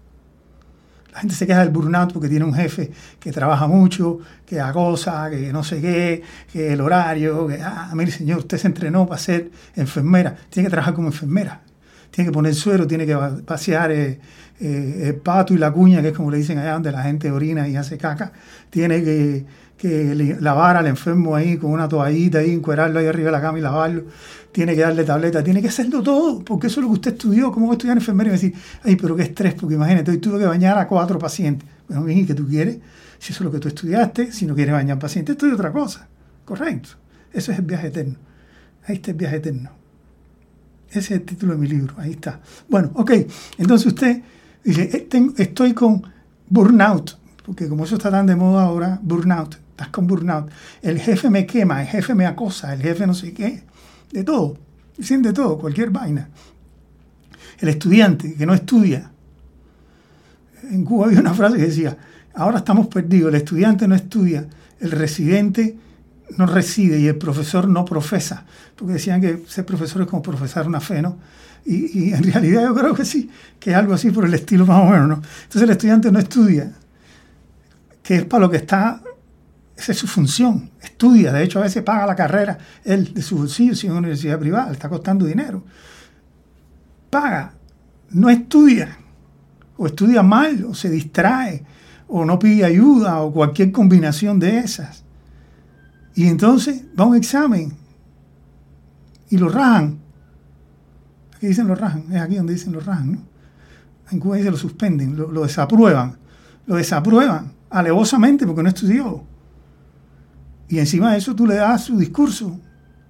La 1.13 1.21
gente 1.21 1.35
se 1.35 1.47
queja 1.47 1.61
del 1.61 1.71
burnout 1.71 2.13
porque 2.13 2.29
tiene 2.29 2.45
un 2.45 2.55
jefe 2.55 2.93
que 3.19 3.33
trabaja 3.33 3.67
mucho, 3.67 4.21
que 4.47 4.61
acosa, 4.61 5.29
que 5.31 5.53
no 5.53 5.65
sé 5.65 5.81
qué, 5.81 6.23
que 6.53 6.73
el 6.73 6.81
horario, 6.81 7.47
que, 7.47 7.61
ah, 7.61 7.91
mire 7.95 8.13
señor, 8.13 8.39
usted 8.39 8.59
se 8.59 8.69
entrenó 8.69 9.07
para 9.07 9.21
ser 9.21 9.51
enfermera, 9.75 10.37
tiene 10.51 10.69
que 10.69 10.71
trabajar 10.71 10.95
como 10.95 11.09
enfermera, 11.09 11.63
tiene 12.11 12.31
que 12.31 12.35
poner 12.35 12.55
suero, 12.55 12.87
tiene 12.87 13.07
que 13.07 13.17
pasear 13.45 13.93
eh, 13.93 14.19
eh, 14.61 15.03
el 15.07 15.15
pato 15.17 15.55
y 15.55 15.59
la 15.59 15.71
cuña, 15.71 16.03
que 16.03 16.09
es 16.09 16.15
como 16.15 16.31
le 16.31 16.39
dicen 16.39 16.59
allá 16.59 16.73
donde 16.73 16.93
la 16.93 17.03
gente 17.03 17.31
orina 17.31 17.69
y 17.69 17.77
hace 17.77 17.99
caca, 17.99 18.33
tiene 18.71 19.03
que, 19.03 19.45
lavar 20.41 20.77
al 20.77 20.89
enfermo 20.89 21.37
ahí 21.37 21.57
con 21.57 21.71
una 21.71 21.89
toallita 21.89 22.39
ahí, 22.39 22.51
encuerarlo 22.53 22.99
ahí 22.99 23.07
arriba 23.07 23.27
de 23.27 23.33
la 23.33 23.41
cama 23.41 23.59
y 23.59 23.63
lavarlo 23.63 24.03
tiene 24.53 24.75
que 24.75 24.81
darle 24.81 25.05
tableta, 25.05 25.45
tiene 25.45 25.63
que 25.63 25.69
hacerlo 25.69 26.03
todo, 26.03 26.43
porque 26.45 26.67
eso 26.67 26.81
es 26.81 26.83
lo 26.83 26.89
que 26.89 26.95
usted 26.95 27.13
estudió. 27.13 27.53
¿Cómo 27.53 27.67
va 27.67 27.73
a 27.73 27.77
estudiar 27.77 27.97
enfermería? 27.97 28.33
Y 28.33 28.37
decir, 28.37 28.55
ay, 28.83 28.97
pero 28.97 29.15
qué 29.15 29.23
estrés, 29.23 29.55
porque 29.55 29.77
imagínate, 29.77 30.11
hoy 30.11 30.19
tuve 30.19 30.39
que 30.39 30.47
bañar 30.47 30.79
a 30.79 30.89
cuatro 30.89 31.19
pacientes. 31.19 31.69
Bueno, 31.87 32.05
bien, 32.05 32.19
¿y 32.19 32.27
qué 32.27 32.35
tú 32.35 32.47
quieres? 32.47 32.79
Si 33.19 33.33
eso 33.33 33.43
es 33.43 33.47
lo 33.47 33.53
que 33.53 33.59
tú 33.59 33.69
estudiaste, 33.69 34.33
si 34.33 34.47
no 34.47 34.55
quieres 34.55 34.75
bañar 34.75 34.99
pacientes, 34.99 35.35
estudia 35.35 35.55
otra 35.55 35.73
cosa. 35.73 36.09
Correcto. 36.45 36.91
Eso 37.33 37.53
es 37.53 37.59
el 37.59 37.65
viaje 37.67 37.89
eterno. 37.89 38.17
Ahí 38.87 38.97
está 38.97 39.11
el 39.11 39.17
viaje 39.17 39.37
eterno. 39.37 39.71
Ese 40.91 40.99
es 40.99 41.11
el 41.11 41.23
título 41.23 41.53
de 41.53 41.59
mi 41.59 41.69
libro, 41.69 41.95
ahí 41.99 42.13
está. 42.13 42.41
Bueno, 42.69 42.91
ok, 42.95 43.13
entonces 43.59 43.87
usted 43.87 44.23
dice, 44.65 45.09
eh, 45.13 45.33
estoy 45.37 45.75
con 45.75 46.03
burnout, 46.49 47.19
porque 47.45 47.69
como 47.69 47.85
eso 47.85 47.97
está 47.97 48.11
tan 48.11 48.27
de 48.27 48.37
moda 48.37 48.65
ahora, 48.65 48.99
burnout, 49.03 49.57
estás 49.71 49.89
con 49.89 50.07
burnout. 50.07 50.51
El 50.81 50.99
jefe 50.99 51.29
me 51.29 51.47
quema, 51.47 51.83
el 51.83 51.89
jefe 51.89 52.15
me 52.15 52.27
acosa, 52.27 52.73
el 52.73 52.81
jefe 52.81 53.07
no 53.07 53.15
sé 53.15 53.33
qué 53.33 53.63
de 54.13 54.25
todo, 54.25 54.57
siente 54.99 55.33
todo, 55.33 55.59
cualquier 55.59 55.91
vaina. 55.91 56.29
El 57.59 57.69
estudiante 57.69 58.35
que 58.35 58.47
no 58.47 58.55
estudia. 58.55 59.11
En 60.71 60.85
Cuba 60.85 61.07
había 61.07 61.21
una 61.21 61.35
frase 61.35 61.57
que 61.57 61.67
decía, 61.67 61.97
ahora 62.35 62.59
estamos 62.59 62.87
perdidos, 62.87 63.31
el 63.31 63.37
estudiante 63.37 63.89
no 63.89 63.95
estudia, 63.95 64.47
el 64.81 64.91
residente 64.91 65.77
no 66.37 66.47
reside 66.47 66.99
y 66.99 67.07
el 67.07 67.17
profesor 67.17 67.69
no 67.69 67.85
profesa, 67.85 68.45
porque 68.77 68.95
decían 68.95 69.21
que 69.21 69.45
ser 69.47 69.65
profesor 69.65 70.03
es 70.03 70.09
como 70.09 70.23
profesar 70.23 70.67
una 70.67 70.81
fe, 70.81 71.03
¿no? 71.03 71.19
Y, 71.65 72.13
en 72.15 72.23
realidad 72.23 72.63
yo 72.63 72.75
creo 72.75 72.95
que 72.95 73.05
sí, 73.05 73.31
que 73.59 73.71
es 73.71 73.77
algo 73.77 73.93
así 73.93 74.11
por 74.11 74.25
el 74.25 74.33
estilo 74.33 74.65
más 74.65 74.81
o 74.81 74.91
menos, 74.91 75.09
¿no? 75.09 75.15
Entonces 75.15 75.63
el 75.63 75.71
estudiante 75.71 76.11
no 76.11 76.19
estudia, 76.19 76.73
que 78.03 78.17
es 78.17 78.25
para 78.25 78.43
lo 78.43 78.51
que 78.51 78.59
está 78.59 79.03
esa 79.79 79.93
es 79.93 79.99
su 79.99 80.09
función. 80.09 80.71
Estudia, 80.83 81.33
de 81.33 81.45
hecho 81.45 81.61
a 81.61 81.63
veces 81.63 81.85
paga 81.85 82.05
la 82.05 82.17
carrera 82.17 82.59
él 82.85 83.15
de 83.15 83.23
su 83.23 83.37
bolsillo 83.37 83.77
si 83.77 83.87
es 83.87 83.91
una 83.91 84.01
universidad 84.01 84.39
privada, 84.39 84.67
le 84.67 84.73
está 84.73 84.89
costando 84.89 85.25
dinero. 85.25 85.65
Paga, 87.11 87.55
no 88.11 88.29
estudia, 88.29 88.99
o 89.77 89.87
estudia 89.87 90.23
mal, 90.23 90.65
o 90.65 90.75
se 90.75 90.91
distrae, 90.91 91.65
o 92.09 92.25
no 92.25 92.39
pide 92.39 92.65
ayuda, 92.65 93.21
o 93.21 93.33
cualquier 93.33 93.71
combinación 93.71 94.41
de 94.41 94.59
esas. 94.59 95.05
Y 96.19 96.27
entonces 96.27 96.83
va 96.99 97.05
un 97.05 97.15
examen 97.15 97.77
y 99.31 99.39
lo 99.39 99.49
rajan. 99.49 99.99
Aquí 101.37 101.47
dicen 101.47 101.69
lo 101.69 101.77
rajan, 101.77 102.07
es 102.11 102.21
aquí 102.21 102.35
donde 102.35 102.55
dicen 102.55 102.73
lo 102.73 102.81
rajan, 102.81 103.13
¿no? 103.13 103.19
En 104.11 104.19
Cuba 104.19 104.35
dicen 104.35 104.51
lo 104.51 104.59
suspenden, 104.59 105.17
lo, 105.17 105.43
desaprueban. 105.43 106.17
Lo 106.67 106.75
desaprueban 106.75 107.53
alevosamente 107.71 108.49
porque 108.49 108.65
no 108.65 108.69
estudió. 108.69 109.23
Y 110.69 110.81
encima 110.81 111.13
de 111.13 111.19
eso 111.19 111.37
tú 111.37 111.47
le 111.47 111.55
das 111.55 111.85
su 111.85 111.97
discurso 111.97 112.59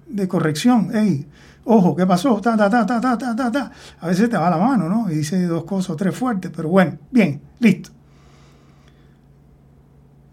de 0.07 0.27
corrección. 0.27 0.91
Hey, 0.93 1.25
ojo, 1.63 1.95
¿qué 1.95 2.05
pasó? 2.05 2.39
Ta, 2.39 2.55
ta, 2.55 2.69
ta, 2.69 2.85
ta, 2.85 3.01
ta, 3.01 3.17
ta, 3.17 3.51
ta, 3.51 3.71
A 4.01 4.07
veces 4.07 4.29
te 4.29 4.37
va 4.37 4.51
la 4.51 4.57
mano, 4.57 4.87
¿no? 4.87 5.09
Y 5.09 5.15
dice 5.15 5.47
dos 5.47 5.63
cosas 5.63 5.89
o 5.89 5.95
tres 5.95 6.15
fuertes, 6.15 6.51
pero 6.55 6.69
bueno, 6.69 6.99
bien, 7.09 7.41
listo. 7.57 7.89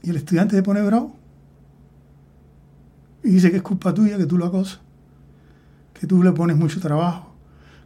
Y 0.02 0.10
el 0.10 0.16
estudiante 0.16 0.56
se 0.56 0.62
pone 0.62 0.82
bravo. 0.82 1.16
Y 3.26 3.30
dice 3.30 3.50
que 3.50 3.56
es 3.56 3.62
culpa 3.62 3.92
tuya 3.92 4.16
que 4.16 4.24
tú 4.24 4.38
lo 4.38 4.46
acosas. 4.46 4.78
Que 5.92 6.06
tú 6.06 6.22
le 6.22 6.30
pones 6.30 6.56
mucho 6.56 6.80
trabajo. 6.80 7.34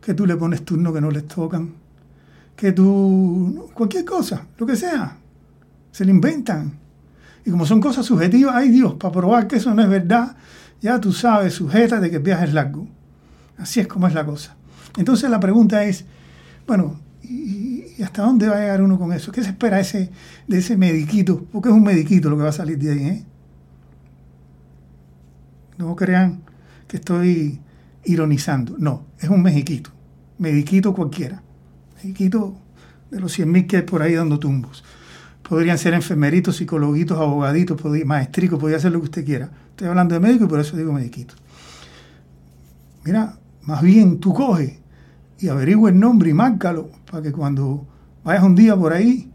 Que 0.02 0.12
tú 0.12 0.26
le 0.26 0.36
pones 0.36 0.66
turno 0.66 0.92
que 0.92 1.00
no 1.00 1.10
les 1.10 1.26
tocan. 1.26 1.70
Que 2.54 2.72
tú... 2.72 3.70
Cualquier 3.72 4.04
cosa, 4.04 4.46
lo 4.58 4.66
que 4.66 4.76
sea. 4.76 5.16
Se 5.92 6.04
le 6.04 6.10
inventan. 6.10 6.78
Y 7.46 7.50
como 7.50 7.64
son 7.64 7.80
cosas 7.80 8.04
subjetivas, 8.04 8.54
ay 8.54 8.68
Dios, 8.68 8.94
para 8.94 9.12
probar 9.14 9.48
que 9.48 9.56
eso 9.56 9.74
no 9.74 9.80
es 9.80 9.88
verdad, 9.88 10.36
ya 10.82 11.00
tú 11.00 11.10
sabes, 11.10 11.54
sujeta 11.54 12.00
de 12.00 12.10
que 12.10 12.16
el 12.16 12.22
viaje 12.22 12.44
es 12.44 12.52
largo. 12.52 12.86
Así 13.56 13.80
es 13.80 13.86
como 13.86 14.06
es 14.08 14.12
la 14.12 14.26
cosa. 14.26 14.56
Entonces 14.98 15.30
la 15.30 15.40
pregunta 15.40 15.82
es, 15.84 16.04
bueno, 16.66 17.00
¿y, 17.22 18.02
hasta 18.02 18.24
dónde 18.24 18.46
va 18.46 18.56
a 18.56 18.60
llegar 18.60 18.82
uno 18.82 18.98
con 18.98 19.10
eso? 19.14 19.32
¿Qué 19.32 19.42
se 19.42 19.48
espera 19.48 19.78
de 19.78 20.58
ese 20.58 20.76
mediquito? 20.76 21.46
Porque 21.50 21.70
es 21.70 21.74
un 21.74 21.82
mediquito 21.82 22.28
lo 22.28 22.36
que 22.36 22.42
va 22.42 22.50
a 22.50 22.52
salir 22.52 22.78
de 22.78 22.92
ahí. 22.92 23.06
¿eh? 23.06 23.24
No 25.80 25.96
crean 25.96 26.42
que 26.86 26.98
estoy 26.98 27.60
ironizando. 28.04 28.76
No, 28.78 29.06
es 29.18 29.28
un 29.28 29.42
mexiquito. 29.42 29.90
Mediquito 30.38 30.94
cualquiera. 30.94 31.42
Mediquito 32.02 32.56
de 33.10 33.20
los 33.20 33.38
100.000 33.38 33.66
que 33.66 33.76
hay 33.78 33.82
por 33.82 34.02
ahí 34.02 34.14
dando 34.14 34.38
tumbos 34.38 34.84
podrían 35.50 35.78
ser 35.78 35.94
enfermeritos, 35.94 36.58
psicologuitos, 36.58 37.18
abogaditos, 37.18 37.76
maestricos, 38.04 38.56
podría 38.60 38.78
ser 38.78 38.92
lo 38.92 39.00
que 39.00 39.06
usted 39.06 39.24
quiera. 39.24 39.50
Estoy 39.70 39.88
hablando 39.88 40.14
de 40.14 40.20
médico 40.20 40.44
y 40.44 40.46
por 40.46 40.60
eso 40.60 40.76
digo 40.76 40.92
mediquito. 40.92 41.34
Mira, 43.04 43.36
más 43.62 43.82
bien 43.82 44.20
tú 44.20 44.32
coge 44.32 44.78
y 45.40 45.48
averigua 45.48 45.90
el 45.90 45.98
nombre 45.98 46.30
y 46.30 46.34
márcalo 46.34 46.90
para 47.10 47.24
que 47.24 47.32
cuando 47.32 47.84
vayas 48.22 48.44
un 48.44 48.54
día 48.54 48.76
por 48.76 48.92
ahí, 48.92 49.28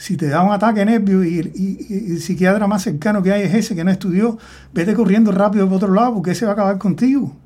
si 0.00 0.16
te 0.16 0.28
da 0.28 0.42
un 0.42 0.50
ataque 0.50 0.82
nervio 0.84 1.22
y, 1.22 1.52
y, 1.54 2.12
el 2.12 2.20
psiquiatra 2.22 2.66
más 2.66 2.82
cercano 2.82 3.22
que 3.22 3.32
hay 3.32 3.42
es 3.42 3.54
ese 3.54 3.76
que 3.76 3.84
no 3.84 3.90
estudió, 3.90 4.38
vete 4.72 4.94
corriendo 4.94 5.30
rápido 5.30 5.68
por 5.68 5.76
otro 5.76 5.92
lado 5.92 6.14
porque 6.14 6.30
ese 6.30 6.46
va 6.46 6.52
a 6.52 6.54
acabar 6.54 6.78
contigo 6.78 7.36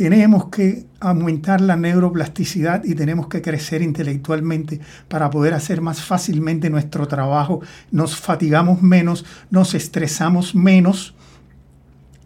tenemos 0.00 0.46
que 0.46 0.86
aumentar 0.98 1.60
la 1.60 1.76
neuroplasticidad 1.76 2.84
y 2.84 2.94
tenemos 2.94 3.28
que 3.28 3.42
crecer 3.42 3.82
intelectualmente 3.82 4.80
para 5.08 5.28
poder 5.28 5.52
hacer 5.52 5.82
más 5.82 6.00
fácilmente 6.00 6.70
nuestro 6.70 7.06
trabajo. 7.06 7.60
Nos 7.90 8.16
fatigamos 8.16 8.80
menos, 8.80 9.26
nos 9.50 9.74
estresamos 9.74 10.54
menos 10.54 11.14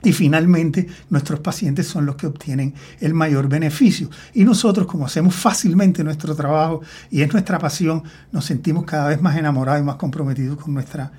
y 0.05 0.13
finalmente 0.13 0.87
nuestros 1.11 1.41
pacientes 1.41 1.87
son 1.87 2.07
los 2.07 2.17
que 2.17 2.27
obtienen 2.27 2.75
el 3.01 3.15
mayor 3.15 3.49
beneficio. 3.49 4.11
Y 4.33 4.45
nosotros, 4.45 4.87
como 4.87 5.07
hacemos 5.07 5.35
fácilmente 5.35 6.05
nuestro 6.05 6.35
trabajo 6.35 6.83
y 7.11 7.23
es 7.23 7.33
nuestra 7.33 7.59
pasión, 7.59 8.03
nos 8.31 8.45
sentimos 8.45 8.85
cada 8.85 9.09
vez 9.09 9.21
más 9.21 9.37
enamorados 9.37 9.81
y 9.81 9.85
más 9.85 9.97
comprometidos 9.97 10.59
con 10.59 10.75
nuestra, 10.75 11.11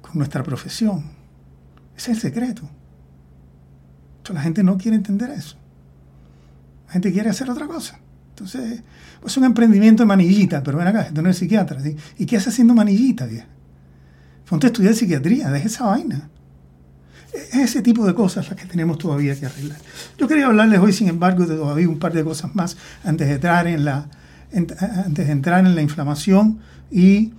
con 0.00 0.12
nuestra 0.14 0.42
profesión. 0.42 1.04
Ese 1.96 2.12
es 2.12 2.16
el 2.16 2.32
secreto. 2.32 2.68
la 4.32 4.42
gente 4.42 4.62
no 4.62 4.78
quiere 4.78 4.96
entender 4.96 5.30
eso. 5.30 5.56
La 6.86 6.92
gente 6.92 7.12
quiere 7.12 7.30
hacer 7.30 7.50
otra 7.50 7.66
cosa. 7.66 7.98
Entonces, 8.30 8.82
pues 9.20 9.32
es 9.32 9.36
un 9.36 9.44
emprendimiento 9.44 10.04
de 10.04 10.06
manillita, 10.06 10.62
pero 10.62 10.78
ven 10.78 10.86
acá, 10.86 11.02
esto 11.02 11.20
no 11.20 11.28
es 11.28 11.36
psiquiatra. 11.36 11.80
¿sí? 11.80 11.96
¿Y 12.16 12.26
qué 12.26 12.36
hace 12.36 12.50
haciendo 12.50 12.74
manillita, 12.74 13.26
vieja? 13.26 13.46
Ponte 14.48 14.66
a 14.66 14.68
estudiar 14.68 14.94
psiquiatría, 14.94 15.50
deja 15.50 15.66
esa 15.66 15.86
vaina. 15.86 16.30
Es 17.32 17.54
ese 17.54 17.82
tipo 17.82 18.06
de 18.06 18.14
cosas 18.14 18.48
las 18.48 18.58
que 18.58 18.66
tenemos 18.66 18.98
todavía 18.98 19.38
que 19.38 19.46
arreglar. 19.46 19.78
Yo 20.18 20.26
quería 20.26 20.46
hablarles 20.46 20.80
hoy, 20.80 20.92
sin 20.92 21.08
embargo, 21.08 21.46
de 21.46 21.56
todavía 21.56 21.88
un 21.88 21.98
par 21.98 22.12
de 22.12 22.24
cosas 22.24 22.54
más 22.54 22.76
antes 23.04 23.28
de 23.28 23.34
entrar 23.34 23.66
en 23.66 23.84
la, 23.84 24.08
antes 24.52 25.26
de 25.26 25.32
entrar 25.32 25.64
en 25.64 25.74
la 25.74 25.82
inflamación 25.82 26.58
y, 26.90 27.32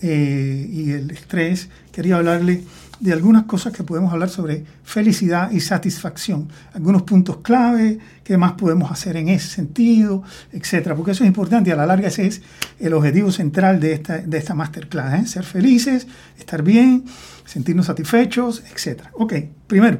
eh, 0.00 0.68
y 0.70 0.90
el 0.92 1.10
estrés. 1.10 1.68
Quería 1.92 2.16
hablarles 2.16 2.60
de 3.00 3.12
algunas 3.12 3.44
cosas 3.44 3.72
que 3.72 3.82
podemos 3.82 4.12
hablar 4.12 4.28
sobre 4.28 4.64
felicidad 4.82 5.50
y 5.50 5.60
satisfacción, 5.60 6.48
algunos 6.72 7.02
puntos 7.02 7.38
clave, 7.38 7.98
qué 8.22 8.36
más 8.36 8.52
podemos 8.52 8.90
hacer 8.90 9.16
en 9.16 9.28
ese 9.28 9.48
sentido, 9.48 10.22
etcétera, 10.52 10.94
porque 10.94 11.12
eso 11.12 11.24
es 11.24 11.28
importante 11.28 11.70
y 11.70 11.72
a 11.72 11.76
la 11.76 11.86
larga 11.86 12.08
ese 12.08 12.26
es 12.26 12.42
el 12.78 12.92
objetivo 12.94 13.30
central 13.30 13.80
de 13.80 13.92
esta, 13.94 14.18
de 14.18 14.38
esta 14.38 14.54
masterclass, 14.54 15.20
¿eh? 15.22 15.26
ser 15.26 15.44
felices, 15.44 16.06
estar 16.38 16.62
bien, 16.62 17.04
sentirnos 17.44 17.86
satisfechos, 17.86 18.62
etcétera. 18.72 19.10
Ok, 19.14 19.34
primero, 19.66 19.98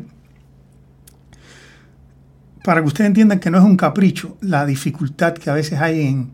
para 2.65 2.81
que 2.81 2.87
ustedes 2.87 3.09
entiendan 3.09 3.41
que 3.41 3.51
no 3.51 3.59
es 3.59 3.65
un 3.65 3.77
capricho 3.77 4.39
la 4.41 4.65
dificultad 4.65 5.35
que 5.35 5.51
a 5.51 5.55
veces 5.55 5.81
hay 5.81 6.07
en, 6.07 6.31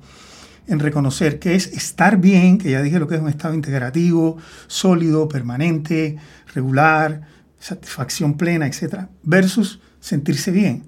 en 0.70 0.78
reconocer 0.78 1.40
que 1.40 1.56
es 1.56 1.66
estar 1.66 2.16
bien, 2.18 2.56
que 2.56 2.70
ya 2.70 2.80
dije 2.80 3.00
lo 3.00 3.08
que 3.08 3.16
es 3.16 3.20
un 3.20 3.28
estado 3.28 3.54
integrativo, 3.54 4.38
sólido, 4.68 5.28
permanente, 5.28 6.16
regular, 6.54 7.22
satisfacción 7.58 8.34
plena, 8.34 8.68
etc. 8.68 9.06
Versus 9.24 9.80
sentirse 9.98 10.52
bien. 10.52 10.84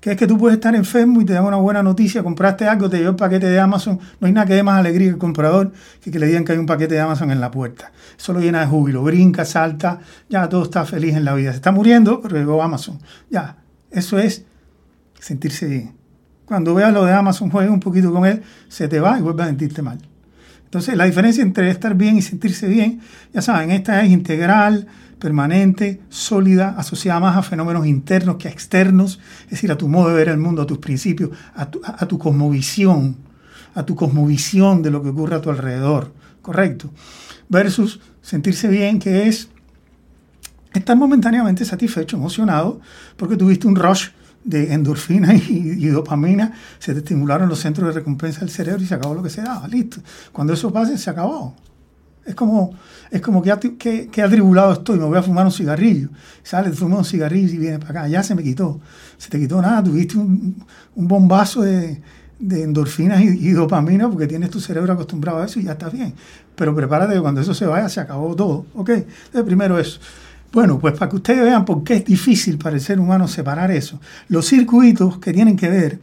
Que 0.00 0.12
es 0.12 0.16
que 0.16 0.26
tú 0.26 0.38
puedes 0.38 0.56
estar 0.56 0.74
enfermo 0.74 1.20
y 1.20 1.26
te 1.26 1.34
dan 1.34 1.44
una 1.44 1.56
buena 1.56 1.82
noticia, 1.82 2.22
compraste 2.22 2.66
algo, 2.66 2.88
te 2.88 2.98
dio 2.98 3.10
el 3.10 3.16
paquete 3.16 3.46
de 3.46 3.60
Amazon. 3.60 4.00
No 4.20 4.26
hay 4.26 4.32
nada 4.32 4.46
que 4.46 4.54
dé 4.54 4.62
más 4.62 4.78
alegría 4.78 5.10
el 5.10 5.18
comprador 5.18 5.72
que 6.00 6.10
que 6.10 6.18
le 6.18 6.26
digan 6.26 6.44
que 6.44 6.52
hay 6.52 6.58
un 6.58 6.66
paquete 6.66 6.94
de 6.94 7.00
Amazon 7.00 7.30
en 7.30 7.40
la 7.40 7.50
puerta. 7.50 7.92
Eso 8.18 8.32
lo 8.32 8.40
llena 8.40 8.60
de 8.60 8.66
júbilo, 8.66 9.02
brinca, 9.02 9.44
salta, 9.44 10.00
ya 10.30 10.48
todo 10.48 10.62
está 10.62 10.86
feliz 10.86 11.14
en 11.14 11.26
la 11.26 11.34
vida. 11.34 11.50
Se 11.50 11.56
está 11.56 11.72
muriendo, 11.72 12.22
pero 12.22 12.36
llegó 12.36 12.62
Amazon. 12.62 13.00
Ya, 13.30 13.58
eso 13.90 14.18
es 14.18 14.46
sentirse 15.20 15.66
bien. 15.66 15.95
Cuando 16.46 16.74
veas 16.74 16.92
lo 16.92 17.04
de 17.04 17.12
Amazon, 17.12 17.50
juegue 17.50 17.68
un 17.68 17.80
poquito 17.80 18.12
con 18.12 18.24
él, 18.24 18.42
se 18.68 18.88
te 18.88 19.00
va 19.00 19.18
y 19.18 19.22
vuelve 19.22 19.42
a 19.42 19.46
sentirte 19.46 19.82
mal. 19.82 19.98
Entonces, 20.64 20.96
la 20.96 21.04
diferencia 21.04 21.42
entre 21.42 21.70
estar 21.70 21.94
bien 21.94 22.16
y 22.16 22.22
sentirse 22.22 22.68
bien, 22.68 23.00
ya 23.32 23.42
saben, 23.42 23.70
esta 23.70 24.02
es 24.02 24.10
integral, 24.10 24.86
permanente, 25.18 26.00
sólida, 26.08 26.74
asociada 26.76 27.18
más 27.20 27.36
a 27.36 27.42
fenómenos 27.42 27.86
internos 27.86 28.36
que 28.36 28.48
a 28.48 28.50
externos, 28.50 29.18
es 29.44 29.50
decir, 29.50 29.72
a 29.72 29.78
tu 29.78 29.88
modo 29.88 30.08
de 30.08 30.14
ver 30.14 30.28
el 30.28 30.38
mundo, 30.38 30.62
a 30.62 30.66
tus 30.66 30.78
principios, 30.78 31.30
a 31.54 31.70
tu, 31.70 31.80
a 31.84 32.06
tu 32.06 32.18
cosmovisión, 32.18 33.16
a 33.74 33.84
tu 33.84 33.94
cosmovisión 33.96 34.82
de 34.82 34.90
lo 34.90 35.02
que 35.02 35.08
ocurre 35.08 35.36
a 35.36 35.40
tu 35.40 35.50
alrededor, 35.50 36.12
¿correcto? 36.42 36.90
Versus 37.48 38.00
sentirse 38.20 38.68
bien, 38.68 38.98
que 38.98 39.28
es 39.28 39.48
estar 40.74 40.96
momentáneamente 40.96 41.64
satisfecho, 41.64 42.16
emocionado, 42.16 42.80
porque 43.16 43.36
tuviste 43.36 43.66
un 43.66 43.76
rush 43.76 44.08
de 44.46 44.72
endorfina 44.72 45.34
y, 45.48 45.86
dopamina, 45.88 46.52
se 46.78 46.92
te 46.92 47.00
estimularon 47.00 47.48
los 47.48 47.58
centros 47.58 47.88
de 47.88 47.94
recompensa 48.00 48.40
del 48.40 48.50
cerebro 48.50 48.82
y 48.82 48.86
se 48.86 48.94
acabó 48.94 49.14
lo 49.14 49.22
que 49.22 49.30
se 49.30 49.42
daba, 49.42 49.68
listo. 49.68 49.98
Cuando 50.32 50.54
eso 50.54 50.72
pase, 50.72 50.96
se 50.96 51.10
acabó. 51.10 51.54
Es 52.24 52.34
como, 52.34 52.74
es 53.10 53.20
como 53.20 53.42
que, 53.42 53.76
que, 53.78 54.08
que, 54.08 54.22
atribulado 54.22 54.72
estoy, 54.72 54.98
me 54.98 55.04
voy 55.04 55.18
a 55.18 55.22
fumar 55.22 55.46
un 55.46 55.52
cigarrillo. 55.52 56.08
Sale, 56.42 56.70
te 56.70 56.76
fumas 56.76 56.98
un 56.98 57.04
cigarrillo 57.04 57.54
y 57.54 57.58
vienes 57.58 57.78
para 57.80 58.00
acá, 58.00 58.08
ya 58.08 58.22
se 58.22 58.34
me 58.34 58.42
quitó. 58.42 58.80
Se 59.18 59.28
te 59.28 59.38
quitó 59.38 59.60
nada, 59.60 59.82
tuviste 59.82 60.16
un, 60.16 60.56
bombazo 60.94 61.62
de, 61.62 62.00
de 62.38 62.62
endorfinas 62.62 63.22
y, 63.22 63.50
dopamina 63.50 64.08
porque 64.08 64.26
tienes 64.26 64.50
tu 64.50 64.60
cerebro 64.60 64.92
acostumbrado 64.92 65.38
a 65.38 65.46
eso 65.46 65.60
y 65.60 65.64
ya 65.64 65.72
está 65.72 65.88
bien. 65.88 66.14
Pero 66.56 66.74
prepárate 66.74 67.14
que 67.14 67.20
cuando 67.20 67.40
eso 67.40 67.54
se 67.54 67.66
vaya, 67.66 67.88
se 67.88 68.00
acabó 68.00 68.34
todo. 68.34 68.66
¿Ok? 68.74 68.90
Primero 69.44 69.78
eso. 69.78 70.00
Bueno, 70.56 70.78
pues 70.78 70.94
para 70.94 71.10
que 71.10 71.16
ustedes 71.16 71.42
vean 71.42 71.66
por 71.66 71.84
qué 71.84 71.96
es 71.96 72.04
difícil 72.06 72.56
para 72.56 72.76
el 72.76 72.80
ser 72.80 72.98
humano 72.98 73.28
separar 73.28 73.70
eso. 73.70 74.00
Los 74.28 74.46
circuitos 74.46 75.18
que 75.18 75.34
tienen 75.34 75.54
que 75.54 75.68
ver 75.68 76.00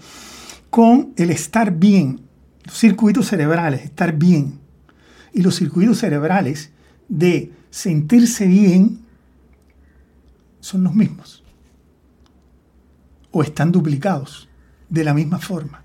con 0.70 1.12
el 1.16 1.32
estar 1.32 1.72
bien, 1.72 2.22
los 2.64 2.78
circuitos 2.78 3.26
cerebrales, 3.26 3.82
estar 3.82 4.16
bien, 4.16 4.60
y 5.34 5.42
los 5.42 5.56
circuitos 5.56 5.98
cerebrales 5.98 6.70
de 7.10 7.52
sentirse 7.72 8.46
bien 8.46 9.00
son 10.60 10.84
los 10.84 10.94
mismos. 10.94 11.44
O 13.32 13.42
están 13.42 13.72
duplicados 13.72 14.50
de 14.88 15.04
la 15.04 15.16
misma 15.16 15.40
forma. 15.40 15.82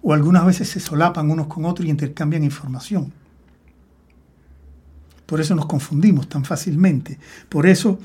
O 0.00 0.14
algunas 0.14 0.46
veces 0.46 0.70
se 0.70 0.80
solapan 0.80 1.30
unos 1.30 1.46
con 1.46 1.66
otros 1.66 1.86
y 1.86 1.90
intercambian 1.90 2.42
información. 2.42 3.12
Por 5.28 5.42
eso 5.42 5.54
nos 5.54 5.66
confundimos 5.66 6.26
tan 6.26 6.42
fácilmente. 6.42 7.18
Por 7.50 7.66
eso, 7.66 7.98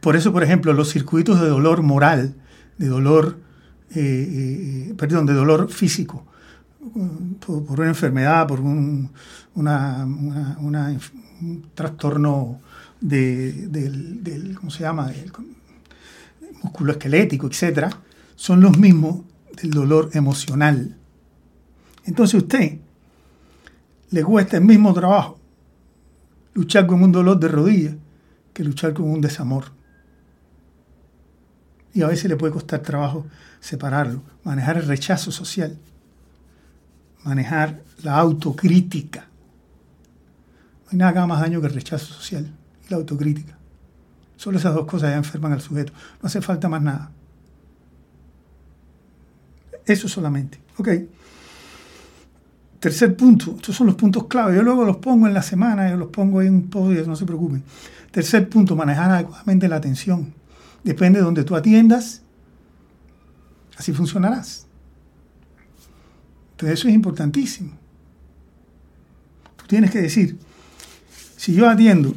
por 0.00 0.16
eso, 0.16 0.32
por 0.32 0.42
ejemplo, 0.42 0.72
los 0.72 0.90
circuitos 0.90 1.38
de 1.38 1.48
dolor 1.48 1.82
moral, 1.82 2.34
de 2.78 2.86
dolor, 2.86 3.38
eh, 3.94 4.88
eh, 4.88 4.94
perdón, 4.96 5.26
de 5.26 5.34
dolor 5.34 5.70
físico, 5.70 6.24
por, 7.44 7.78
una 7.78 7.88
enfermedad, 7.88 8.46
por 8.46 8.60
un, 8.60 9.10
trastorno 11.74 12.60
del, 12.98 14.56
¿cómo 14.58 14.70
se 14.70 14.80
llama?, 14.80 15.08
del 15.08 15.30
músculo 16.62 16.92
esquelético, 16.92 17.48
etc., 17.48 17.92
son 18.34 18.62
los 18.62 18.78
mismos 18.78 19.26
del 19.60 19.72
dolor 19.72 20.08
emocional. 20.14 20.96
Entonces 22.06 22.42
usted 22.42 22.85
le 24.10 24.22
cuesta 24.24 24.56
el 24.56 24.64
mismo 24.64 24.92
trabajo 24.94 25.38
luchar 26.54 26.86
con 26.86 27.02
un 27.02 27.12
dolor 27.12 27.38
de 27.38 27.48
rodilla 27.48 27.94
que 28.54 28.64
luchar 28.64 28.94
con 28.94 29.10
un 29.10 29.20
desamor. 29.20 29.64
Y 31.92 32.02
a 32.02 32.08
veces 32.08 32.30
le 32.30 32.36
puede 32.36 32.52
costar 32.52 32.80
trabajo 32.80 33.26
separarlo, 33.60 34.22
manejar 34.42 34.78
el 34.78 34.86
rechazo 34.86 35.30
social, 35.30 35.78
manejar 37.24 37.82
la 38.02 38.16
autocrítica. 38.18 39.28
No 40.84 40.92
hay 40.92 40.98
nada 40.98 41.12
que 41.12 41.18
haga 41.18 41.26
más 41.26 41.40
daño 41.40 41.60
que 41.60 41.66
el 41.66 41.74
rechazo 41.74 42.06
social 42.06 42.50
y 42.86 42.90
la 42.90 42.96
autocrítica. 42.96 43.58
Solo 44.36 44.58
esas 44.58 44.74
dos 44.74 44.86
cosas 44.86 45.10
ya 45.10 45.16
enferman 45.16 45.52
al 45.52 45.60
sujeto. 45.60 45.92
No 46.22 46.26
hace 46.26 46.40
falta 46.40 46.68
más 46.68 46.82
nada. 46.82 47.10
Eso 49.84 50.08
solamente. 50.08 50.60
Ok. 50.78 50.88
Tercer 52.80 53.16
punto. 53.16 53.54
Estos 53.56 53.74
son 53.76 53.86
los 53.86 53.96
puntos 53.96 54.26
clave. 54.26 54.56
Yo 54.56 54.62
luego 54.62 54.84
los 54.84 54.98
pongo 54.98 55.26
en 55.26 55.34
la 55.34 55.42
semana, 55.42 55.90
yo 55.90 55.96
los 55.96 56.08
pongo 56.08 56.42
en 56.42 56.54
un 56.54 56.70
podio, 56.70 57.04
no 57.06 57.16
se 57.16 57.24
preocupen. 57.24 57.62
Tercer 58.10 58.48
punto, 58.48 58.76
manejar 58.76 59.10
adecuadamente 59.10 59.68
la 59.68 59.76
atención. 59.76 60.32
Depende 60.84 61.18
de 61.18 61.24
donde 61.24 61.44
tú 61.44 61.56
atiendas, 61.56 62.22
así 63.76 63.92
funcionarás. 63.92 64.66
Entonces 66.52 66.78
eso 66.78 66.88
es 66.88 66.94
importantísimo. 66.94 67.72
Tú 69.56 69.66
tienes 69.66 69.90
que 69.90 70.00
decir, 70.00 70.38
si 71.36 71.54
yo 71.54 71.68
atiendo 71.68 72.14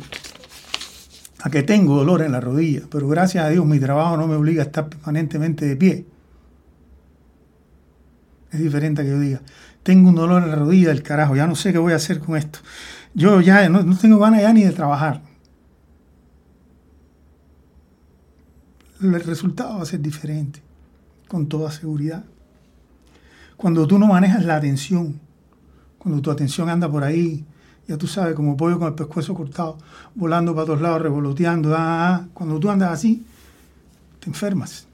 a 1.42 1.50
que 1.50 1.64
tengo 1.64 1.98
dolor 1.98 2.22
en 2.22 2.32
la 2.32 2.40
rodilla, 2.40 2.82
pero 2.90 3.08
gracias 3.08 3.44
a 3.44 3.50
Dios 3.50 3.66
mi 3.66 3.80
trabajo 3.80 4.18
no 4.18 4.28
me 4.28 4.36
obliga 4.36 4.64
a 4.64 4.66
estar 4.66 4.88
permanentemente 4.88 5.66
de 5.66 5.76
pie. 5.76 6.06
Es 8.52 8.60
diferente 8.60 9.02
a 9.02 9.04
que 9.04 9.12
yo 9.12 9.20
diga, 9.20 9.42
tengo 9.90 10.10
un 10.10 10.14
dolor 10.14 10.44
en 10.44 10.52
la 10.52 10.56
rodilla 10.56 10.90
del 10.90 11.02
carajo, 11.02 11.36
ya 11.36 11.48
no 11.48 11.56
sé 11.56 11.72
qué 11.72 11.80
voy 11.80 11.94
a 11.94 11.96
hacer 11.96 12.20
con 12.20 12.38
esto. 12.38 12.60
Yo 13.16 13.42
ya 13.42 13.68
no, 13.70 13.98
tengo 13.98 14.20
ganas 14.20 14.44
ya 14.44 14.54
ni 14.54 14.64
de 14.64 14.72
trabajar. 14.72 15.24
El 19.02 19.20
resultado 19.24 19.78
va 19.78 19.82
a 19.82 19.86
ser 19.88 20.00
diferente, 20.00 20.62
con 21.28 21.50
toda 21.50 21.72
seguridad. 21.72 22.24
Cuando 23.58 23.88
tú 23.88 23.98
no 23.98 24.06
manejas 24.06 24.46
la 24.46 24.58
atención, 24.58 25.20
cuando 25.98 26.22
tu 26.22 26.30
atención 26.30 26.70
anda 26.70 26.88
por 26.88 27.04
ahí, 27.04 27.44
ya 27.88 27.98
tú 27.98 28.06
sabes, 28.06 28.36
como 28.36 28.56
pollo 28.56 28.78
con 28.78 28.90
el 28.90 28.94
pescuezo 28.94 29.34
cortado, 29.34 29.80
volando 30.14 30.54
para 30.54 30.68
todos 30.68 30.82
lados, 30.82 31.02
revoloteando, 31.02 31.74
ah, 31.74 31.80
ah, 31.80 32.14
ah. 32.14 32.28
cuando 32.36 32.60
tú 32.60 32.70
andas 32.70 32.92
así, 32.92 33.26
te 34.20 34.30
enfermas. 34.30 34.86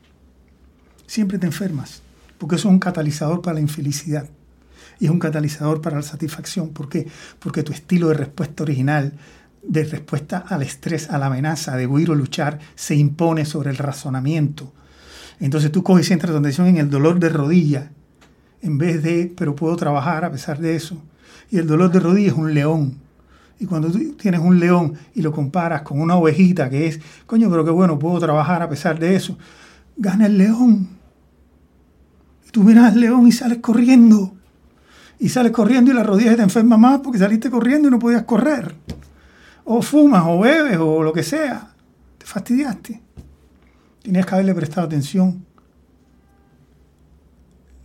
Siempre 1.05 1.37
te 1.37 1.47
enfermas, 1.47 2.01
porque 2.37 2.55
eso 2.55 2.69
es 2.69 2.71
un 2.71 2.79
catalizador 2.79 3.41
para 3.41 3.55
la 3.55 3.59
infelicidad 3.59 4.29
y 4.99 5.05
es 5.05 5.11
un 5.11 5.19
catalizador 5.19 5.81
para 5.81 5.97
la 5.97 6.03
satisfacción. 6.03 6.69
¿Por 6.69 6.89
qué? 6.89 7.07
Porque 7.39 7.63
tu 7.63 7.71
estilo 7.71 8.09
de 8.09 8.15
respuesta 8.15 8.63
original, 8.63 9.13
de 9.63 9.83
respuesta 9.83 10.45
al 10.47 10.61
estrés, 10.61 11.09
a 11.09 11.17
la 11.17 11.27
amenaza, 11.27 11.75
de 11.75 11.87
huir 11.87 12.11
o 12.11 12.15
luchar, 12.15 12.59
se 12.75 12.95
impone 12.95 13.45
sobre 13.45 13.71
el 13.71 13.77
razonamiento. 13.77 14.73
Entonces 15.39 15.71
tú 15.71 15.83
coges 15.83 16.05
y 16.05 16.09
centras 16.09 16.31
tu 16.31 16.37
atención 16.37 16.67
en 16.67 16.77
el 16.77 16.89
dolor 16.89 17.19
de 17.19 17.29
rodilla, 17.29 17.91
en 18.61 18.77
vez 18.77 19.03
de, 19.03 19.33
pero 19.35 19.55
puedo 19.55 19.75
trabajar 19.75 20.23
a 20.23 20.31
pesar 20.31 20.59
de 20.59 20.75
eso 20.75 21.01
y 21.49 21.57
el 21.57 21.67
dolor 21.67 21.91
de 21.91 21.99
rodilla 21.99 22.27
es 22.29 22.37
un 22.37 22.53
león. 22.53 22.97
Y 23.59 23.65
cuando 23.65 23.89
tú 23.89 24.13
tienes 24.13 24.41
un 24.41 24.59
león 24.59 24.95
y 25.13 25.21
lo 25.21 25.31
comparas 25.31 25.81
con 25.83 26.01
una 26.01 26.15
ovejita 26.15 26.69
que 26.69 26.87
es, 26.87 26.99
coño, 27.25 27.49
pero 27.49 27.63
qué 27.63 27.71
bueno, 27.71 27.97
puedo 27.97 28.19
trabajar 28.19 28.61
a 28.61 28.69
pesar 28.69 28.99
de 28.99 29.15
eso, 29.15 29.37
gana 29.95 30.25
el 30.25 30.37
león. 30.37 30.89
Y 32.47 32.51
tú 32.51 32.63
miras 32.63 32.93
al 32.93 32.99
león 32.99 33.27
y 33.27 33.31
sales 33.31 33.59
corriendo. 33.59 34.34
Y 35.19 35.29
sales 35.29 35.51
corriendo 35.51 35.91
y 35.91 35.93
la 35.93 36.03
rodilla 36.03 36.35
te 36.35 36.41
enferma 36.41 36.77
más 36.77 36.99
porque 36.99 37.19
saliste 37.19 37.49
corriendo 37.49 37.87
y 37.87 37.91
no 37.91 37.99
podías 37.99 38.23
correr. 38.23 38.75
O 39.63 39.81
fumas 39.81 40.23
o 40.25 40.39
bebes 40.39 40.77
o 40.77 41.03
lo 41.03 41.13
que 41.13 41.23
sea. 41.23 41.71
Te 42.17 42.25
fastidiaste. 42.25 43.01
Tenías 44.03 44.25
que 44.25 44.35
haberle 44.35 44.53
prestado 44.53 44.85
atención 44.85 45.45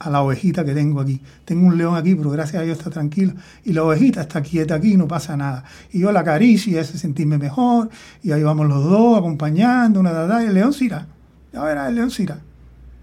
a 0.00 0.10
la 0.10 0.22
ovejita 0.22 0.64
que 0.64 0.74
tengo 0.74 1.00
aquí. 1.00 1.20
Tengo 1.44 1.66
un 1.66 1.76
león 1.76 1.94
aquí, 1.94 2.14
pero 2.14 2.30
gracias 2.30 2.60
a 2.60 2.64
Dios 2.64 2.78
está 2.78 2.90
tranquilo. 2.90 3.34
Y 3.64 3.72
la 3.72 3.84
ovejita 3.84 4.22
está 4.22 4.42
quieta 4.42 4.74
aquí, 4.74 4.96
no 4.96 5.06
pasa 5.06 5.36
nada. 5.36 5.64
Y 5.92 6.00
yo 6.00 6.10
la 6.10 6.20
acaricio 6.20 6.72
y 6.72 6.78
hace 6.78 6.98
sentirme 6.98 7.38
mejor. 7.38 7.90
Y 8.22 8.32
ahí 8.32 8.42
vamos 8.42 8.66
los 8.66 8.82
dos 8.84 9.18
acompañando, 9.18 10.00
una 10.00 10.12
dada. 10.12 10.42
Y 10.42 10.46
el 10.46 10.54
león 10.54 10.72
se 10.72 10.86
irá. 10.86 11.06
Ya 11.52 11.62
verá, 11.62 11.88
el 11.88 11.94
león 11.94 12.10
se 12.10 12.24
irá. 12.24 12.38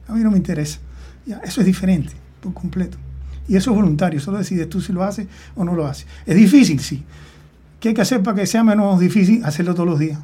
A 0.08 0.14
mí 0.14 0.24
no 0.24 0.32
me 0.32 0.38
interesa. 0.38 0.80
Eso 1.44 1.62
es 1.62 1.68
diferente, 1.68 2.14
por 2.42 2.54
completo. 2.54 2.98
Y 3.48 3.56
eso 3.56 3.72
es 3.72 3.76
voluntario, 3.76 4.20
solo 4.20 4.38
decides 4.38 4.70
tú 4.70 4.82
si 4.82 4.92
lo 4.94 5.04
haces 5.04 5.28
o 5.56 5.64
no 5.64 5.74
lo 5.74 5.88
haces. 5.88 6.06
Es 6.26 6.36
difícil, 6.36 6.80
sí. 6.80 7.04
¿Qué 7.80 7.90
hay 7.90 7.96
que 7.96 8.02
hacer 8.02 8.24
para 8.24 8.36
que 8.36 8.48
sea 8.48 8.64
menos 8.64 9.00
difícil? 9.00 9.44
Hacerlo 9.46 9.74
todos 9.74 9.88
los 9.88 10.00
días, 10.00 10.20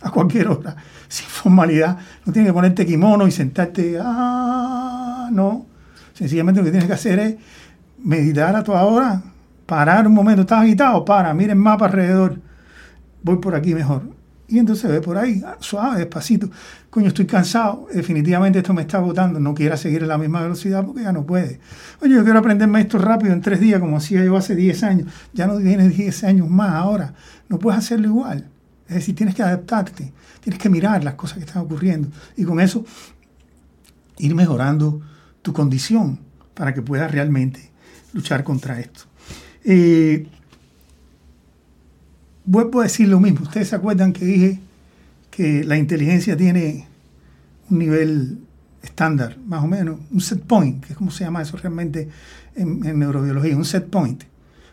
a 0.00 0.10
cualquier 0.10 0.48
hora, 0.48 0.76
sin 1.08 1.26
formalidad. 1.26 1.98
No 2.24 2.32
tienes 2.32 2.50
que 2.50 2.54
ponerte 2.54 2.86
kimono 2.86 3.26
y 3.26 3.30
sentarte, 3.30 3.98
ah, 4.00 5.28
no 5.32 5.66
Sencillamente 6.14 6.60
lo 6.60 6.64
que 6.64 6.70
tienes 6.70 6.86
que 6.86 6.94
hacer 6.94 7.18
es 7.18 7.36
meditar 8.02 8.54
a 8.54 8.62
toda 8.62 8.84
hora, 8.84 9.22
parar 9.66 10.06
un 10.06 10.14
momento, 10.14 10.42
estás 10.42 10.62
agitado, 10.62 11.04
para, 11.04 11.32
mira 11.34 11.52
el 11.52 11.58
mapa 11.58 11.86
alrededor, 11.86 12.38
voy 13.22 13.38
por 13.38 13.54
aquí 13.54 13.74
mejor. 13.74 14.02
Y 14.52 14.58
entonces 14.58 14.90
ve 14.90 15.00
por 15.00 15.16
ahí, 15.16 15.42
suave, 15.60 16.00
despacito. 16.00 16.50
Coño, 16.90 17.08
estoy 17.08 17.24
cansado, 17.24 17.88
definitivamente 17.90 18.58
esto 18.58 18.74
me 18.74 18.82
está 18.82 18.98
agotando, 18.98 19.40
no 19.40 19.54
quiera 19.54 19.78
seguir 19.78 20.02
a 20.02 20.06
la 20.06 20.18
misma 20.18 20.42
velocidad 20.42 20.84
porque 20.84 21.04
ya 21.04 21.10
no 21.10 21.24
puede. 21.24 21.58
Oye, 22.02 22.16
yo 22.16 22.22
quiero 22.22 22.38
aprenderme 22.38 22.82
esto 22.82 22.98
rápido 22.98 23.32
en 23.32 23.40
tres 23.40 23.60
días, 23.60 23.80
como 23.80 23.96
hacía 23.96 24.22
yo 24.22 24.36
hace 24.36 24.54
10 24.54 24.82
años. 24.82 25.08
Ya 25.32 25.46
no 25.46 25.56
tienes 25.56 25.96
10 25.96 26.24
años 26.24 26.50
más 26.50 26.72
ahora, 26.72 27.14
no 27.48 27.58
puedes 27.58 27.78
hacerlo 27.78 28.08
igual. 28.08 28.46
Es 28.88 28.96
decir, 28.96 29.14
tienes 29.14 29.34
que 29.34 29.42
adaptarte, 29.42 30.12
tienes 30.42 30.60
que 30.60 30.68
mirar 30.68 31.02
las 31.02 31.14
cosas 31.14 31.38
que 31.38 31.44
están 31.44 31.62
ocurriendo 31.62 32.10
y 32.36 32.44
con 32.44 32.60
eso 32.60 32.84
ir 34.18 34.34
mejorando 34.34 35.00
tu 35.40 35.54
condición 35.54 36.18
para 36.52 36.74
que 36.74 36.82
puedas 36.82 37.10
realmente 37.10 37.70
luchar 38.12 38.44
contra 38.44 38.78
esto. 38.78 39.04
Eh, 39.64 40.26
vuelvo 42.44 42.80
a 42.80 42.84
decir 42.84 43.08
lo 43.08 43.20
mismo. 43.20 43.42
Ustedes 43.42 43.68
se 43.68 43.76
acuerdan 43.76 44.12
que 44.12 44.24
dije 44.24 44.60
que 45.30 45.64
la 45.64 45.76
inteligencia 45.76 46.36
tiene 46.36 46.86
un 47.70 47.78
nivel 47.78 48.38
estándar, 48.82 49.36
más 49.46 49.62
o 49.62 49.66
menos, 49.66 49.98
un 50.10 50.20
set 50.20 50.42
point, 50.42 50.84
que 50.84 50.92
es 50.92 50.98
como 50.98 51.10
se 51.10 51.24
llama 51.24 51.42
eso 51.42 51.56
realmente 51.56 52.08
en, 52.54 52.80
neurobiología, 52.98 53.56
un 53.56 53.64
set 53.64 53.88
point. 53.88 54.24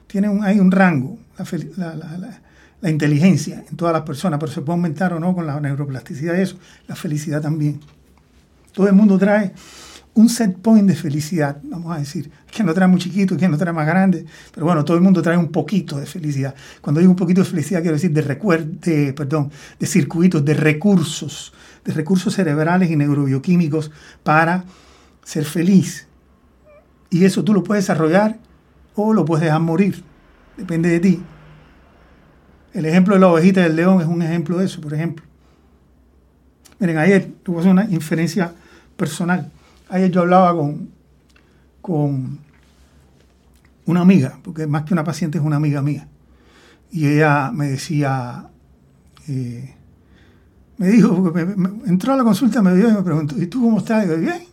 Tiene 0.07 0.27
un, 0.27 0.43
hay 0.43 0.59
un 0.59 0.71
rango, 0.71 1.17
la, 1.77 1.95
la, 1.95 2.89
inteligencia 2.89 3.63
en 3.69 3.77
todas 3.77 3.93
las 3.93 4.01
personas, 4.01 4.39
pero 4.39 4.51
se 4.51 4.61
puede 4.61 4.77
aumentar 4.77 5.13
o 5.13 5.19
no 5.19 5.35
con 5.35 5.45
la 5.45 5.59
neuroplasticidad 5.59 6.35
eso, 6.39 6.57
la 6.87 6.95
felicidad 6.95 7.41
también. 7.41 7.79
Todo 8.73 8.87
el 8.87 8.93
mundo 8.93 9.17
trae 9.17 9.53
un 10.19 10.27
set 10.27 10.57
point 10.57 10.85
de 10.85 10.95
felicidad, 10.95 11.61
vamos 11.63 11.95
a 11.95 11.99
decir. 11.99 12.29
que 12.51 12.61
no 12.61 12.73
trae 12.73 12.89
muy 12.89 12.99
chiquito, 12.99 13.37
que 13.37 13.47
no 13.47 13.57
trae 13.57 13.71
más 13.71 13.87
grande, 13.87 14.25
pero 14.53 14.65
bueno, 14.65 14.83
todo 14.83 14.97
el 14.97 15.01
mundo 15.01 15.21
trae 15.21 15.37
un 15.37 15.49
poquito 15.49 15.97
de 15.97 16.05
felicidad. 16.05 16.53
Cuando 16.81 16.99
digo 16.99 17.09
un 17.09 17.15
poquito 17.15 17.41
de 17.41 17.45
felicidad, 17.45 17.79
quiero 17.79 17.95
decir 17.95 18.11
de, 18.11 18.21
de, 18.21 19.13
perdón, 19.13 19.49
de 19.79 19.87
circuitos, 19.87 20.43
de 20.43 20.53
recursos, 20.55 21.53
de 21.85 21.93
recursos 21.93 22.33
cerebrales 22.33 22.91
y 22.91 22.97
neurobioquímicos 22.97 23.91
para 24.21 24.65
ser 25.23 25.45
feliz. 25.45 26.05
Y 27.09 27.23
eso 27.23 27.41
tú 27.45 27.53
lo 27.53 27.63
puedes 27.63 27.85
desarrollar 27.85 28.37
o 28.95 29.13
lo 29.13 29.23
puedes 29.23 29.45
dejar 29.45 29.61
morir. 29.61 30.03
Depende 30.57 30.89
de 30.89 30.99
ti. 30.99 31.23
El 32.73 32.85
ejemplo 32.85 33.13
de 33.13 33.21
la 33.21 33.27
ovejita 33.27 33.61
del 33.61 33.77
león 33.77 34.01
es 34.01 34.07
un 34.07 34.21
ejemplo 34.21 34.57
de 34.57 34.65
eso, 34.65 34.81
por 34.81 34.93
ejemplo. 34.93 35.23
Miren, 36.77 36.97
ayer 36.97 37.31
tuve 37.41 37.63
una 37.69 37.85
inferencia 37.85 38.53
personal 38.97 39.49
ayer 39.89 40.11
yo 40.11 40.21
hablaba 40.21 40.55
con, 40.55 40.89
con 41.81 42.39
una 43.85 44.01
amiga, 44.01 44.39
porque 44.43 44.67
más 44.67 44.83
que 44.83 44.93
una 44.93 45.03
paciente 45.03 45.37
es 45.37 45.43
una 45.43 45.57
amiga 45.57 45.81
mía, 45.81 46.07
y 46.91 47.07
ella 47.07 47.51
me 47.51 47.67
decía, 47.69 48.49
eh, 49.27 49.75
me 50.77 50.87
dijo, 50.87 51.23
porque 51.23 51.41
entró 51.87 52.13
a 52.13 52.17
la 52.17 52.23
consulta, 52.23 52.61
me 52.61 52.73
vio 52.73 52.89
y 52.89 52.93
me 52.93 53.03
preguntó, 53.03 53.41
¿y 53.41 53.47
tú 53.47 53.61
cómo 53.61 53.79
estás? 53.79 54.05
Y 54.05 54.09
yo, 54.09 54.17
bien, 54.17 54.43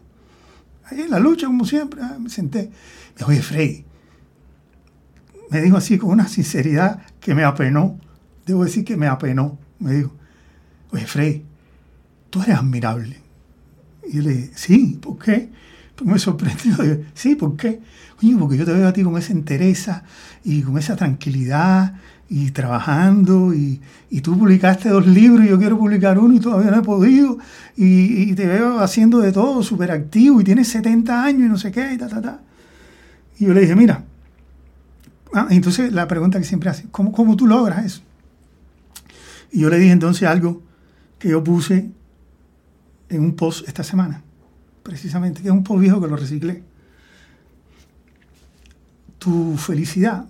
ahí 0.84 1.02
en 1.02 1.10
la 1.10 1.18
lucha, 1.18 1.46
como 1.46 1.64
siempre, 1.64 2.00
ah, 2.02 2.16
me 2.20 2.28
senté. 2.28 2.64
Me 2.64 3.18
dijo, 3.18 3.30
oye, 3.30 3.42
Freddy, 3.42 3.84
me 5.50 5.60
dijo 5.60 5.76
así 5.76 5.98
con 5.98 6.10
una 6.10 6.28
sinceridad 6.28 7.02
que 7.20 7.34
me 7.34 7.44
apenó, 7.44 7.98
debo 8.44 8.64
decir 8.64 8.84
que 8.84 8.96
me 8.96 9.06
apenó, 9.06 9.58
me 9.78 9.94
dijo, 9.94 10.12
oye, 10.90 11.06
Freddy, 11.06 11.44
tú 12.30 12.42
eres 12.42 12.56
admirable. 12.56 13.25
Y 14.08 14.16
yo 14.16 14.22
le 14.22 14.34
dije, 14.34 14.50
sí, 14.54 14.98
¿por 15.00 15.18
qué? 15.18 15.48
Pues 15.94 16.10
me 16.10 16.18
sorprendió. 16.18 16.76
sí, 17.14 17.34
¿por 17.36 17.56
qué? 17.56 17.80
Oye, 18.22 18.36
porque 18.38 18.56
yo 18.56 18.64
te 18.64 18.72
veo 18.72 18.88
a 18.88 18.92
ti 18.92 19.02
con 19.02 19.16
esa 19.18 19.32
entereza 19.32 20.04
y 20.44 20.62
con 20.62 20.78
esa 20.78 20.96
tranquilidad 20.96 21.94
y 22.28 22.50
trabajando 22.50 23.54
y, 23.54 23.80
y, 24.10 24.20
tú 24.20 24.36
publicaste 24.36 24.88
dos 24.88 25.06
libros 25.06 25.46
y 25.46 25.50
yo 25.50 25.58
quiero 25.58 25.78
publicar 25.78 26.18
uno 26.18 26.34
y 26.34 26.40
todavía 26.40 26.72
no 26.72 26.78
he 26.78 26.82
podido 26.82 27.38
y, 27.76 28.30
y 28.30 28.34
te 28.34 28.46
veo 28.46 28.80
haciendo 28.80 29.20
de 29.20 29.30
todo, 29.30 29.62
súper 29.62 29.92
activo 29.92 30.40
y 30.40 30.44
tienes 30.44 30.68
70 30.68 31.24
años 31.24 31.42
y 31.42 31.48
no 31.48 31.58
sé 31.58 31.70
qué 31.70 31.92
y 31.92 31.98
ta, 31.98 32.08
ta, 32.08 32.20
ta. 32.20 32.40
Y 33.38 33.46
yo 33.46 33.54
le 33.54 33.60
dije, 33.60 33.76
mira, 33.76 34.04
ah, 35.34 35.46
entonces 35.50 35.92
la 35.92 36.08
pregunta 36.08 36.38
que 36.38 36.44
siempre 36.44 36.70
hace, 36.70 36.86
¿cómo, 36.90 37.12
¿cómo 37.12 37.36
tú 37.36 37.46
logras 37.46 37.84
eso? 37.84 38.02
Y 39.52 39.60
yo 39.60 39.70
le 39.70 39.78
dije 39.78 39.92
entonces 39.92 40.26
algo 40.28 40.62
que 41.18 41.28
yo 41.28 41.44
puse 41.44 41.90
en 43.08 43.20
un 43.20 43.36
post 43.36 43.66
esta 43.68 43.82
semana, 43.82 44.22
precisamente, 44.82 45.42
que 45.42 45.48
es 45.48 45.54
un 45.54 45.64
post 45.64 45.80
viejo 45.80 46.00
que 46.00 46.08
lo 46.08 46.16
reciclé. 46.16 46.62
Tu 49.18 49.56
felicidad, 49.56 50.26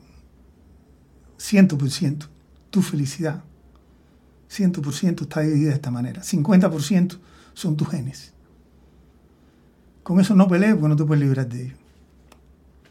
100%, 1.38 2.26
tu 2.70 2.82
felicidad, 2.82 3.42
100% 4.50 5.22
está 5.22 5.40
dividida 5.40 5.70
de 5.70 5.74
esta 5.74 5.90
manera. 5.90 6.22
50% 6.22 7.18
son 7.54 7.76
tus 7.76 7.88
genes. 7.88 8.32
Con 10.02 10.20
eso 10.20 10.34
no 10.34 10.46
pelees 10.46 10.74
porque 10.74 10.88
no 10.88 10.96
te 10.96 11.04
puedes 11.04 11.24
librar 11.24 11.48
de 11.48 11.64
ellos. 11.64 11.78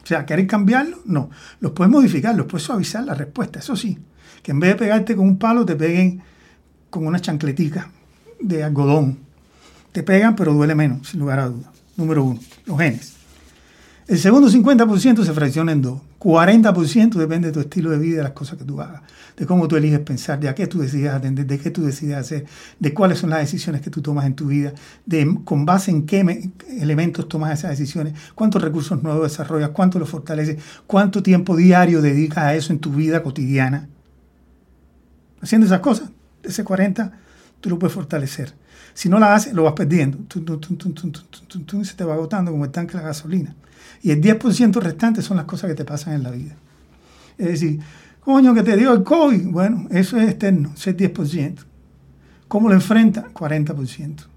O 0.02 0.06
sea, 0.06 0.24
¿queréis 0.24 0.48
cambiarlo? 0.48 1.00
No. 1.04 1.30
Los 1.60 1.72
puedes 1.72 1.90
modificar, 1.90 2.36
los 2.36 2.46
puedes 2.46 2.64
suavizar 2.64 3.04
la 3.04 3.14
respuesta, 3.14 3.58
eso 3.58 3.74
sí. 3.74 3.98
Que 4.42 4.52
en 4.52 4.60
vez 4.60 4.70
de 4.70 4.76
pegarte 4.76 5.16
con 5.16 5.26
un 5.26 5.38
palo, 5.38 5.66
te 5.66 5.74
peguen 5.74 6.22
con 6.90 7.06
una 7.06 7.18
chancletica 7.18 7.90
de 8.40 8.62
algodón. 8.62 9.25
Te 9.96 10.02
pegan, 10.02 10.36
pero 10.36 10.52
duele 10.52 10.74
menos, 10.74 11.08
sin 11.08 11.20
lugar 11.20 11.38
a 11.38 11.48
dudas. 11.48 11.70
Número 11.96 12.22
uno, 12.22 12.38
los 12.66 12.76
genes. 12.76 13.14
El 14.06 14.18
segundo 14.18 14.50
50% 14.50 15.24
se 15.24 15.32
fracciona 15.32 15.72
en 15.72 15.80
dos. 15.80 16.02
40% 16.20 17.14
depende 17.14 17.48
de 17.48 17.54
tu 17.54 17.60
estilo 17.60 17.88
de 17.92 17.96
vida, 17.96 18.18
de 18.18 18.24
las 18.24 18.32
cosas 18.32 18.58
que 18.58 18.64
tú 18.66 18.78
hagas, 18.78 19.00
de 19.38 19.46
cómo 19.46 19.66
tú 19.66 19.74
eliges 19.74 20.00
pensar, 20.00 20.38
de 20.38 20.50
a 20.50 20.54
qué 20.54 20.66
tú 20.66 20.80
decides 20.80 21.10
atender, 21.10 21.46
de 21.46 21.58
qué 21.58 21.70
tú 21.70 21.82
decides 21.82 22.14
hacer, 22.14 22.44
de 22.78 22.92
cuáles 22.92 23.20
son 23.20 23.30
las 23.30 23.38
decisiones 23.38 23.80
que 23.80 23.88
tú 23.88 24.02
tomas 24.02 24.26
en 24.26 24.34
tu 24.34 24.48
vida, 24.48 24.74
de 25.06 25.34
con 25.44 25.64
base 25.64 25.90
en 25.90 26.04
qué 26.04 26.50
elementos 26.78 27.26
tomas 27.26 27.58
esas 27.58 27.70
decisiones, 27.70 28.12
cuántos 28.34 28.60
recursos 28.60 29.02
nuevos 29.02 29.22
desarrollas, 29.22 29.70
cuánto 29.70 29.98
los 29.98 30.10
fortaleces, 30.10 30.58
cuánto 30.86 31.22
tiempo 31.22 31.56
diario 31.56 32.02
dedicas 32.02 32.44
a 32.44 32.54
eso 32.54 32.74
en 32.74 32.80
tu 32.80 32.92
vida 32.92 33.22
cotidiana. 33.22 33.88
Haciendo 35.40 35.66
esas 35.66 35.80
cosas, 35.80 36.10
ese 36.42 36.64
40 36.64 37.12
tú 37.62 37.70
lo 37.70 37.78
puedes 37.78 37.94
fortalecer. 37.94 38.52
Si 38.96 39.10
no 39.10 39.18
la 39.18 39.34
haces, 39.34 39.52
lo 39.52 39.64
vas 39.64 39.74
perdiendo. 39.74 40.16
se 41.84 41.94
te 41.94 42.04
va 42.04 42.14
agotando 42.14 42.50
como 42.50 42.64
el 42.64 42.70
tanque 42.70 42.94
de 42.94 43.00
la 43.00 43.08
gasolina. 43.08 43.54
Y 44.02 44.10
el 44.10 44.22
10% 44.22 44.80
restante 44.80 45.20
son 45.20 45.36
las 45.36 45.44
cosas 45.44 45.68
que 45.68 45.76
te 45.76 45.84
pasan 45.84 46.14
en 46.14 46.22
la 46.22 46.30
vida. 46.30 46.56
Es 47.36 47.46
decir, 47.46 47.80
coño, 48.20 48.54
que 48.54 48.62
te 48.62 48.74
dio 48.74 48.94
el 48.94 49.02
COVID. 49.02 49.48
Bueno, 49.48 49.86
eso 49.90 50.16
es 50.16 50.30
externo, 50.30 50.72
ese 50.74 50.90
es 50.90 50.96
10%. 50.96 51.56
¿Cómo 52.48 52.70
lo 52.70 52.74
enfrenta? 52.74 53.26
40%. 53.34 54.28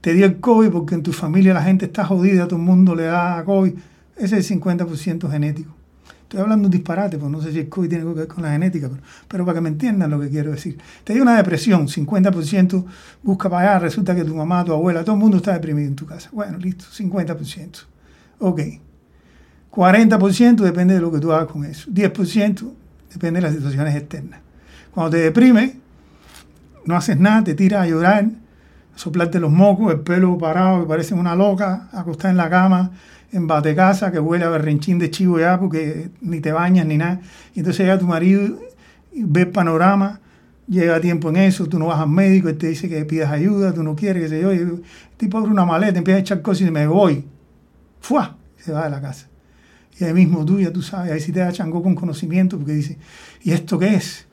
Te 0.00 0.14
dio 0.14 0.24
el 0.24 0.40
COVID 0.40 0.70
porque 0.70 0.94
en 0.94 1.02
tu 1.02 1.12
familia 1.12 1.52
la 1.52 1.62
gente 1.62 1.84
está 1.84 2.06
jodida, 2.06 2.48
todo 2.48 2.56
el 2.58 2.64
mundo 2.64 2.94
le 2.94 3.02
da 3.02 3.44
COVID. 3.44 3.74
Ese 4.16 4.38
es 4.38 4.50
el 4.50 4.60
50% 4.60 5.30
genético. 5.30 5.77
Estoy 6.28 6.40
hablando 6.40 6.66
un 6.66 6.70
disparate, 6.70 7.16
porque 7.16 7.32
no 7.34 7.42
sé 7.42 7.52
si 7.52 7.60
el 7.60 7.70
COVID 7.70 7.88
tiene 7.88 8.04
que 8.04 8.12
ver 8.12 8.28
con 8.28 8.42
la 8.42 8.52
genética, 8.52 8.90
pero, 9.26 9.46
para 9.46 9.54
que 9.56 9.60
me 9.62 9.70
entiendan 9.70 10.10
lo 10.10 10.20
que 10.20 10.28
quiero 10.28 10.50
decir. 10.50 10.76
Te 11.02 11.14
dio 11.14 11.22
una 11.22 11.34
depresión, 11.38 11.88
50% 11.88 12.84
busca 13.22 13.48
pagar, 13.48 13.80
resulta 13.80 14.14
que 14.14 14.24
tu 14.24 14.34
mamá, 14.34 14.62
tu 14.62 14.74
abuela, 14.74 15.02
todo 15.02 15.14
el 15.14 15.22
mundo 15.22 15.38
está 15.38 15.54
deprimido 15.54 15.88
en 15.88 15.96
tu 15.96 16.04
casa. 16.04 16.28
Bueno, 16.30 16.58
listo, 16.58 16.84
50%. 16.84 17.78
Ok. 18.40 18.60
40% 19.72 20.56
depende 20.56 20.92
de 20.92 21.00
lo 21.00 21.10
que 21.10 21.18
tú 21.18 21.32
hagas 21.32 21.46
con 21.50 21.64
eso. 21.64 21.90
10% 21.90 22.72
depende 23.10 23.40
de 23.40 23.46
las 23.46 23.54
situaciones 23.54 23.96
externas. 23.96 24.40
Cuando 24.90 25.12
te 25.12 25.22
deprime, 25.22 25.80
no 26.84 26.94
haces 26.94 27.18
nada, 27.18 27.42
te 27.42 27.54
tiras 27.54 27.84
a 27.84 27.88
llorar, 27.88 28.26
a 28.94 28.98
soplarte 28.98 29.40
los 29.40 29.50
mocos, 29.50 29.94
el 29.94 30.00
pelo 30.00 30.36
parado, 30.36 30.82
que 30.82 30.88
parece 30.88 31.14
una 31.14 31.34
loca, 31.34 31.88
acostada 31.90 32.32
en 32.32 32.36
la 32.36 32.50
cama, 32.50 32.90
en 33.32 33.46
bate 33.46 33.74
casa, 33.74 34.10
que 34.10 34.18
huele 34.18 34.44
a 34.44 34.48
berrinchín 34.48 34.98
de 34.98 35.10
chivo 35.10 35.38
ya, 35.38 35.58
porque 35.58 36.10
ni 36.20 36.40
te 36.40 36.52
bañas 36.52 36.86
ni 36.86 36.96
nada. 36.96 37.20
Y 37.54 37.60
entonces 37.60 37.84
llega 37.84 37.98
tu 37.98 38.06
marido, 38.06 38.58
ve 39.12 39.42
el 39.42 39.48
panorama, 39.48 40.20
llega 40.66 41.00
tiempo 41.00 41.30
en 41.30 41.36
eso, 41.36 41.66
tú 41.66 41.78
no 41.78 41.86
vas 41.86 42.00
al 42.00 42.08
médico, 42.08 42.48
él 42.48 42.58
te 42.58 42.68
dice 42.68 42.88
que 42.88 43.04
pidas 43.04 43.30
ayuda, 43.30 43.72
tú 43.72 43.82
no 43.82 43.96
quieres, 43.96 44.24
que 44.24 44.28
se 44.28 44.40
yo, 44.40 44.50
el 44.50 44.82
tipo 45.16 45.38
abre 45.38 45.50
una 45.50 45.64
maleta, 45.64 45.98
empieza 45.98 46.18
a 46.18 46.20
echar 46.20 46.42
cosas 46.42 46.68
y 46.68 46.70
me 46.70 46.86
voy. 46.86 47.24
¡Fua! 48.00 48.36
Se 48.56 48.72
va 48.72 48.84
de 48.84 48.90
la 48.90 49.00
casa. 49.00 49.28
Y 49.98 50.04
ahí 50.04 50.12
mismo 50.12 50.44
tú 50.44 50.60
ya 50.60 50.72
tú 50.72 50.82
sabes, 50.82 51.12
ahí 51.12 51.20
sí 51.20 51.32
te 51.32 51.40
da 51.40 51.52
chango 51.52 51.82
con 51.82 51.94
conocimiento 51.94 52.56
porque 52.56 52.72
dice, 52.72 52.98
¿y 53.42 53.50
esto 53.50 53.78
qué 53.78 53.94
es? 53.94 54.27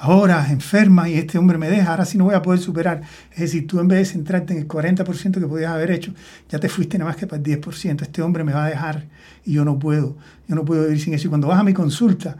Ahora 0.00 0.46
enferma 0.50 1.08
y 1.08 1.14
este 1.14 1.38
hombre 1.38 1.58
me 1.58 1.68
deja, 1.68 1.90
ahora 1.90 2.04
sí 2.04 2.16
no 2.16 2.24
voy 2.24 2.34
a 2.34 2.42
poder 2.42 2.60
superar. 2.60 3.02
Es 3.32 3.40
decir, 3.40 3.66
tú 3.66 3.80
en 3.80 3.88
vez 3.88 3.98
de 3.98 4.04
centrarte 4.04 4.52
en 4.52 4.60
el 4.60 4.68
40% 4.68 5.40
que 5.40 5.46
podías 5.46 5.72
haber 5.72 5.90
hecho, 5.90 6.14
ya 6.48 6.58
te 6.58 6.68
fuiste 6.68 6.98
nada 6.98 7.10
más 7.10 7.16
que 7.16 7.26
para 7.26 7.42
el 7.42 7.60
10%. 7.60 8.02
Este 8.02 8.22
hombre 8.22 8.44
me 8.44 8.52
va 8.52 8.66
a 8.66 8.68
dejar 8.68 9.06
y 9.44 9.54
yo 9.54 9.64
no 9.64 9.78
puedo, 9.78 10.16
yo 10.46 10.54
no 10.54 10.64
puedo 10.64 10.84
vivir 10.84 11.00
sin 11.00 11.14
eso. 11.14 11.26
Y 11.26 11.28
cuando 11.28 11.48
vas 11.48 11.60
a 11.60 11.64
mi 11.64 11.74
consulta, 11.74 12.36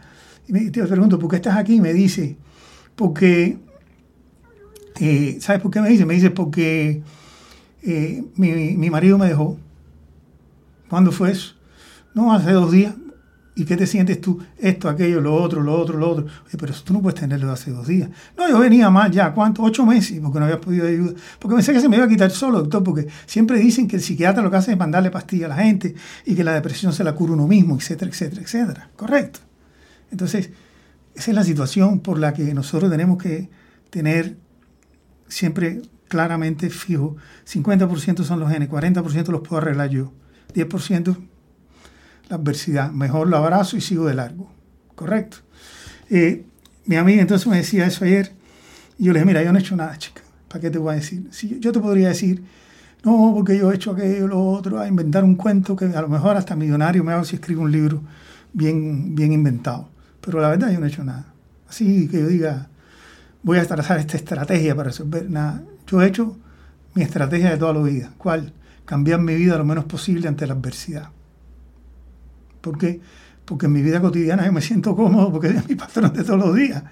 y 0.47 0.71
te 0.71 0.83
pregunto, 0.85 1.19
¿por 1.19 1.29
qué 1.29 1.35
estás 1.35 1.57
aquí? 1.57 1.75
Y 1.75 1.81
me 1.81 1.93
dice, 1.93 2.37
porque, 2.95 3.57
eh, 4.99 5.37
¿sabes 5.41 5.61
por 5.61 5.69
qué 5.69 5.81
me 5.81 5.89
dice? 5.89 6.05
Me 6.05 6.13
dice, 6.13 6.31
porque 6.31 7.01
eh, 7.83 8.23
mi, 8.35 8.77
mi 8.77 8.89
marido 8.89 9.17
me 9.17 9.27
dejó 9.27 9.57
¿Cuándo 10.89 11.11
fue 11.11 11.31
eso? 11.31 11.53
No, 12.15 12.33
hace 12.33 12.51
dos 12.51 12.71
días. 12.71 12.95
¿Y 13.59 13.65
qué 13.65 13.75
te 13.75 13.85
sientes 13.85 14.21
tú? 14.21 14.39
Esto, 14.57 14.87
aquello, 14.87 15.19
lo 15.19 15.35
otro, 15.35 15.61
lo 15.61 15.77
otro, 15.77 15.97
lo 15.97 16.09
otro. 16.09 16.25
Oye, 16.47 16.57
pero 16.57 16.73
tú 16.73 16.93
no 16.93 17.01
puedes 17.01 17.19
tenerlo 17.19 17.51
hace 17.51 17.71
dos 17.71 17.87
días. 17.87 18.09
No, 18.37 18.47
yo 18.47 18.57
venía 18.57 18.89
más 18.89 19.11
ya, 19.11 19.33
¿cuánto? 19.33 19.63
Ocho 19.63 19.85
meses, 19.85 20.17
porque 20.21 20.39
no 20.39 20.45
había 20.45 20.61
podido 20.61 20.87
ayudar. 20.87 21.15
Porque 21.39 21.55
pensé 21.55 21.73
que 21.73 21.81
se 21.81 21.89
me 21.89 21.97
iba 21.97 22.05
a 22.05 22.07
quitar 22.07 22.31
solo, 22.31 22.59
doctor, 22.59 22.83
porque 22.83 23.07
siempre 23.25 23.59
dicen 23.59 23.85
que 23.89 23.97
el 23.97 24.01
psiquiatra 24.01 24.41
lo 24.41 24.49
que 24.49 24.55
hace 24.55 24.71
es 24.71 24.77
mandarle 24.77 25.11
pastillas 25.11 25.51
a 25.51 25.55
la 25.57 25.63
gente 25.63 25.93
y 26.25 26.35
que 26.35 26.43
la 26.45 26.53
depresión 26.53 26.93
se 26.93 27.03
la 27.03 27.13
cura 27.13 27.33
uno 27.33 27.47
mismo, 27.47 27.75
etcétera, 27.75 28.09
etcétera, 28.09 28.41
etcétera. 28.43 28.89
Correcto. 28.95 29.41
Entonces, 30.09 30.51
esa 31.13 31.31
es 31.31 31.35
la 31.35 31.43
situación 31.43 31.99
por 31.99 32.17
la 32.17 32.33
que 32.33 32.53
nosotros 32.53 32.89
tenemos 32.89 33.21
que 33.21 33.49
tener 33.89 34.37
siempre 35.27 35.81
claramente 36.07 36.69
fijo. 36.69 37.17
50% 37.45 38.23
son 38.23 38.39
los 38.39 38.49
genes, 38.49 38.69
40% 38.69 39.27
los 39.27 39.41
puedo 39.41 39.57
arreglar 39.57 39.89
yo. 39.89 40.13
10% 40.55 41.17
la 42.29 42.37
adversidad. 42.37 42.91
Mejor 42.91 43.27
lo 43.27 43.37
abrazo 43.37 43.75
y 43.75 43.81
sigo 43.81 44.05
de 44.05 44.13
largo. 44.13 44.49
Correcto. 44.95 45.37
Eh, 46.09 46.45
mi 46.85 46.95
amiga 46.95 47.21
entonces 47.21 47.47
me 47.47 47.57
decía 47.57 47.85
eso 47.85 48.05
ayer. 48.05 48.33
Y 48.97 49.05
yo 49.05 49.13
le 49.13 49.19
dije, 49.19 49.25
mira, 49.25 49.43
yo 49.43 49.51
no 49.51 49.59
he 49.59 49.61
hecho 49.61 49.75
nada, 49.75 49.97
chica. 49.97 50.21
¿Para 50.47 50.61
qué 50.61 50.69
te 50.69 50.77
voy 50.77 50.93
a 50.93 50.95
decir? 50.95 51.27
Si 51.31 51.59
yo 51.59 51.71
te 51.71 51.79
podría 51.79 52.09
decir, 52.09 52.43
no, 53.03 53.31
porque 53.35 53.57
yo 53.57 53.71
he 53.71 53.75
hecho 53.75 53.91
aquello, 53.91 54.27
lo 54.27 54.45
otro, 54.45 54.79
a 54.79 54.87
inventar 54.87 55.23
un 55.23 55.35
cuento 55.35 55.75
que 55.75 55.85
a 55.85 56.01
lo 56.01 56.09
mejor 56.09 56.37
hasta 56.37 56.55
millonario 56.55 57.03
me 57.03 57.13
hago 57.13 57.23
si 57.23 57.35
escribo 57.35 57.61
un 57.61 57.71
libro 57.71 58.01
bien, 58.53 59.15
bien 59.15 59.31
inventado. 59.31 59.89
Pero 60.21 60.41
la 60.41 60.49
verdad 60.49 60.71
yo 60.71 60.79
no 60.79 60.85
he 60.85 60.89
hecho 60.89 61.03
nada. 61.03 61.33
Así 61.67 62.07
que 62.07 62.19
yo 62.19 62.27
diga, 62.27 62.69
voy 63.43 63.57
a 63.57 63.65
trazar 63.65 63.99
esta 63.99 64.17
estrategia 64.17 64.75
para 64.75 64.89
resolver 64.89 65.29
nada. 65.29 65.63
Yo 65.87 66.01
he 66.01 66.07
hecho 66.07 66.37
mi 66.93 67.03
estrategia 67.03 67.51
de 67.51 67.57
toda 67.57 67.73
la 67.73 67.83
vida. 67.83 68.11
¿Cuál? 68.17 68.53
cambiar 68.89 69.21
mi 69.21 69.35
vida 69.35 69.55
lo 69.55 69.65
menos 69.65 69.85
posible 69.85 70.27
ante 70.27 70.47
la 70.47 70.53
adversidad. 70.55 71.09
¿Por 72.61 72.77
qué? 72.77 73.01
Porque 73.45 73.65
en 73.65 73.73
mi 73.73 73.81
vida 73.81 73.99
cotidiana 73.99 74.45
yo 74.45 74.51
me 74.51 74.61
siento 74.61 74.95
cómodo 74.95 75.31
porque 75.31 75.47
es 75.47 75.67
mi 75.67 75.75
patrón 75.75 76.13
de 76.13 76.23
todos 76.23 76.39
los 76.39 76.55
días. 76.55 76.83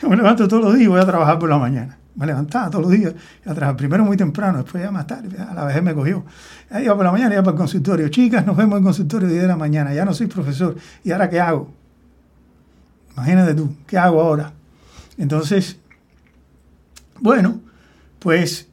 Yo 0.00 0.08
me 0.08 0.16
levanto 0.16 0.46
todos 0.48 0.62
los 0.64 0.74
días 0.74 0.84
y 0.84 0.88
voy 0.88 1.00
a 1.00 1.06
trabajar 1.06 1.38
por 1.38 1.48
la 1.48 1.58
mañana. 1.58 1.98
Me 2.16 2.26
levantaba 2.26 2.70
todos 2.70 2.84
los 2.84 2.92
días 2.92 3.14
a 3.44 3.54
trabajar. 3.54 3.76
Primero 3.76 4.04
muy 4.04 4.16
temprano, 4.16 4.58
después 4.58 4.82
ya 4.82 4.90
más 4.90 5.06
tarde. 5.06 5.36
A 5.40 5.54
la 5.54 5.64
vez 5.64 5.82
me 5.82 5.94
cogió. 5.94 6.24
Ahí 6.70 6.84
iba 6.84 6.94
por 6.94 7.04
la 7.04 7.12
mañana, 7.12 7.34
iba 7.34 7.42
para 7.42 7.54
el 7.54 7.58
consultorio. 7.58 8.08
Chicas, 8.08 8.46
nos 8.46 8.56
vemos 8.56 8.74
en 8.74 8.78
el 8.78 8.84
consultorio 8.84 9.28
10 9.28 9.42
de 9.42 9.48
la 9.48 9.56
mañana. 9.56 9.92
Ya 9.94 10.04
no 10.04 10.14
soy 10.14 10.26
profesor. 10.26 10.76
¿Y 11.02 11.10
ahora 11.10 11.28
qué 11.28 11.40
hago? 11.40 11.72
Imagínate 13.14 13.54
tú, 13.54 13.74
¿qué 13.86 13.96
hago 13.96 14.20
ahora? 14.20 14.52
Entonces, 15.16 15.78
bueno, 17.20 17.60
pues 18.18 18.68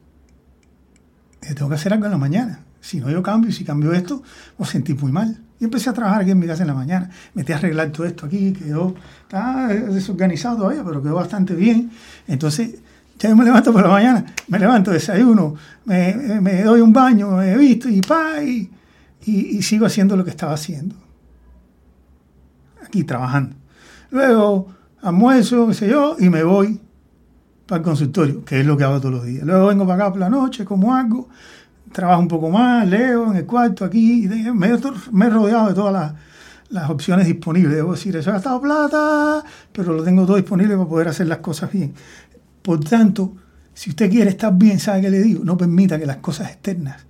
tengo 1.40 1.68
que 1.68 1.74
hacer 1.74 1.92
algo 1.92 2.06
en 2.06 2.12
la 2.12 2.18
mañana. 2.18 2.60
Si 2.80 3.00
no, 3.00 3.10
yo 3.10 3.22
cambio. 3.22 3.50
Y 3.50 3.52
si 3.52 3.64
cambio 3.64 3.92
esto, 3.92 4.22
me 4.58 4.66
sentí 4.66 4.94
muy 4.94 5.12
mal. 5.12 5.40
Y 5.62 5.66
empecé 5.66 5.90
a 5.90 5.92
trabajar 5.92 6.22
aquí 6.22 6.32
en 6.32 6.40
mi 6.40 6.46
casa 6.48 6.64
en 6.64 6.66
la 6.66 6.74
mañana. 6.74 7.08
Metí 7.34 7.52
a 7.52 7.56
arreglar 7.56 7.92
todo 7.92 8.04
esto 8.04 8.26
aquí. 8.26 8.52
Quedó 8.52 8.96
está 9.22 9.68
desorganizado 9.68 10.56
todavía, 10.56 10.82
pero 10.82 11.00
quedó 11.00 11.14
bastante 11.14 11.54
bien. 11.54 11.88
Entonces, 12.26 12.80
ya 13.16 13.28
yo 13.28 13.36
me 13.36 13.44
levanto 13.44 13.72
por 13.72 13.80
la 13.80 13.88
mañana. 13.88 14.26
Me 14.48 14.58
levanto, 14.58 14.90
desayuno, 14.90 15.54
me, 15.84 16.40
me 16.40 16.64
doy 16.64 16.80
un 16.80 16.92
baño, 16.92 17.36
me 17.36 17.52
he 17.52 17.56
visto 17.56 17.88
y 17.88 18.00
pa, 18.00 18.42
y, 18.42 18.72
y, 19.24 19.62
sigo 19.62 19.86
haciendo 19.86 20.16
lo 20.16 20.24
que 20.24 20.30
estaba 20.30 20.54
haciendo. 20.54 20.96
Aquí 22.84 23.04
trabajando. 23.04 23.54
Luego 24.10 24.66
almuerzo, 25.00 25.68
qué 25.68 25.74
sé 25.74 25.88
yo, 25.88 26.16
y 26.18 26.28
me 26.28 26.42
voy 26.42 26.80
para 27.68 27.78
el 27.78 27.84
consultorio, 27.84 28.44
que 28.44 28.58
es 28.58 28.66
lo 28.66 28.76
que 28.76 28.82
hago 28.82 28.98
todos 28.98 29.14
los 29.14 29.24
días. 29.24 29.44
Luego 29.44 29.68
vengo 29.68 29.86
para 29.86 30.06
acá 30.06 30.10
por 30.10 30.18
la 30.18 30.28
noche, 30.28 30.64
como 30.64 30.92
algo, 30.92 31.28
trabajo 31.92 32.20
un 32.20 32.28
poco 32.28 32.50
más, 32.50 32.88
leo 32.88 33.30
en 33.30 33.36
el 33.36 33.46
cuarto 33.46 33.84
aquí, 33.84 34.28
me, 34.54 34.68
he 34.68 35.30
rodeado 35.30 35.68
de 35.68 35.74
todas 35.74 36.14
las, 36.70 36.90
opciones 36.90 37.26
disponibles. 37.26 37.76
Debo 37.76 37.92
decir, 37.92 38.16
eso 38.16 38.30
he 38.30 38.32
gastado 38.32 38.60
plata, 38.60 39.44
pero 39.72 39.92
lo 39.92 40.02
tengo 40.02 40.24
todo 40.24 40.36
disponible 40.36 40.74
para 40.74 40.88
poder 40.88 41.08
hacer 41.08 41.26
las 41.26 41.38
cosas 41.38 41.70
bien. 41.70 41.94
Por 42.62 42.80
tanto, 42.80 43.36
si 43.74 43.90
usted 43.90 44.10
quiere 44.10 44.30
estar 44.30 44.56
bien, 44.56 44.78
¿sabe 44.78 45.02
qué 45.02 45.10
le 45.10 45.22
digo? 45.22 45.44
No 45.44 45.56
permita 45.56 45.98
que 45.98 46.06
las 46.06 46.18
cosas 46.18 46.50
externas 46.50 47.04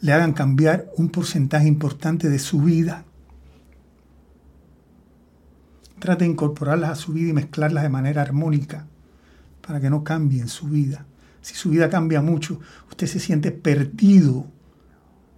le 0.00 0.12
hagan 0.12 0.34
cambiar 0.34 0.90
un 0.98 1.08
porcentaje 1.08 1.66
importante 1.66 2.28
de 2.28 2.38
su 2.38 2.60
vida. 2.60 3.04
Trate 5.98 6.24
de 6.24 6.30
incorporarlas 6.30 6.90
a 6.90 6.94
su 6.96 7.14
vida 7.14 7.30
y 7.30 7.32
mezclarlas 7.32 7.84
de 7.84 7.88
manera 7.88 8.20
armónica 8.20 8.86
para 9.66 9.80
que 9.80 9.88
no 9.88 10.04
cambie 10.04 10.42
en 10.42 10.48
su 10.48 10.66
vida. 10.66 11.06
Si 11.44 11.54
su 11.54 11.68
vida 11.68 11.90
cambia 11.90 12.22
mucho, 12.22 12.58
usted 12.88 13.06
se 13.06 13.20
siente 13.20 13.52
perdido. 13.52 14.46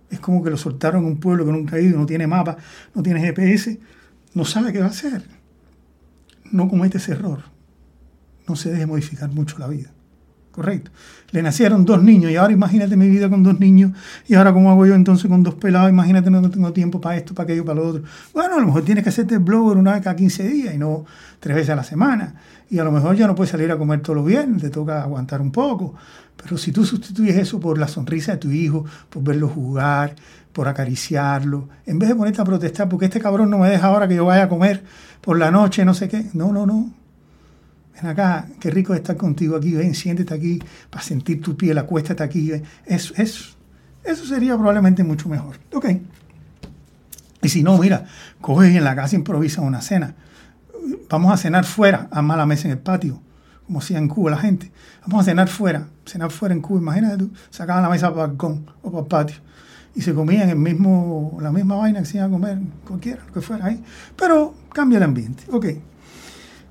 Es 0.08 0.20
como 0.20 0.40
que 0.44 0.50
lo 0.50 0.56
soltaron 0.56 1.02
en 1.02 1.08
un 1.08 1.18
pueblo 1.18 1.44
que 1.44 1.50
nunca 1.50 1.74
ha 1.74 1.80
ido, 1.80 1.98
no 1.98 2.06
tiene 2.06 2.28
mapa, 2.28 2.58
no 2.94 3.02
tiene 3.02 3.20
GPS, 3.20 3.80
no 4.32 4.44
sabe 4.44 4.72
qué 4.72 4.78
va 4.78 4.86
a 4.86 4.90
hacer. 4.90 5.26
No 6.52 6.68
comete 6.68 6.98
ese 6.98 7.10
error. 7.10 7.40
No 8.46 8.54
se 8.54 8.70
deje 8.70 8.86
modificar 8.86 9.28
mucho 9.30 9.58
la 9.58 9.66
vida. 9.66 9.90
Correcto. 10.56 10.90
Le 11.32 11.42
nacieron 11.42 11.84
dos 11.84 12.02
niños 12.02 12.30
y 12.30 12.36
ahora 12.36 12.50
imagínate 12.50 12.96
mi 12.96 13.10
vida 13.10 13.28
con 13.28 13.42
dos 13.42 13.60
niños 13.60 13.92
y 14.26 14.36
ahora 14.36 14.54
cómo 14.54 14.70
hago 14.70 14.86
yo 14.86 14.94
entonces 14.94 15.28
con 15.28 15.42
dos 15.42 15.54
pelados, 15.54 15.90
imagínate 15.90 16.30
no 16.30 16.50
tengo 16.50 16.72
tiempo 16.72 16.98
para 16.98 17.18
esto, 17.18 17.34
para 17.34 17.44
aquello, 17.44 17.62
para 17.62 17.78
lo 17.78 17.88
otro. 17.88 18.02
Bueno, 18.32 18.56
a 18.56 18.60
lo 18.60 18.64
mejor 18.64 18.82
tienes 18.82 19.04
que 19.04 19.10
hacerte 19.10 19.34
el 19.34 19.40
blogger 19.40 19.76
una 19.76 19.92
vez 19.92 20.02
cada 20.02 20.16
15 20.16 20.48
días 20.48 20.74
y 20.74 20.78
no 20.78 21.04
tres 21.40 21.56
veces 21.56 21.70
a 21.70 21.76
la 21.76 21.84
semana. 21.84 22.36
Y 22.70 22.78
a 22.78 22.84
lo 22.84 22.90
mejor 22.90 23.14
ya 23.16 23.26
no 23.26 23.34
puedes 23.34 23.50
salir 23.50 23.70
a 23.70 23.76
comer 23.76 24.00
todos 24.00 24.16
los 24.16 24.24
viernes, 24.24 24.62
te 24.62 24.70
toca 24.70 25.02
aguantar 25.02 25.42
un 25.42 25.52
poco. 25.52 25.94
Pero 26.42 26.56
si 26.56 26.72
tú 26.72 26.86
sustituyes 26.86 27.36
eso 27.36 27.60
por 27.60 27.76
la 27.76 27.86
sonrisa 27.86 28.32
de 28.32 28.38
tu 28.38 28.50
hijo, 28.50 28.86
por 29.10 29.22
verlo 29.22 29.48
jugar, 29.48 30.16
por 30.54 30.68
acariciarlo, 30.68 31.68
en 31.84 31.98
vez 31.98 32.08
de 32.08 32.14
ponerte 32.14 32.40
a 32.40 32.44
protestar 32.44 32.88
porque 32.88 33.04
este 33.04 33.20
cabrón 33.20 33.50
no 33.50 33.58
me 33.58 33.68
deja 33.68 33.88
ahora 33.88 34.08
que 34.08 34.14
yo 34.14 34.24
vaya 34.24 34.44
a 34.44 34.48
comer 34.48 34.82
por 35.20 35.38
la 35.38 35.50
noche, 35.50 35.84
no 35.84 35.92
sé 35.92 36.08
qué. 36.08 36.24
No, 36.32 36.50
no, 36.50 36.64
no 36.64 37.05
ven 37.96 38.10
acá, 38.10 38.46
qué 38.60 38.70
rico 38.70 38.94
estar 38.94 39.16
contigo 39.16 39.56
aquí, 39.56 39.72
ven, 39.72 39.94
siéntete 39.94 40.34
aquí 40.34 40.62
para 40.90 41.02
sentir 41.02 41.40
tu 41.40 41.56
piel, 41.56 41.78
acuéstate 41.78 42.22
aquí. 42.22 42.52
Eso, 42.84 43.14
eso, 43.16 43.56
eso 44.04 44.26
sería 44.26 44.54
probablemente 44.54 45.02
mucho 45.02 45.28
mejor. 45.28 45.58
Ok. 45.72 45.86
Y 47.42 47.48
si 47.48 47.62
no, 47.62 47.78
mira, 47.78 48.06
coges 48.40 48.74
en 48.74 48.84
la 48.84 48.94
casa 48.94 49.16
improvisa 49.16 49.60
una 49.60 49.80
cena. 49.80 50.14
Vamos 51.08 51.32
a 51.32 51.36
cenar 51.36 51.64
fuera, 51.64 52.08
a 52.10 52.22
la 52.22 52.46
mesa 52.46 52.68
en 52.68 52.72
el 52.72 52.78
patio, 52.78 53.20
como 53.66 53.80
hacía 53.80 53.98
en 53.98 54.08
Cuba 54.08 54.30
la 54.30 54.38
gente. 54.38 54.70
Vamos 55.06 55.22
a 55.22 55.24
cenar 55.24 55.48
fuera, 55.48 55.88
cenar 56.04 56.30
fuera 56.30 56.54
en 56.54 56.60
Cuba. 56.60 56.80
Imagínate 56.80 57.18
tú, 57.18 57.30
sacaban 57.50 57.82
la 57.82 57.88
mesa 57.88 58.10
para 58.10 58.24
el 58.24 58.28
balcón 58.30 58.70
o 58.82 58.90
para 58.90 59.02
el 59.02 59.08
patio 59.08 59.46
y 59.96 60.02
se 60.02 60.12
comían 60.12 60.50
el 60.50 60.56
mismo, 60.56 61.38
la 61.40 61.50
misma 61.50 61.76
vaina 61.76 62.00
que 62.00 62.04
se 62.04 62.18
iban 62.18 62.28
a 62.28 62.32
comer 62.32 62.58
cualquiera, 62.86 63.22
lo 63.26 63.32
que 63.32 63.40
fuera 63.40 63.64
ahí. 63.64 63.82
Pero 64.14 64.54
cambia 64.72 64.98
el 64.98 65.02
ambiente. 65.02 65.44
Ok. 65.50 65.66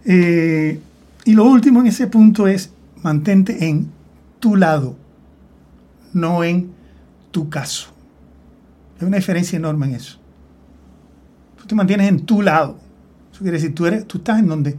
Eh, 0.06 0.80
y 1.26 1.34
lo 1.34 1.44
último 1.44 1.82
en 1.82 1.88
ese 1.88 2.08
punto 2.08 2.48
es 2.48 2.72
mantente 3.02 3.68
en 3.68 3.92
tu 4.40 4.56
lado, 4.56 4.96
no 6.14 6.44
en 6.44 6.72
tu 7.32 7.50
caso. 7.50 7.90
Hay 9.00 9.08
una 9.08 9.18
diferencia 9.18 9.58
enorme 9.58 9.88
en 9.88 9.96
eso. 9.96 10.20
Tú 11.58 11.66
te 11.66 11.76
mantienes 11.76 12.08
en 12.08 12.26
tu 12.26 12.44
lado. 12.44 12.78
Eso 13.32 13.42
quiere 13.42 13.58
decir, 13.58 13.74
tú, 13.74 13.88
eres, 13.88 14.08
tú 14.08 14.20
estás 14.20 14.40
en 14.40 14.48
donde, 14.48 14.78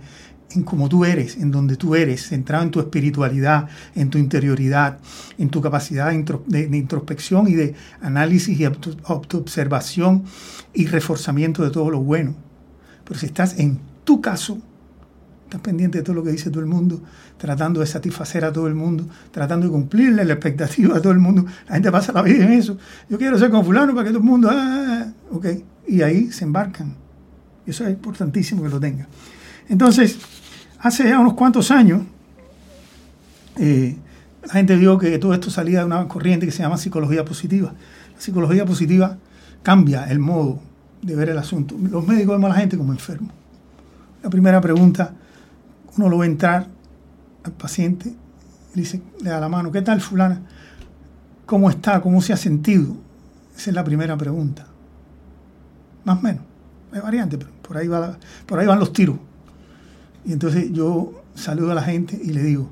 en 0.50 0.62
como 0.62 0.88
tú 0.88 1.04
eres, 1.04 1.36
en 1.36 1.50
donde 1.50 1.76
tú 1.76 1.96
eres, 1.96 2.28
centrado 2.28 2.62
en 2.62 2.70
tu 2.70 2.78
espiritualidad, 2.78 3.68
en 3.96 4.08
tu 4.08 4.16
interioridad, 4.16 4.98
en 5.36 5.50
tu 5.50 5.60
capacidad 5.60 6.12
de, 6.12 6.76
introspección 6.76 7.48
y 7.48 7.54
de 7.54 7.74
análisis 8.00 8.58
y 8.58 8.64
observación 8.64 10.24
y 10.72 10.86
reforzamiento 10.86 11.64
de 11.64 11.70
todo 11.70 11.90
lo 11.90 12.00
bueno. 12.00 12.36
Pero 13.04 13.18
si 13.18 13.26
estás 13.26 13.58
en 13.58 13.80
tu 14.04 14.20
caso, 14.20 14.60
Estás 15.46 15.60
pendiente 15.60 15.98
de 15.98 16.04
todo 16.04 16.16
lo 16.16 16.24
que 16.24 16.32
dice 16.32 16.50
todo 16.50 16.58
el 16.58 16.66
mundo, 16.66 17.00
tratando 17.38 17.78
de 17.78 17.86
satisfacer 17.86 18.44
a 18.44 18.52
todo 18.52 18.66
el 18.66 18.74
mundo, 18.74 19.08
tratando 19.30 19.66
de 19.66 19.72
cumplirle 19.72 20.24
la 20.24 20.32
expectativa 20.32 20.96
a 20.96 21.00
todo 21.00 21.12
el 21.12 21.20
mundo. 21.20 21.46
La 21.68 21.74
gente 21.74 21.92
pasa 21.92 22.12
la 22.12 22.22
vida 22.22 22.44
en 22.44 22.54
eso. 22.54 22.76
Yo 23.08 23.16
quiero 23.16 23.38
ser 23.38 23.50
como 23.50 23.62
fulano 23.62 23.94
para 23.94 24.08
que 24.08 24.10
todo 24.10 24.18
el 24.18 24.28
mundo... 24.28 24.48
Ah". 24.50 25.06
ok. 25.30 25.46
Y 25.86 26.02
ahí 26.02 26.32
se 26.32 26.44
embarcan. 26.44 26.96
Eso 27.64 27.84
es 27.84 27.90
importantísimo 27.90 28.64
que 28.64 28.68
lo 28.70 28.80
tenga. 28.80 29.06
Entonces, 29.68 30.18
hace 30.80 31.08
ya 31.08 31.20
unos 31.20 31.34
cuantos 31.34 31.70
años, 31.70 32.02
eh, 33.56 33.96
la 34.44 34.52
gente 34.52 34.74
vio 34.74 34.98
que 34.98 35.16
todo 35.18 35.32
esto 35.32 35.48
salía 35.48 35.78
de 35.78 35.84
una 35.84 36.08
corriente 36.08 36.44
que 36.44 36.50
se 36.50 36.64
llama 36.64 36.76
psicología 36.76 37.24
positiva. 37.24 37.72
La 38.12 38.20
psicología 38.20 38.66
positiva 38.66 39.16
cambia 39.62 40.10
el 40.10 40.18
modo 40.18 40.58
de 41.02 41.14
ver 41.14 41.28
el 41.28 41.38
asunto. 41.38 41.76
Los 41.80 42.04
médicos 42.04 42.34
vemos 42.34 42.50
a 42.50 42.54
la 42.54 42.60
gente 42.60 42.76
como 42.76 42.92
enfermo. 42.92 43.30
La 44.24 44.28
primera 44.28 44.60
pregunta 44.60 45.14
uno 45.96 46.08
lo 46.08 46.18
ve 46.18 46.26
entrar 46.26 46.68
al 47.44 47.52
paciente, 47.52 48.14
le, 48.74 48.82
dice, 48.82 49.02
le 49.22 49.30
da 49.30 49.40
la 49.40 49.48
mano, 49.48 49.72
¿qué 49.72 49.82
tal 49.82 50.00
fulana? 50.00 50.42
¿Cómo 51.46 51.70
está? 51.70 52.00
¿Cómo 52.00 52.20
se 52.20 52.32
ha 52.32 52.36
sentido? 52.36 52.96
Esa 53.56 53.70
es 53.70 53.74
la 53.74 53.84
primera 53.84 54.16
pregunta. 54.16 54.66
Más 56.04 56.18
o 56.18 56.22
menos. 56.22 56.42
Hay 56.92 57.00
variantes, 57.00 57.38
pero 57.38 57.50
por 57.62 57.76
ahí, 57.76 57.88
va 57.88 58.18
por 58.46 58.58
ahí 58.58 58.66
van 58.66 58.78
los 58.78 58.92
tiros. 58.92 59.16
Y 60.24 60.32
entonces 60.32 60.72
yo 60.72 61.22
saludo 61.34 61.72
a 61.72 61.74
la 61.74 61.82
gente 61.82 62.18
y 62.22 62.32
le 62.32 62.42
digo, 62.42 62.68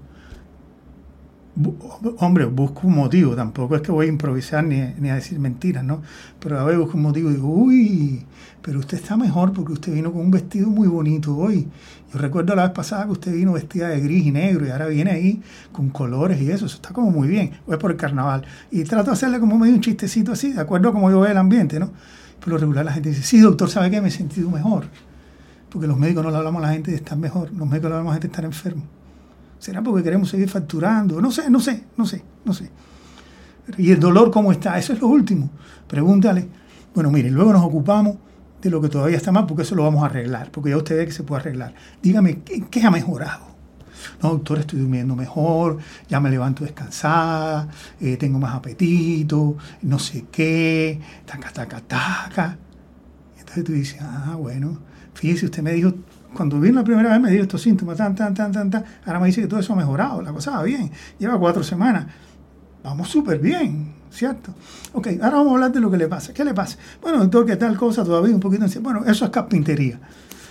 hombre, 2.18 2.46
busco 2.46 2.86
un 2.88 2.96
motivo, 2.96 3.36
tampoco 3.36 3.76
es 3.76 3.82
que 3.82 3.92
voy 3.92 4.06
a 4.06 4.08
improvisar 4.08 4.64
ni, 4.64 4.80
ni 4.98 5.10
a 5.10 5.14
decir 5.14 5.38
mentiras, 5.38 5.84
¿no? 5.84 6.02
Pero 6.40 6.58
a 6.58 6.64
veces 6.64 6.80
busco 6.80 6.96
un 6.96 7.02
motivo 7.04 7.30
y 7.30 7.34
digo, 7.34 7.48
uy, 7.48 8.26
pero 8.60 8.80
usted 8.80 8.98
está 8.98 9.16
mejor 9.16 9.52
porque 9.52 9.72
usted 9.72 9.92
vino 9.92 10.12
con 10.12 10.22
un 10.22 10.30
vestido 10.30 10.68
muy 10.68 10.88
bonito 10.88 11.36
hoy. 11.36 11.68
Yo 12.12 12.18
recuerdo 12.18 12.54
la 12.56 12.64
vez 12.64 12.72
pasada 12.72 13.04
que 13.04 13.12
usted 13.12 13.32
vino 13.32 13.52
vestida 13.52 13.88
de 13.88 14.00
gris 14.00 14.26
y 14.26 14.32
negro 14.32 14.66
y 14.66 14.70
ahora 14.70 14.86
viene 14.86 15.12
ahí 15.12 15.42
con 15.70 15.90
colores 15.90 16.40
y 16.40 16.50
eso, 16.50 16.66
eso 16.66 16.76
está 16.76 16.90
como 16.90 17.10
muy 17.10 17.28
bien, 17.28 17.52
o 17.66 17.72
es 17.72 17.78
por 17.78 17.92
el 17.92 17.96
carnaval. 17.96 18.44
Y 18.70 18.82
trato 18.84 19.10
de 19.10 19.12
hacerle 19.12 19.38
como 19.38 19.58
medio 19.58 19.74
un 19.74 19.80
chistecito 19.80 20.32
así, 20.32 20.52
de 20.52 20.60
acuerdo 20.60 20.88
a 20.88 20.92
cómo 20.92 21.10
yo 21.10 21.20
veo 21.20 21.30
el 21.30 21.38
ambiente, 21.38 21.78
¿no? 21.78 21.90
Por 22.40 22.48
lo 22.48 22.58
regular 22.58 22.84
la 22.84 22.92
gente 22.92 23.10
dice, 23.10 23.22
sí, 23.22 23.38
doctor, 23.38 23.70
¿sabe 23.70 23.90
qué? 23.90 24.00
Me 24.00 24.08
he 24.08 24.10
sentido 24.10 24.50
mejor. 24.50 24.86
Porque 25.70 25.86
los 25.86 25.98
médicos 25.98 26.24
no 26.24 26.30
le 26.30 26.36
hablamos 26.36 26.62
a 26.62 26.66
la 26.66 26.72
gente 26.72 26.90
de 26.90 26.96
estar 26.96 27.16
mejor, 27.16 27.52
los 27.52 27.68
médicos 27.68 27.90
le 27.90 27.96
hablamos 27.96 28.12
a 28.12 28.14
la 28.16 28.20
gente 28.20 28.28
de 28.28 28.32
estar 28.32 28.44
enfermo. 28.44 28.82
¿Será 29.64 29.82
porque 29.82 30.02
queremos 30.02 30.28
seguir 30.28 30.50
facturando? 30.50 31.22
No 31.22 31.30
sé, 31.30 31.48
no 31.48 31.58
sé, 31.58 31.84
no 31.96 32.04
sé, 32.04 32.22
no 32.44 32.52
sé. 32.52 32.70
¿Y 33.78 33.92
el 33.92 33.98
dolor 33.98 34.30
cómo 34.30 34.52
está? 34.52 34.76
Eso 34.78 34.92
es 34.92 35.00
lo 35.00 35.06
último. 35.06 35.48
Pregúntale. 35.88 36.46
Bueno, 36.94 37.10
mire, 37.10 37.30
luego 37.30 37.50
nos 37.50 37.64
ocupamos 37.64 38.18
de 38.60 38.68
lo 38.68 38.82
que 38.82 38.90
todavía 38.90 39.16
está 39.16 39.32
mal, 39.32 39.46
porque 39.46 39.62
eso 39.62 39.74
lo 39.74 39.82
vamos 39.84 40.02
a 40.02 40.06
arreglar, 40.06 40.50
porque 40.50 40.68
ya 40.68 40.76
usted 40.76 40.98
ve 40.98 41.06
que 41.06 41.12
se 41.12 41.22
puede 41.22 41.40
arreglar. 41.40 41.74
Dígame, 42.02 42.40
¿qué, 42.42 42.82
ha 42.82 42.90
mejorado? 42.90 43.46
No, 44.22 44.32
doctor, 44.32 44.58
estoy 44.58 44.80
durmiendo 44.80 45.16
mejor, 45.16 45.78
ya 46.10 46.20
me 46.20 46.28
levanto 46.28 46.62
descansada, 46.64 47.66
eh, 48.02 48.18
tengo 48.18 48.38
más 48.38 48.54
apetito, 48.54 49.56
no 49.80 49.98
sé 49.98 50.26
qué, 50.30 51.00
taca, 51.24 51.50
taca, 51.50 51.80
taca. 51.80 52.58
entonces 53.38 53.64
tú 53.64 53.72
dices, 53.72 53.98
ah, 54.02 54.36
bueno, 54.38 54.78
fíjese, 55.14 55.46
usted 55.46 55.62
me 55.62 55.72
dijo 55.72 55.94
cuando 56.34 56.60
vino 56.60 56.80
la 56.80 56.84
primera 56.84 57.10
vez 57.10 57.20
me 57.20 57.30
dio 57.30 57.42
estos 57.42 57.62
síntomas, 57.62 57.96
tan, 57.96 58.14
tan, 58.14 58.34
tan, 58.34 58.52
tan, 58.52 58.70
tan. 58.70 58.84
Ahora 59.06 59.20
me 59.20 59.26
dice 59.26 59.40
que 59.40 59.46
todo 59.46 59.60
eso 59.60 59.72
ha 59.72 59.76
mejorado, 59.76 60.20
la 60.20 60.32
cosa 60.32 60.50
va 60.52 60.62
bien. 60.62 60.90
Lleva 61.18 61.38
cuatro 61.38 61.62
semanas. 61.62 62.06
Vamos 62.82 63.08
súper 63.08 63.38
bien, 63.38 63.94
¿cierto? 64.10 64.54
Ok, 64.92 65.08
ahora 65.22 65.38
vamos 65.38 65.52
a 65.52 65.54
hablar 65.54 65.72
de 65.72 65.80
lo 65.80 65.90
que 65.90 65.96
le 65.96 66.06
pasa. 66.06 66.34
¿Qué 66.34 66.44
le 66.44 66.52
pasa? 66.52 66.76
Bueno, 67.00 67.18
doctor, 67.18 67.46
¿qué 67.46 67.56
tal 67.56 67.76
cosa? 67.76 68.04
Todavía 68.04 68.34
un 68.34 68.40
poquito... 68.40 68.66
Bueno, 68.82 69.04
eso 69.06 69.24
es 69.24 69.30
carpintería. 69.30 69.98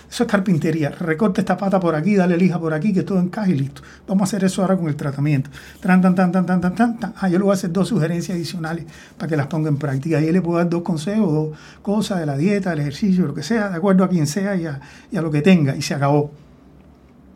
Eso 0.08 0.24
es 0.24 0.30
carpintería. 0.30 0.90
Recorte 0.90 1.40
esta 1.40 1.56
pata 1.56 1.80
por 1.80 1.94
aquí, 1.94 2.14
dale 2.14 2.36
lija 2.36 2.58
por 2.58 2.72
aquí, 2.72 2.92
que 2.92 3.02
todo 3.02 3.18
encaje 3.18 3.52
y 3.52 3.58
listo. 3.58 3.82
Vamos 4.06 4.22
a 4.22 4.24
hacer 4.24 4.44
eso 4.44 4.62
ahora 4.62 4.76
con 4.76 4.88
el 4.88 4.96
tratamiento. 4.96 5.50
Tan, 5.80 6.00
tan, 6.00 6.14
tan, 6.14 6.30
tan, 6.30 6.46
tan, 6.46 6.60
tan, 6.60 6.74
tan. 6.74 7.14
Ah, 7.16 7.28
yo 7.28 7.38
le 7.38 7.44
voy 7.44 7.50
a 7.50 7.54
hacer 7.54 7.72
dos 7.72 7.88
sugerencias 7.88 8.36
adicionales 8.36 8.86
para 9.16 9.28
que 9.28 9.36
las 9.36 9.46
ponga 9.46 9.68
en 9.68 9.76
práctica. 9.76 10.20
Y 10.20 10.26
él 10.26 10.34
le 10.34 10.42
puedo 10.42 10.58
dar 10.58 10.68
dos 10.68 10.82
consejos, 10.82 11.32
dos 11.32 11.58
cosas 11.82 12.20
de 12.20 12.26
la 12.26 12.36
dieta, 12.36 12.70
del 12.70 12.80
ejercicio, 12.80 13.26
lo 13.26 13.34
que 13.34 13.42
sea, 13.42 13.70
de 13.70 13.76
acuerdo 13.76 14.04
a 14.04 14.08
quien 14.08 14.26
sea 14.26 14.56
y 14.56 14.66
a, 14.66 14.80
lo 15.22 15.30
que 15.30 15.42
tenga. 15.42 15.76
Y 15.76 15.82
se 15.82 15.94
acabó. 15.94 16.32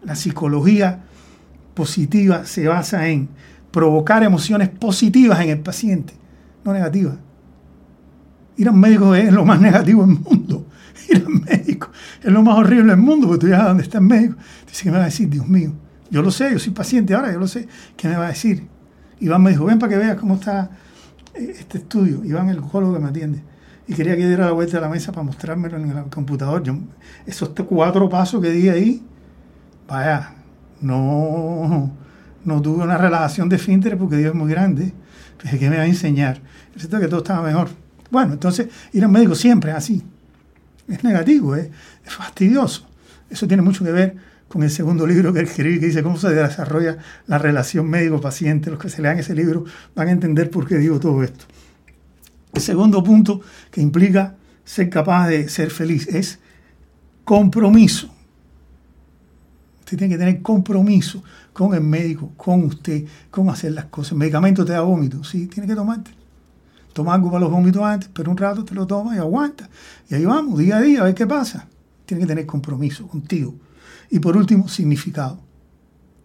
La 0.04 0.14
psicología 0.14 1.00
positiva 1.74 2.44
se 2.44 2.68
basa 2.68 3.08
en 3.08 3.28
provocar 3.72 4.22
emociones 4.22 4.68
positivas 4.68 5.40
en 5.40 5.50
el 5.50 5.60
paciente, 5.60 6.14
no 6.64 6.72
negativas. 6.72 7.16
Ir 8.56 8.68
a 8.68 8.70
un 8.70 8.80
médico 8.80 9.14
es 9.14 9.32
lo 9.32 9.44
más 9.44 9.60
negativo 9.68 10.06
del 10.06 10.18
mundo 10.18 10.64
ir 11.08 11.24
al 11.26 11.28
médico. 11.28 11.90
Es 12.22 12.32
lo 12.32 12.42
más 12.42 12.56
horrible 12.56 12.90
del 12.90 13.00
mundo, 13.00 13.28
porque 13.28 13.46
tú 13.46 13.48
ya 13.48 13.68
donde 13.68 13.82
está 13.82 13.98
el 13.98 14.04
médico. 14.04 14.36
Dice, 14.66 14.84
¿qué 14.84 14.90
me 14.90 14.96
va 14.96 15.04
a 15.04 15.06
decir? 15.06 15.28
Dios 15.28 15.46
mío. 15.48 15.72
Yo 16.10 16.22
lo 16.22 16.30
sé, 16.30 16.52
yo 16.52 16.58
soy 16.58 16.72
paciente 16.72 17.14
ahora, 17.14 17.32
yo 17.32 17.38
lo 17.38 17.46
sé. 17.46 17.68
¿Qué 17.96 18.08
me 18.08 18.16
va 18.16 18.26
a 18.26 18.28
decir? 18.28 18.66
Iván 19.20 19.42
me 19.42 19.50
dijo, 19.50 19.64
ven 19.64 19.78
para 19.78 19.90
que 19.90 19.98
veas 19.98 20.16
cómo 20.16 20.34
está 20.34 20.70
eh, 21.34 21.54
este 21.58 21.78
estudio. 21.78 22.24
Iván, 22.24 22.48
el 22.48 22.58
oncólogo 22.58 22.94
que 22.94 23.00
me 23.00 23.08
atiende. 23.08 23.42
Y 23.86 23.94
quería 23.94 24.16
que 24.16 24.26
diera 24.26 24.46
la 24.46 24.52
vuelta 24.52 24.78
a 24.78 24.80
la 24.80 24.88
mesa 24.88 25.12
para 25.12 25.24
mostrármelo 25.24 25.76
en 25.76 25.90
el 25.90 26.04
computador. 26.04 26.62
Yo, 26.62 26.76
esos 27.26 27.50
cuatro 27.68 28.08
pasos 28.08 28.42
que 28.42 28.50
di 28.50 28.68
ahí, 28.68 29.02
vaya, 29.86 30.34
no, 30.80 31.90
no 32.44 32.62
tuve 32.62 32.84
una 32.84 32.98
relación 32.98 33.48
de 33.48 33.58
finter 33.58 33.96
porque 33.96 34.16
Dios 34.16 34.32
es 34.32 34.34
muy 34.34 34.50
grande. 34.50 34.92
¿Qué 35.38 35.70
me 35.70 35.76
va 35.76 35.82
a 35.82 35.86
enseñar? 35.86 36.40
Es 36.74 36.86
que 36.86 37.08
todo 37.08 37.18
estaba 37.18 37.46
mejor. 37.46 37.68
Bueno, 38.10 38.32
entonces 38.32 38.68
ir 38.92 39.04
al 39.04 39.10
médico 39.10 39.34
siempre 39.34 39.72
así 39.72 40.02
es 40.88 41.04
negativo, 41.04 41.54
es 41.56 41.70
fastidioso. 42.04 42.86
Eso 43.30 43.46
tiene 43.46 43.62
mucho 43.62 43.84
que 43.84 43.92
ver 43.92 44.16
con 44.48 44.62
el 44.62 44.70
segundo 44.70 45.06
libro 45.06 45.32
que 45.32 45.40
escribí, 45.40 45.78
que 45.78 45.86
dice 45.86 46.02
cómo 46.02 46.16
se 46.16 46.30
desarrolla 46.30 46.96
la 47.26 47.38
relación 47.38 47.88
médico-paciente. 47.88 48.70
Los 48.70 48.80
que 48.80 48.88
se 48.88 49.02
lean 49.02 49.18
ese 49.18 49.34
libro 49.34 49.64
van 49.94 50.08
a 50.08 50.12
entender 50.12 50.50
por 50.50 50.66
qué 50.66 50.76
digo 50.78 50.98
todo 50.98 51.22
esto. 51.22 51.44
El 52.54 52.62
segundo 52.62 53.04
punto 53.04 53.42
que 53.70 53.80
implica 53.80 54.36
ser 54.64 54.88
capaz 54.88 55.28
de 55.28 55.48
ser 55.48 55.70
feliz 55.70 56.08
es 56.08 56.38
compromiso. 57.24 58.12
Usted 59.80 59.98
tiene 59.98 60.14
que 60.14 60.18
tener 60.18 60.42
compromiso 60.42 61.22
con 61.52 61.74
el 61.74 61.82
médico, 61.82 62.32
con 62.36 62.64
usted, 62.64 63.04
con 63.30 63.50
hacer 63.50 63.72
las 63.72 63.86
cosas. 63.86 64.12
El 64.12 64.18
medicamento 64.18 64.64
te 64.64 64.72
da 64.72 64.80
vómito, 64.80 65.24
sí, 65.24 65.46
tiene 65.46 65.66
que 65.66 65.74
tomarte. 65.74 66.10
Toma 66.98 67.14
algo 67.14 67.30
para 67.30 67.42
los 67.42 67.52
vómitos 67.52 67.80
antes, 67.80 68.10
pero 68.12 68.28
un 68.28 68.36
rato 68.36 68.64
te 68.64 68.74
lo 68.74 68.84
tomas 68.84 69.14
y 69.14 69.20
aguanta. 69.20 69.70
Y 70.10 70.16
ahí 70.16 70.24
vamos, 70.24 70.58
día 70.58 70.78
a 70.78 70.80
día, 70.80 71.02
a 71.02 71.04
ver 71.04 71.14
qué 71.14 71.28
pasa. 71.28 71.68
Tiene 72.04 72.22
que 72.22 72.26
tener 72.26 72.44
compromiso 72.44 73.06
contigo. 73.06 73.54
Y 74.10 74.18
por 74.18 74.36
último, 74.36 74.66
significado. 74.66 75.38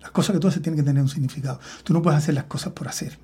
Las 0.01 0.09
cosas 0.09 0.33
que 0.33 0.39
tú 0.39 0.47
haces 0.47 0.63
tienen 0.63 0.79
que 0.79 0.83
tener 0.83 1.03
un 1.03 1.09
significado. 1.09 1.59
Tú 1.83 1.93
no 1.93 2.01
puedes 2.01 2.17
hacer 2.17 2.33
las 2.33 2.45
cosas 2.45 2.73
por 2.73 2.87
hacer. 2.87 3.19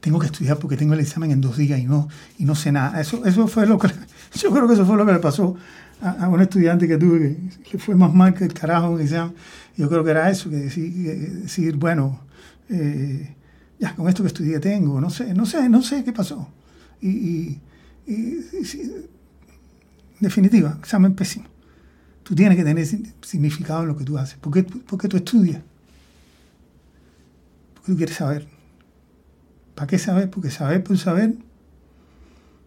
Tengo 0.00 0.18
que 0.18 0.26
estudiar 0.26 0.58
porque 0.58 0.76
tengo 0.76 0.94
el 0.94 0.98
examen 0.98 1.30
en 1.30 1.40
dos 1.40 1.56
días 1.56 1.78
y 1.78 1.84
no, 1.84 2.08
y 2.36 2.44
no 2.44 2.56
sé 2.56 2.72
nada. 2.72 3.00
Eso, 3.00 3.24
eso 3.24 3.46
fue 3.46 3.64
lo 3.64 3.78
que, 3.78 3.86
yo 4.34 4.50
creo 4.50 4.66
que 4.66 4.74
eso 4.74 4.84
fue 4.84 4.96
lo 4.96 5.06
que 5.06 5.12
le 5.12 5.20
pasó 5.20 5.54
a, 6.02 6.28
un 6.28 6.40
estudiante 6.40 6.88
que 6.88 6.96
tuve 6.96 7.36
que, 7.62 7.78
fue 7.78 7.94
más 7.94 8.12
mal 8.12 8.34
que 8.34 8.42
el 8.42 8.52
carajo 8.52 8.90
un 8.90 9.00
examen. 9.00 9.36
Yo 9.76 9.88
creo 9.88 10.02
que 10.02 10.10
era 10.10 10.28
eso, 10.28 10.50
que 10.50 10.56
decir, 10.56 11.76
bueno, 11.76 12.22
eh, 12.68 13.35
ya 13.78 13.94
con 13.94 14.08
esto 14.08 14.22
que 14.22 14.28
estudié 14.28 14.58
tengo, 14.60 15.00
no 15.00 15.10
sé, 15.10 15.34
no 15.34 15.46
sé, 15.46 15.68
no 15.68 15.82
sé 15.82 16.04
qué 16.04 16.12
pasó. 16.12 16.48
Y, 17.00 17.58
definitiva, 20.20 20.76
examen 20.78 21.14
pésimo. 21.14 21.46
Tú 22.22 22.34
tienes 22.34 22.56
que 22.56 22.64
tener 22.64 22.86
significado 22.86 23.82
en 23.82 23.88
lo 23.88 23.96
que 23.96 24.04
tú 24.04 24.18
haces. 24.18 24.38
¿Por 24.38 24.52
qué, 24.52 24.62
tú 24.62 25.16
estudias? 25.16 25.62
Porque 27.74 27.92
tú 27.92 27.96
quieres 27.96 28.16
saber. 28.16 28.48
¿Para 29.74 29.86
qué 29.86 29.98
saber? 29.98 30.30
Porque 30.30 30.50
saber 30.50 30.82
por 30.82 30.96
saber, 30.98 31.36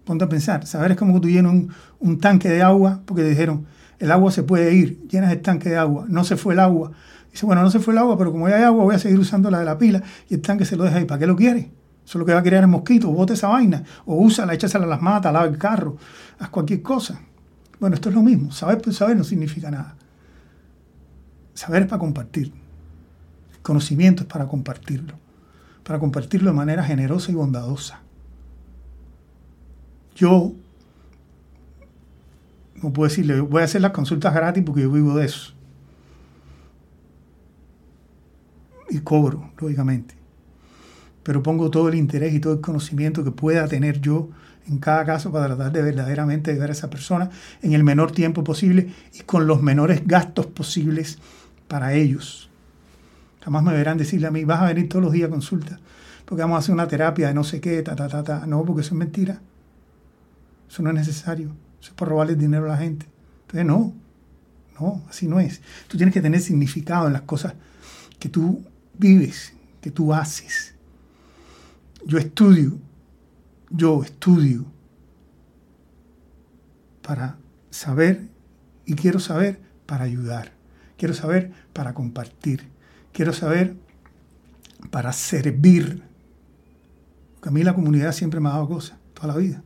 ponte 0.05 0.23
a 0.23 0.29
pensar. 0.29 0.65
Saber 0.65 0.91
es 0.91 0.97
como 0.97 1.15
que 1.15 1.21
tú 1.21 1.29
llenas 1.29 1.53
un, 1.99 2.19
tanque 2.19 2.49
de 2.49 2.61
agua, 2.61 3.01
porque 3.05 3.23
te 3.23 3.29
dijeron, 3.29 3.65
el 3.97 4.11
agua 4.11 4.31
se 4.31 4.43
puede 4.43 4.73
ir, 4.73 5.07
llenas 5.09 5.31
el 5.31 5.41
tanque 5.41 5.69
de 5.69 5.77
agua, 5.77 6.05
no 6.07 6.23
se 6.23 6.37
fue 6.37 6.53
el 6.53 6.59
agua. 6.59 6.91
Dice, 7.31 7.45
bueno, 7.45 7.61
no 7.61 7.71
se 7.71 7.79
fue 7.79 7.93
el 7.93 7.99
agua, 7.99 8.17
pero 8.17 8.31
como 8.31 8.49
ya 8.49 8.57
hay 8.57 8.63
agua, 8.63 8.83
voy 8.83 8.95
a 8.95 8.99
seguir 8.99 9.19
usando 9.19 9.51
la 9.51 9.59
de 9.59 9.65
la 9.65 9.77
pila 9.77 10.01
y 10.29 10.35
el 10.35 10.41
tanque 10.41 10.65
se 10.65 10.75
lo 10.75 10.83
deja 10.83 10.97
ahí. 10.97 11.05
¿Para 11.05 11.19
qué 11.19 11.27
lo 11.27 11.35
quieres? 11.35 11.65
Eso 11.65 12.17
es 12.17 12.19
lo 12.19 12.25
que 12.25 12.33
va 12.33 12.39
a 12.39 12.43
querer 12.43 12.61
el 12.61 12.67
mosquito, 12.67 13.11
bote 13.11 13.33
esa 13.33 13.49
vaina, 13.49 13.83
o 14.05 14.15
úsala, 14.15 14.53
échasela 14.55 14.85
a 14.85 14.87
las 14.87 15.01
matas, 15.01 15.31
lava 15.31 15.45
el 15.45 15.59
carro, 15.59 15.97
haz 16.39 16.49
cualquier 16.49 16.81
cosa. 16.81 17.21
Bueno, 17.79 17.93
esto 17.95 18.09
es 18.09 18.15
lo 18.15 18.23
mismo. 18.23 18.51
Saber 18.51 18.81
por 18.81 18.93
saber 18.93 19.15
no 19.15 19.23
significa 19.23 19.69
nada. 19.69 19.95
Saber 21.53 21.83
es 21.83 21.87
para 21.87 21.99
compartir. 21.99 22.51
conocimiento 23.61 24.23
es 24.23 24.27
para 24.27 24.47
compartirlo. 24.47 25.13
Para 25.83 25.99
compartirlo 25.99 26.49
de 26.49 26.55
manera 26.55 26.83
generosa 26.83 27.31
y 27.31 27.35
bondadosa. 27.35 27.99
Yo 30.15 30.53
no 32.81 32.91
puedo 32.91 33.07
decirle, 33.07 33.39
voy 33.41 33.61
a 33.61 33.65
hacer 33.65 33.81
las 33.81 33.91
consultas 33.91 34.33
gratis 34.33 34.63
porque 34.65 34.81
yo 34.81 34.91
vivo 34.91 35.15
de 35.15 35.25
eso. 35.25 35.53
Y 38.89 38.99
cobro, 38.99 39.51
lógicamente. 39.59 40.15
Pero 41.23 41.43
pongo 41.43 41.69
todo 41.69 41.89
el 41.89 41.95
interés 41.95 42.33
y 42.33 42.39
todo 42.39 42.53
el 42.53 42.61
conocimiento 42.61 43.23
que 43.23 43.31
pueda 43.31 43.67
tener 43.67 44.01
yo 44.01 44.29
en 44.67 44.77
cada 44.77 45.05
caso 45.05 45.31
para 45.31 45.47
tratar 45.47 45.71
de 45.71 45.81
verdaderamente 45.81 46.51
ayudar 46.51 46.69
a 46.69 46.73
esa 46.73 46.89
persona 46.89 47.29
en 47.61 47.73
el 47.73 47.83
menor 47.83 48.11
tiempo 48.11 48.43
posible 48.43 48.93
y 49.13 49.21
con 49.21 49.47
los 49.47 49.61
menores 49.61 50.05
gastos 50.05 50.45
posibles 50.47 51.17
para 51.67 51.93
ellos. 51.93 52.49
Jamás 53.41 53.63
me 53.63 53.73
verán 53.73 53.97
decirle 53.97 54.27
a 54.27 54.31
mí, 54.31 54.43
vas 54.43 54.61
a 54.61 54.67
venir 54.67 54.89
todos 54.89 55.03
los 55.03 55.13
días 55.13 55.27
a 55.27 55.31
consulta, 55.31 55.79
porque 56.25 56.41
vamos 56.41 56.57
a 56.57 56.59
hacer 56.59 56.73
una 56.73 56.87
terapia 56.87 57.29
de 57.29 57.33
no 57.33 57.43
sé 57.43 57.59
qué, 57.59 57.81
ta, 57.81 57.95
ta, 57.95 58.07
ta, 58.07 58.23
ta. 58.23 58.45
No, 58.45 58.63
porque 58.63 58.81
eso 58.81 58.93
es 58.93 58.99
mentira. 58.99 59.41
Eso 60.69 60.83
no 60.83 60.89
es 60.89 60.95
necesario. 60.95 61.47
Eso 61.81 61.91
es 61.91 61.95
por 61.95 62.07
robarle 62.07 62.35
dinero 62.35 62.65
a 62.65 62.69
la 62.69 62.77
gente. 62.77 63.07
Entonces, 63.41 63.65
no, 63.65 63.93
no, 64.79 65.03
así 65.09 65.27
no 65.27 65.39
es. 65.39 65.61
Tú 65.87 65.97
tienes 65.97 66.13
que 66.13 66.21
tener 66.21 66.41
significado 66.41 67.07
en 67.07 67.13
las 67.13 67.23
cosas 67.23 67.53
que 68.19 68.29
tú 68.29 68.63
vives, 68.99 69.53
que 69.81 69.89
tú 69.89 70.13
haces. 70.13 70.75
Yo 72.05 72.19
estudio 72.19 72.79
yo 73.69 74.03
estudio 74.03 74.65
para 77.01 77.37
saber 77.69 78.27
y 78.85 78.95
quiero 78.95 79.19
saber 79.19 79.61
para 79.85 80.05
ayudar. 80.05 80.53
Quiero 80.97 81.13
saber 81.13 81.51
para 81.73 81.93
compartir. 81.93 82.67
Quiero 83.13 83.33
saber 83.33 83.75
para 84.91 85.13
servir. 85.13 86.03
Porque 87.35 87.49
a 87.49 87.51
mí 87.51 87.63
la 87.63 87.73
comunidad 87.73 88.11
siempre 88.11 88.39
me 88.39 88.49
ha 88.49 88.53
dado 88.53 88.67
cosas, 88.67 88.97
toda 89.13 89.29
la 89.29 89.37
vida. 89.37 89.63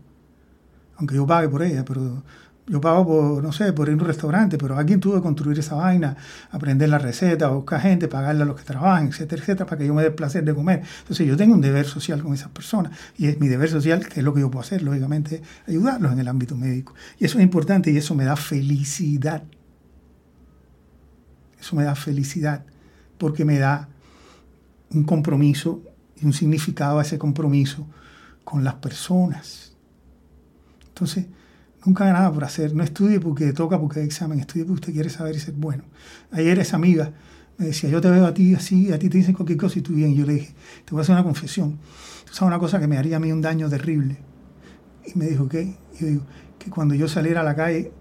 Aunque 0.97 1.15
yo 1.15 1.25
pague 1.25 1.49
por 1.49 1.63
ella, 1.63 1.84
pero 1.84 2.23
yo 2.66 2.80
pago 2.80 3.05
por, 3.05 3.43
no 3.43 3.51
sé, 3.51 3.74
por 3.74 3.89
ir 3.89 3.93
a 3.93 3.97
un 3.97 4.05
restaurante, 4.05 4.57
pero 4.57 4.78
alguien 4.78 4.99
tuvo 4.99 5.16
que 5.16 5.22
construir 5.22 5.59
esa 5.59 5.76
vaina, 5.76 6.16
aprender 6.51 6.88
la 6.88 6.97
receta, 6.97 7.49
buscar 7.49 7.82
gente, 7.82 8.07
pagarle 8.07 8.43
a 8.43 8.45
los 8.45 8.55
que 8.55 8.64
trabajan, 8.64 9.07
etcétera, 9.07 9.41
etcétera, 9.41 9.66
para 9.66 9.80
que 9.80 9.88
yo 9.88 9.93
me 9.93 10.01
dé 10.01 10.09
el 10.09 10.14
placer 10.16 10.45
de 10.45 10.55
comer. 10.55 10.82
Entonces 10.99 11.28
yo 11.28 11.36
tengo 11.36 11.53
un 11.53 11.61
deber 11.61 11.86
social 11.86 12.24
con 12.24 12.34
esas 12.34 12.49
personas 12.49 12.97
y 13.18 13.28
es 13.28 13.39
mi 13.39 13.49
deber 13.49 13.70
social, 13.70 14.07
que 14.07 14.22
es 14.22 14.24
lo 14.24 14.34
que 14.34 14.39
yo 14.39 14.49
puedo 14.49 14.61
hacer, 14.61 14.82
lógicamente, 14.82 15.41
ayudarlos 15.68 16.14
en 16.14 16.20
el 16.20 16.28
ámbito 16.28 16.55
médico. 16.55 16.93
Y 17.20 17.26
eso 17.26 17.38
es 17.38 17.43
importante 17.43 17.91
y 17.91 17.97
eso 17.97 18.16
me 18.16 18.24
da 18.24 18.38
felicidad. 18.38 19.43
Eso 21.59 21.76
me 21.76 21.84
da 21.84 21.95
felicidad 21.95 22.66
porque 23.18 23.43
me 23.43 23.59
da 23.59 23.89
un 24.91 25.03
compromiso 25.03 25.82
y 26.22 26.26
un 26.26 26.34
significado 26.34 26.99
a 26.99 27.01
ese 27.01 27.18
compromiso 27.18 27.88
con 28.45 28.64
las 28.64 28.76
personas. 28.76 29.74
Entonces, 30.88 31.26
Nunca 31.86 32.05
haga 32.05 32.13
nada 32.13 32.31
por 32.31 32.43
hacer. 32.43 32.73
No 32.73 32.84
estudie 32.84 33.19
porque 33.19 33.51
toca, 33.51 33.79
porque 33.79 33.99
hay 33.99 34.05
examen. 34.05 34.39
Estudie 34.39 34.65
porque 34.65 34.81
usted 34.81 34.93
quiere 34.93 35.09
saber 35.09 35.36
y 35.36 35.39
ser 35.39 35.53
bueno. 35.53 35.84
Ayer 36.31 36.57
esa 36.59 36.77
amiga 36.77 37.11
me 37.57 37.67
decía, 37.67 37.89
yo 37.89 37.99
te 37.99 38.09
veo 38.09 38.25
a 38.25 38.34
ti 38.34 38.55
así, 38.55 38.91
a 38.91 38.99
ti 38.99 39.09
te 39.09 39.17
dicen 39.17 39.34
cualquier 39.34 39.57
cosa 39.57 39.79
y 39.79 39.81
tú 39.81 39.93
bien. 39.93 40.11
Y 40.11 40.15
yo 40.15 40.25
le 40.25 40.34
dije, 40.34 40.53
te 40.86 40.91
voy 40.91 40.99
a 40.99 41.01
hacer 41.01 41.13
una 41.13 41.23
confesión. 41.23 41.79
Tú 42.25 42.34
sabes 42.34 42.47
una 42.47 42.59
cosa 42.59 42.79
que 42.79 42.88
me 42.88 42.97
haría 42.97 43.17
a 43.17 43.19
mí 43.19 43.31
un 43.31 43.41
daño 43.41 43.69
terrible. 43.69 44.17
Y 45.05 45.17
me 45.17 45.25
dijo, 45.25 45.49
¿qué? 45.49 45.75
Y 45.95 45.99
yo 45.99 46.07
digo, 46.07 46.21
que 46.57 46.69
cuando 46.69 46.95
yo 46.95 47.07
saliera 47.07 47.41
a 47.41 47.43
la 47.43 47.55
calle, 47.55 47.91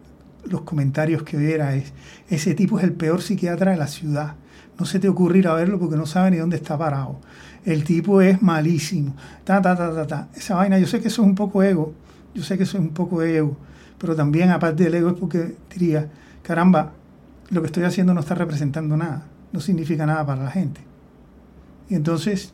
los 0.44 0.62
comentarios 0.62 1.24
que 1.24 1.36
oyera 1.36 1.74
es, 1.74 1.92
ese 2.28 2.54
tipo 2.54 2.78
es 2.78 2.84
el 2.84 2.92
peor 2.92 3.20
psiquiatra 3.20 3.72
de 3.72 3.76
la 3.76 3.88
ciudad. 3.88 4.36
No 4.78 4.86
se 4.86 5.00
te 5.00 5.08
ocurre 5.08 5.38
ir 5.38 5.48
a 5.48 5.54
verlo 5.54 5.78
porque 5.78 5.96
no 5.96 6.06
sabe 6.06 6.30
ni 6.30 6.36
dónde 6.36 6.56
está 6.56 6.78
parado. 6.78 7.20
El 7.64 7.82
tipo 7.82 8.20
es 8.22 8.40
malísimo. 8.42 9.16
Ta, 9.44 9.60
ta, 9.60 9.76
ta, 9.76 9.92
ta, 9.92 10.06
ta. 10.06 10.28
Esa 10.34 10.54
vaina, 10.54 10.78
yo 10.78 10.86
sé 10.86 11.00
que 11.00 11.08
eso 11.08 11.22
es 11.22 11.28
un 11.28 11.34
poco 11.34 11.62
ego. 11.62 11.94
Yo 12.34 12.42
sé 12.42 12.56
que 12.56 12.62
eso 12.62 12.78
es 12.78 12.84
un 12.84 12.90
poco 12.90 13.22
ego 13.22 13.56
pero 14.02 14.16
también 14.16 14.50
aparte 14.50 14.82
del 14.82 14.96
ego 14.96 15.10
es 15.10 15.16
porque 15.16 15.54
diría, 15.72 16.10
caramba, 16.42 16.92
lo 17.50 17.60
que 17.62 17.66
estoy 17.66 17.84
haciendo 17.84 18.12
no 18.12 18.18
está 18.18 18.34
representando 18.34 18.96
nada, 18.96 19.28
no 19.52 19.60
significa 19.60 20.04
nada 20.04 20.26
para 20.26 20.42
la 20.42 20.50
gente. 20.50 20.80
Y 21.88 21.94
entonces 21.94 22.52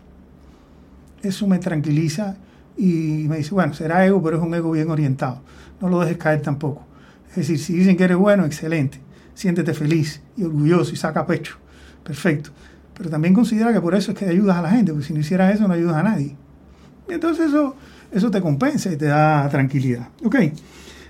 eso 1.22 1.46
me 1.46 1.58
tranquiliza 1.58 2.36
y 2.76 3.24
me 3.28 3.38
dice, 3.38 3.54
bueno, 3.54 3.72
será 3.72 4.04
ego, 4.04 4.22
pero 4.22 4.36
es 4.36 4.42
un 4.42 4.54
ego 4.54 4.72
bien 4.72 4.90
orientado, 4.90 5.40
no 5.80 5.88
lo 5.88 6.00
dejes 6.00 6.18
caer 6.18 6.42
tampoco. 6.42 6.84
Es 7.30 7.36
decir, 7.36 7.58
si 7.58 7.72
dicen 7.72 7.96
que 7.96 8.04
eres 8.04 8.18
bueno, 8.18 8.44
excelente, 8.44 9.00
siéntete 9.32 9.72
feliz 9.72 10.20
y 10.36 10.44
orgulloso 10.44 10.92
y 10.92 10.96
saca 10.96 11.26
pecho, 11.26 11.56
perfecto. 12.04 12.50
Pero 12.92 13.08
también 13.08 13.32
considera 13.32 13.72
que 13.72 13.80
por 13.80 13.94
eso 13.94 14.12
es 14.12 14.18
que 14.18 14.26
ayudas 14.26 14.58
a 14.58 14.60
la 14.60 14.70
gente, 14.70 14.92
porque 14.92 15.06
si 15.06 15.14
no 15.14 15.20
hicieras 15.20 15.54
eso 15.54 15.66
no 15.66 15.72
ayudas 15.72 15.96
a 15.96 16.02
nadie. 16.02 16.36
Y 17.08 17.14
entonces 17.14 17.46
eso, 17.46 17.74
eso 18.12 18.30
te 18.30 18.42
compensa 18.42 18.92
y 18.92 18.98
te 18.98 19.06
da 19.06 19.48
tranquilidad. 19.48 20.08
Ok. 20.22 20.36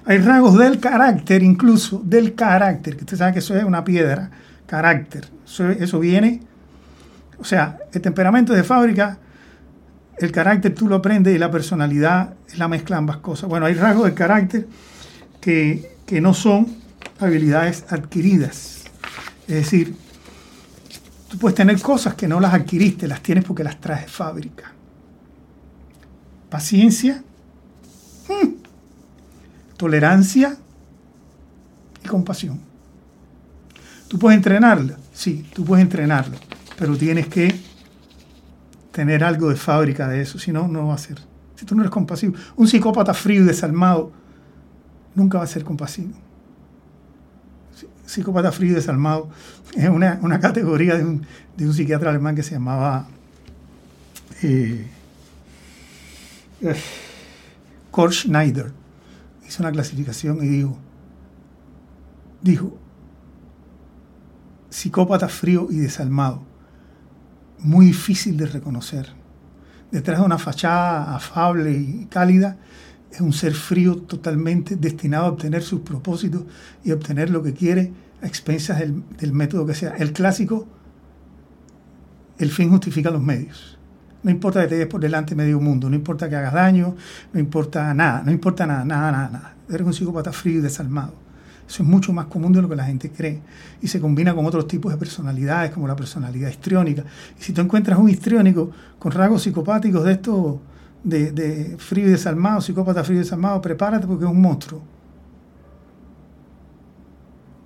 Hay 0.09 0.17
rasgos 0.21 0.57
del 0.57 0.81
carácter, 0.81 1.43
incluso 1.43 2.01
del 2.03 2.35
carácter, 2.35 2.97
que 2.97 3.05
usted 3.05 3.19
sabe 3.19 3.35
que 3.35 3.41
eso 3.41 3.55
es 3.55 3.63
una 3.63 3.85
piedra, 3.85 4.31
carácter. 4.67 5.29
Eso, 5.79 6.01
viene, 6.01 6.41
o 7.39 7.45
sea, 7.45 7.77
el 7.93 8.01
temperamento 8.01 8.55
de 8.55 8.65
fábrica, 8.65 9.19
el 10.17 10.33
carácter 10.33 10.75
tú 10.75 10.89
lo 10.89 10.97
aprendes 10.97 11.37
y 11.37 11.39
la 11.39 11.51
personalidad 11.51 12.33
es 12.49 12.59
la 12.59 12.69
mezcla 12.69 12.97
ambas 12.97 13.19
cosas. 13.19 13.51
Bueno, 13.51 13.67
hay 13.67 13.75
rasgos 13.75 14.07
del 14.07 14.15
carácter 14.15 14.67
que, 15.43 15.97
que 16.07 16.23
no 16.23 16.33
son 16.33 16.69
habilidades 17.21 17.85
adquiridas. 17.91 18.85
Es 19.47 19.57
decir, 19.57 19.95
tú 21.29 21.37
puedes 21.37 21.55
tener 21.55 21.79
cosas 21.83 22.15
que 22.15 22.27
no 22.27 22.41
las 22.41 22.55
adquiriste, 22.55 23.07
las 23.09 23.23
tienes 23.23 23.45
porque 23.45 23.63
las 23.63 23.79
traes 23.79 24.07
de 24.07 24.09
fábrica. 24.09 24.73
Paciencia. 26.49 27.23
Hmm 28.27 28.58
tolerancia 29.79 30.57
y 32.05 32.09
compasión. 32.09 32.61
¿Tú 34.09 34.19
puedes 34.19 34.37
entrenarla? 34.37 34.99
Sí, 35.15 35.49
tú 35.55 35.65
puedes 35.65 35.83
entrenarlo, 35.83 36.37
pero 36.77 36.97
tienes 36.97 37.29
que 37.29 37.55
tener 38.93 39.23
algo 39.25 39.49
de 39.49 39.57
fábrica 39.57 40.09
de 40.09 40.21
eso, 40.21 40.39
si 40.39 40.53
no, 40.53 40.69
no 40.69 40.89
va 40.89 40.95
a 40.95 40.99
ser. 40.99 41.19
Si 41.55 41.65
tú 41.65 41.75
no 41.75 41.83
eres 41.83 41.93
compasivo, 41.93 42.35
un 42.57 42.69
psicópata 42.69 43.15
frío 43.15 43.43
y 43.43 43.47
desalmado 43.47 44.13
nunca 45.15 45.39
va 45.39 45.45
a 45.45 45.47
ser 45.47 45.65
compasivo. 45.65 46.13
Psicópata 48.05 48.51
frío 48.51 48.73
y 48.73 48.75
desalmado 48.75 49.29
es 49.77 49.89
una, 49.89 50.41
categoría 50.41 50.97
de 50.97 51.05
un, 51.05 51.75
psiquiatra 51.75 52.11
alemán 52.11 52.35
que 52.35 52.43
se 52.43 52.53
llamaba 52.53 53.07
eh, 54.43 54.87
eh, 56.63 56.77
Kurt 57.91 58.13
Schneider 58.13 58.73
hizo 59.49 59.63
una 59.63 59.73
clasificación 59.73 60.39
y 60.43 60.49
dijo, 60.49 60.79
dijo, 62.43 62.79
psicópata 64.71 65.29
frío 65.29 65.69
y 65.71 65.79
desalmado. 65.79 66.43
Muy 67.59 67.87
difícil 67.87 68.37
de 68.37 68.47
reconocer. 68.47 69.09
Detrás 69.91 70.21
de 70.21 70.27
una 70.27 70.39
fachada 70.39 71.15
afable 71.17 71.73
y 71.73 72.07
cálida 72.11 72.59
es 73.11 73.21
un 73.21 73.33
ser 73.33 73.55
frío 73.55 73.97
totalmente 73.97 74.77
destinado 74.77 75.25
a 75.25 75.29
obtener 75.31 75.63
sus 75.63 75.81
propósitos 75.81 76.45
y 76.85 76.93
obtener 76.93 77.31
lo 77.31 77.43
que 77.43 77.55
quiere 77.55 77.93
a 78.23 78.27
expensas 78.27 78.79
del, 78.79 79.03
del 79.17 79.33
método 79.33 79.67
que 79.67 79.75
sea. 79.75 79.97
El 79.97 80.13
clásico, 80.13 80.69
el 82.39 82.51
fin 82.51 82.69
justifica 82.71 83.11
los 83.11 83.23
medios. 83.23 83.78
No 84.29 84.33
importa 84.33 84.61
que 84.61 84.69
te 84.69 84.77
des 84.77 84.87
por 84.87 85.01
delante 85.01 85.35
medio 85.35 85.59
mundo, 85.59 85.89
no 85.89 85.97
importa 85.97 86.29
que 86.29 86.37
hagas 86.37 86.53
daño, 86.53 86.95
no 87.33 87.41
importa 87.41 87.95
nada, 87.95 88.23
no 88.23 88.31
importa 88.31 88.67
nada, 88.67 88.85
nada, 88.85 89.11
nada, 89.11 89.31
nada. 89.31 89.55
Eres 89.71 89.87
un 89.87 89.95
psicópata 89.95 90.33
frío 90.33 90.59
y 90.59 90.61
desalmado. 90.61 91.15
Eso 91.67 91.83
es 91.83 91.89
mucho 91.89 92.13
más 92.13 92.27
común 92.27 92.53
de 92.53 92.61
lo 92.61 92.69
que 92.69 92.77
la 92.77 92.85
gente 92.85 93.11
cree. 93.11 93.41
Y 93.81 93.89
se 93.89 93.99
combina 93.99 94.35
con 94.35 94.45
otros 94.45 94.69
tipos 94.69 94.93
de 94.93 94.99
personalidades, 94.99 95.71
como 95.71 95.89
la 95.89 95.97
personalidad 95.97 96.51
histriónica. 96.51 97.05
Y 97.41 97.43
si 97.43 97.55
tú 97.55 97.63
encuentras 97.63 97.99
un 97.99 98.11
histriónico 98.11 98.71
con 98.99 99.13
rasgos 99.13 99.45
psicopáticos 99.45 100.05
de 100.05 100.13
esto, 100.13 100.61
de, 101.03 101.33
de 101.33 101.79
frío 101.79 102.07
y 102.07 102.11
desalmado, 102.11 102.61
psicópata 102.61 103.03
frío 103.03 103.21
y 103.21 103.21
desalmado, 103.21 103.63
prepárate 103.63 104.07
porque 104.07 104.27
es 104.27 104.31
un 104.31 104.43
monstruo. 104.43 104.83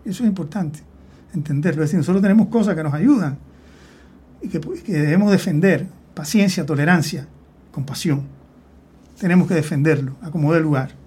Eso 0.05 0.23
es 0.23 0.29
importante, 0.29 0.79
entenderlo. 1.35 1.83
Es 1.83 1.89
decir, 1.89 1.99
nosotros 1.99 2.23
tenemos 2.23 2.47
cosas 2.47 2.77
que 2.77 2.85
nos 2.85 2.95
ayudan 2.95 3.37
y 4.41 4.47
que 4.47 4.61
debemos 4.93 5.33
defender. 5.33 6.02
Paciencia, 6.15 6.67
tolerancia, 6.67 7.27
compasión. 7.71 8.23
Tenemos 9.19 9.49
que 9.49 9.55
defenderlo 9.55 10.17
a 10.23 10.31
como 10.31 10.53
dé 10.53 10.61
lugar 10.61 11.03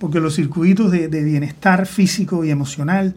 porque 0.00 0.18
los 0.18 0.34
circuitos 0.34 0.90
de, 0.90 1.08
bienestar 1.08 1.86
físico 1.86 2.42
y 2.42 2.50
emocional 2.50 3.14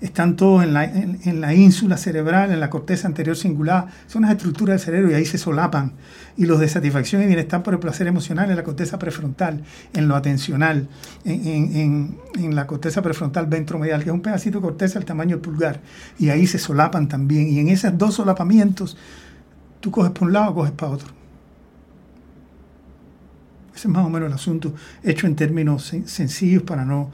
están 0.00 0.34
todos 0.36 0.64
en 0.64 0.74
la, 0.74 0.84
en, 0.84 1.40
la, 1.40 1.54
ínsula 1.54 1.96
cerebral, 1.96 2.50
en 2.50 2.58
la 2.58 2.68
corteza 2.68 3.06
anterior 3.06 3.36
singular, 3.36 3.86
son 4.08 4.22
las 4.22 4.32
estructuras 4.32 4.76
del 4.76 4.84
cerebro 4.84 5.12
y 5.12 5.14
ahí 5.14 5.24
se 5.24 5.38
solapan. 5.38 5.92
Y 6.36 6.44
los 6.44 6.58
de 6.58 6.68
satisfacción 6.68 7.22
y 7.22 7.26
bienestar 7.26 7.62
por 7.62 7.74
el 7.74 7.80
placer 7.80 8.08
emocional 8.08 8.50
en 8.50 8.56
la 8.56 8.64
corteza 8.64 8.98
prefrontal, 8.98 9.62
en 9.94 10.08
lo 10.08 10.16
atencional, 10.16 10.88
en, 11.24 12.18
en 12.34 12.54
la 12.54 12.66
corteza 12.66 13.00
prefrontal 13.00 13.46
ventromedial, 13.46 14.02
que 14.02 14.10
es 14.10 14.14
un 14.14 14.20
pedacito 14.20 14.58
de 14.58 14.62
corteza 14.62 14.98
del 14.98 15.06
tamaño 15.06 15.36
del 15.36 15.40
pulgar, 15.40 15.80
y 16.18 16.30
ahí 16.30 16.48
se 16.48 16.58
solapan 16.58 17.08
también. 17.08 17.48
Y 17.48 17.60
en 17.60 17.68
esos 17.68 17.96
dos 17.96 18.16
solapamientos, 18.16 18.98
tú 19.84 19.90
coges 19.90 20.12
para 20.12 20.24
un 20.24 20.32
lado 20.32 20.50
o 20.52 20.54
coges 20.54 20.72
para 20.72 20.92
otro. 20.92 21.08
Ese 23.74 23.86
es 23.88 23.92
más 23.92 24.06
o 24.06 24.08
menos 24.08 24.28
el 24.28 24.32
asunto, 24.32 24.72
hecho 25.02 25.26
en 25.26 25.36
términos 25.36 25.92
sencillos 26.06 26.62
para 26.62 26.86
no... 26.86 27.10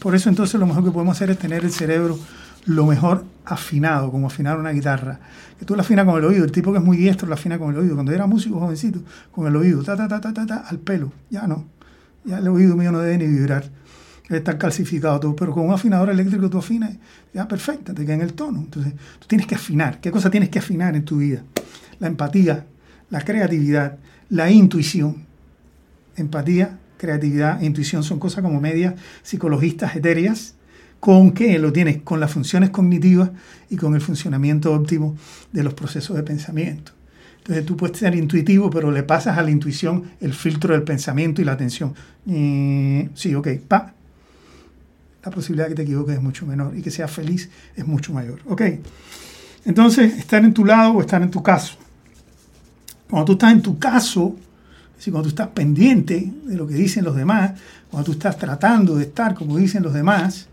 Por 0.00 0.16
eso 0.16 0.28
entonces 0.28 0.58
lo 0.58 0.66
mejor 0.66 0.82
que 0.82 0.90
podemos 0.90 1.16
hacer 1.16 1.30
es 1.30 1.38
tener 1.38 1.64
el 1.64 1.70
cerebro 1.70 2.18
lo 2.64 2.86
mejor 2.86 3.24
afinado, 3.44 4.10
como 4.10 4.26
afinar 4.26 4.58
una 4.58 4.70
guitarra. 4.70 5.20
Que 5.60 5.64
tú 5.64 5.76
la 5.76 5.82
afinas 5.82 6.04
con 6.04 6.18
el 6.18 6.24
oído, 6.24 6.44
el 6.44 6.50
tipo 6.50 6.72
que 6.72 6.78
es 6.78 6.84
muy 6.84 6.96
diestro 6.96 7.28
la 7.28 7.34
afina 7.34 7.56
con 7.56 7.70
el 7.70 7.78
oído. 7.78 7.94
Cuando 7.94 8.10
era 8.10 8.26
músico 8.26 8.58
jovencito, 8.58 9.00
con 9.30 9.46
el 9.46 9.54
oído, 9.54 9.84
ta, 9.84 9.96
ta, 9.96 10.08
ta, 10.08 10.20
ta, 10.20 10.32
ta, 10.32 10.44
ta, 10.44 10.56
al 10.68 10.78
pelo. 10.78 11.12
Ya 11.30 11.46
no. 11.46 11.66
Ya 12.24 12.38
el 12.38 12.48
oído 12.48 12.76
mío 12.76 12.90
no 12.90 12.98
debe 12.98 13.18
ni 13.18 13.26
vibrar. 13.28 13.70
Debe 14.28 14.38
estar 14.38 14.58
calcificado 14.58 15.20
todo. 15.20 15.36
Pero 15.36 15.52
con 15.52 15.66
un 15.68 15.72
afinador 15.72 16.10
eléctrico 16.10 16.50
tú 16.50 16.58
afinas, 16.58 16.96
ya 17.32 17.46
perfecta, 17.46 17.94
te 17.94 18.02
queda 18.04 18.14
en 18.14 18.22
el 18.22 18.32
tono. 18.32 18.60
Entonces, 18.60 18.94
tú 19.20 19.28
tienes 19.28 19.46
que 19.46 19.54
afinar. 19.54 20.00
¿Qué 20.00 20.10
cosa 20.10 20.30
tienes 20.30 20.48
que 20.48 20.58
afinar 20.58 20.96
en 20.96 21.04
tu 21.04 21.18
vida? 21.18 21.42
La 22.02 22.08
empatía, 22.08 22.66
la 23.10 23.20
creatividad, 23.20 23.96
la 24.28 24.50
intuición 24.50 25.24
empatía, 26.16 26.80
creatividad 26.96 27.62
e 27.62 27.66
intuición 27.66 28.02
son 28.02 28.18
cosas 28.18 28.42
como 28.42 28.60
medias 28.60 28.94
psicologistas 29.22 29.94
etéreas. 29.94 30.56
¿Con 30.98 31.30
qué 31.30 31.56
lo 31.60 31.72
tienes? 31.72 32.02
Con 32.02 32.18
las 32.18 32.32
funciones 32.32 32.70
cognitivas 32.70 33.30
y 33.70 33.76
con 33.76 33.94
el 33.94 34.00
funcionamiento 34.00 34.72
óptimo 34.72 35.16
de 35.52 35.62
los 35.62 35.74
procesos 35.74 36.16
de 36.16 36.24
pensamiento. 36.24 36.90
Entonces 37.38 37.64
tú 37.64 37.76
puedes 37.76 37.98
ser 37.98 38.16
intuitivo, 38.16 38.68
pero 38.68 38.90
le 38.90 39.04
pasas 39.04 39.38
a 39.38 39.42
la 39.42 39.52
intuición 39.52 40.10
el 40.20 40.34
filtro 40.34 40.74
del 40.74 40.82
pensamiento 40.82 41.40
y 41.40 41.44
la 41.44 41.52
atención. 41.52 41.94
sí, 42.24 43.32
ok, 43.32 43.48
pa. 43.68 43.94
La 45.24 45.30
posibilidad 45.30 45.66
de 45.66 45.70
que 45.70 45.76
te 45.76 45.82
equivoques 45.82 46.16
es 46.16 46.22
mucho 46.22 46.46
menor 46.46 46.76
y 46.76 46.82
que 46.82 46.90
seas 46.90 47.12
feliz 47.12 47.48
es 47.76 47.86
mucho 47.86 48.12
mayor. 48.12 48.40
Ok. 48.48 48.62
Entonces, 49.64 50.18
estar 50.18 50.44
en 50.44 50.52
tu 50.52 50.64
lado 50.64 50.94
o 50.94 51.00
estar 51.00 51.22
en 51.22 51.30
tu 51.30 51.44
caso. 51.44 51.76
Cuando 53.12 53.26
tú 53.26 53.32
estás 53.32 53.52
en 53.52 53.60
tu 53.60 53.78
caso, 53.78 54.34
si 54.96 55.10
cuando 55.10 55.24
tú 55.24 55.34
estás 55.34 55.48
pendiente 55.48 56.32
de 56.46 56.56
lo 56.56 56.66
que 56.66 56.72
dicen 56.72 57.04
los 57.04 57.14
demás, 57.14 57.52
cuando 57.90 58.06
tú 58.06 58.12
estás 58.12 58.38
tratando 58.38 58.96
de 58.96 59.02
estar 59.02 59.34
como 59.34 59.58
dicen 59.58 59.82
los 59.82 59.92
demás, 59.92 60.46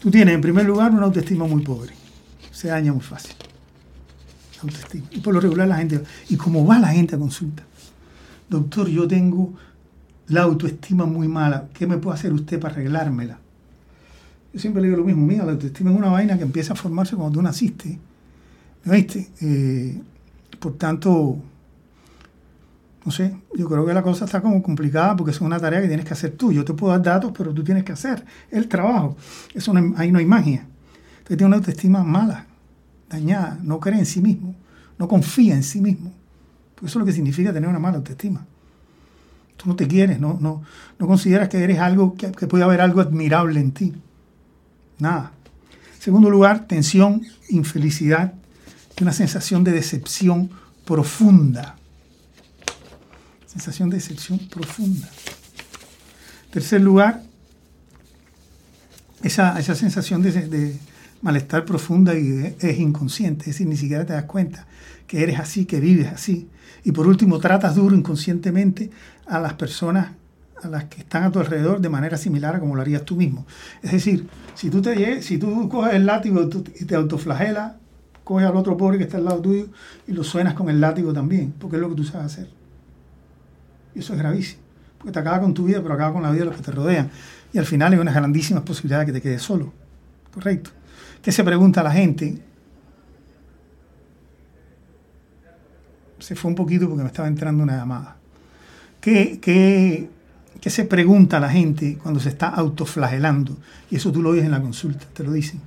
tú 0.00 0.10
tienes 0.10 0.34
en 0.34 0.40
primer 0.40 0.64
lugar 0.64 0.92
una 0.92 1.02
autoestima 1.02 1.46
muy 1.46 1.62
pobre. 1.62 1.92
Se 2.52 2.68
daña 2.68 2.90
muy 2.94 3.02
fácil. 3.02 3.34
Autoestima. 4.62 5.08
Y 5.10 5.20
por 5.20 5.34
lo 5.34 5.40
regular 5.40 5.68
la 5.68 5.76
gente, 5.76 6.02
¿y 6.30 6.36
cómo 6.36 6.64
va 6.64 6.78
la 6.78 6.88
gente 6.88 7.16
a 7.16 7.18
consulta? 7.18 7.64
Doctor, 8.48 8.88
yo 8.88 9.06
tengo 9.06 9.52
la 10.28 10.44
autoestima 10.44 11.04
muy 11.04 11.28
mala. 11.28 11.68
¿Qué 11.74 11.86
me 11.86 11.98
puede 11.98 12.16
hacer 12.16 12.32
usted 12.32 12.58
para 12.58 12.72
arreglármela? 12.72 13.40
Yo 14.54 14.58
siempre 14.58 14.80
le 14.80 14.88
digo 14.88 15.00
lo 15.00 15.04
mismo, 15.04 15.26
mira, 15.26 15.44
la 15.44 15.52
autoestima 15.52 15.90
es 15.90 15.98
una 15.98 16.08
vaina 16.08 16.38
que 16.38 16.44
empieza 16.44 16.72
a 16.72 16.76
formarse 16.76 17.14
cuando 17.14 17.34
tú 17.34 17.42
naciste. 17.42 17.98
¿Me 18.84 18.96
viste? 18.96 19.28
Eh, 19.42 20.00
por 20.58 20.78
tanto, 20.78 21.38
no 23.08 23.12
sé, 23.12 23.34
yo 23.56 23.66
creo 23.66 23.86
que 23.86 23.94
la 23.94 24.02
cosa 24.02 24.26
está 24.26 24.42
como 24.42 24.62
complicada 24.62 25.16
porque 25.16 25.30
es 25.30 25.40
una 25.40 25.58
tarea 25.58 25.80
que 25.80 25.88
tienes 25.88 26.04
que 26.04 26.12
hacer 26.12 26.32
tú. 26.32 26.52
Yo 26.52 26.62
te 26.62 26.74
puedo 26.74 26.92
dar 26.92 27.02
datos, 27.02 27.32
pero 27.34 27.54
tú 27.54 27.64
tienes 27.64 27.82
que 27.82 27.92
hacer 27.92 28.22
el 28.50 28.68
trabajo. 28.68 29.16
Eso 29.54 29.72
ahí 29.96 30.12
no 30.12 30.18
hay 30.18 30.26
magia. 30.26 30.66
Entonces 31.18 31.38
tiene 31.38 31.46
una 31.46 31.56
autoestima 31.56 32.04
mala, 32.04 32.44
dañada, 33.08 33.58
no 33.62 33.80
cree 33.80 33.98
en 33.98 34.04
sí 34.04 34.20
mismo, 34.20 34.54
no 34.98 35.08
confía 35.08 35.54
en 35.54 35.62
sí 35.62 35.80
mismo. 35.80 36.12
Porque 36.74 36.88
eso 36.88 36.98
es 36.98 37.00
lo 37.00 37.06
que 37.06 37.12
significa 37.12 37.50
tener 37.50 37.66
una 37.66 37.78
mala 37.78 37.96
autoestima. 37.96 38.44
Tú 39.56 39.70
no 39.70 39.74
te 39.74 39.88
quieres, 39.88 40.20
no, 40.20 40.36
no, 40.38 40.62
no 40.98 41.06
consideras 41.06 41.48
que 41.48 41.64
eres 41.64 41.78
algo, 41.78 42.14
que, 42.14 42.30
que 42.30 42.46
puede 42.46 42.62
haber 42.62 42.82
algo 42.82 43.00
admirable 43.00 43.58
en 43.58 43.72
ti. 43.72 43.94
Nada. 44.98 45.32
segundo 45.98 46.28
lugar, 46.28 46.66
tensión, 46.66 47.22
infelicidad 47.48 48.34
una 49.00 49.12
sensación 49.12 49.64
de 49.64 49.72
decepción 49.72 50.50
profunda 50.84 51.76
sensación 53.58 53.90
de 53.90 53.96
decepción 53.96 54.38
profunda. 54.38 55.08
Tercer 56.50 56.80
lugar, 56.80 57.22
esa, 59.22 59.58
esa 59.58 59.74
sensación 59.74 60.22
de, 60.22 60.76
malestar 61.20 61.64
profunda 61.64 62.16
y 62.16 62.54
es 62.60 62.78
inconsciente, 62.78 63.40
es 63.42 63.46
decir, 63.46 63.66
ni 63.66 63.76
siquiera 63.76 64.06
te 64.06 64.12
das 64.12 64.24
cuenta 64.24 64.68
que 65.08 65.24
eres 65.24 65.40
así, 65.40 65.64
que 65.64 65.80
vives 65.80 66.06
así. 66.06 66.48
Y 66.84 66.92
por 66.92 67.08
último, 67.08 67.40
tratas 67.40 67.74
duro 67.74 67.96
inconscientemente 67.96 68.90
a 69.26 69.40
las 69.40 69.54
personas 69.54 70.12
a 70.62 70.68
las 70.68 70.84
que 70.84 71.00
están 71.00 71.24
a 71.24 71.32
tu 71.32 71.40
alrededor 71.40 71.80
de 71.80 71.88
manera 71.88 72.16
similar 72.16 72.56
a 72.56 72.60
como 72.60 72.76
lo 72.76 72.82
harías 72.82 73.04
tú 73.04 73.16
mismo. 73.16 73.44
Es 73.82 73.92
decir, 73.92 74.28
si 74.54 74.70
tú, 74.70 74.80
te, 74.82 75.22
si 75.22 75.38
tú 75.38 75.68
coges 75.68 75.94
el 75.94 76.06
látigo 76.06 76.48
y 76.80 76.84
te 76.84 76.94
autoflagelas, 76.94 77.74
coges 78.22 78.46
al 78.46 78.56
otro 78.56 78.76
pobre 78.76 78.98
que 78.98 79.04
está 79.04 79.16
al 79.16 79.24
lado 79.24 79.40
tuyo 79.40 79.66
y 80.06 80.12
lo 80.12 80.22
suenas 80.22 80.54
con 80.54 80.68
el 80.68 80.80
látigo 80.80 81.12
también, 81.12 81.52
porque 81.58 81.76
es 81.76 81.82
lo 81.82 81.88
que 81.88 81.96
tú 81.96 82.04
sabes 82.04 82.26
hacer. 82.26 82.57
Eso 83.98 84.12
es 84.12 84.18
gravísimo, 84.20 84.62
porque 84.96 85.12
te 85.12 85.18
acaba 85.18 85.40
con 85.40 85.52
tu 85.52 85.64
vida, 85.64 85.82
pero 85.82 85.94
acaba 85.94 86.12
con 86.12 86.22
la 86.22 86.30
vida 86.30 86.44
de 86.44 86.50
los 86.50 86.56
que 86.56 86.62
te 86.62 86.70
rodean. 86.70 87.10
Y 87.52 87.58
al 87.58 87.66
final 87.66 87.92
hay 87.92 87.98
unas 87.98 88.14
grandísimas 88.14 88.62
posibilidades 88.62 89.08
de 89.08 89.12
que 89.12 89.18
te 89.18 89.22
quedes 89.22 89.42
solo. 89.42 89.72
Correcto. 90.32 90.70
¿Qué 91.20 91.32
se 91.32 91.42
pregunta 91.42 91.82
la 91.82 91.90
gente? 91.90 92.40
Se 96.20 96.36
fue 96.36 96.48
un 96.48 96.54
poquito 96.54 96.88
porque 96.88 97.02
me 97.02 97.08
estaba 97.08 97.26
entrando 97.26 97.62
una 97.62 97.76
llamada. 97.76 98.16
¿Qué, 99.00 99.40
qué, 99.40 100.08
qué 100.60 100.70
se 100.70 100.84
pregunta 100.84 101.40
la 101.40 101.48
gente 101.48 101.98
cuando 102.00 102.20
se 102.20 102.28
está 102.28 102.48
autoflagelando? 102.48 103.56
Y 103.90 103.96
eso 103.96 104.12
tú 104.12 104.22
lo 104.22 104.30
oyes 104.30 104.44
en 104.44 104.52
la 104.52 104.60
consulta, 104.60 105.06
te 105.12 105.24
lo 105.24 105.32
dicen. 105.32 105.60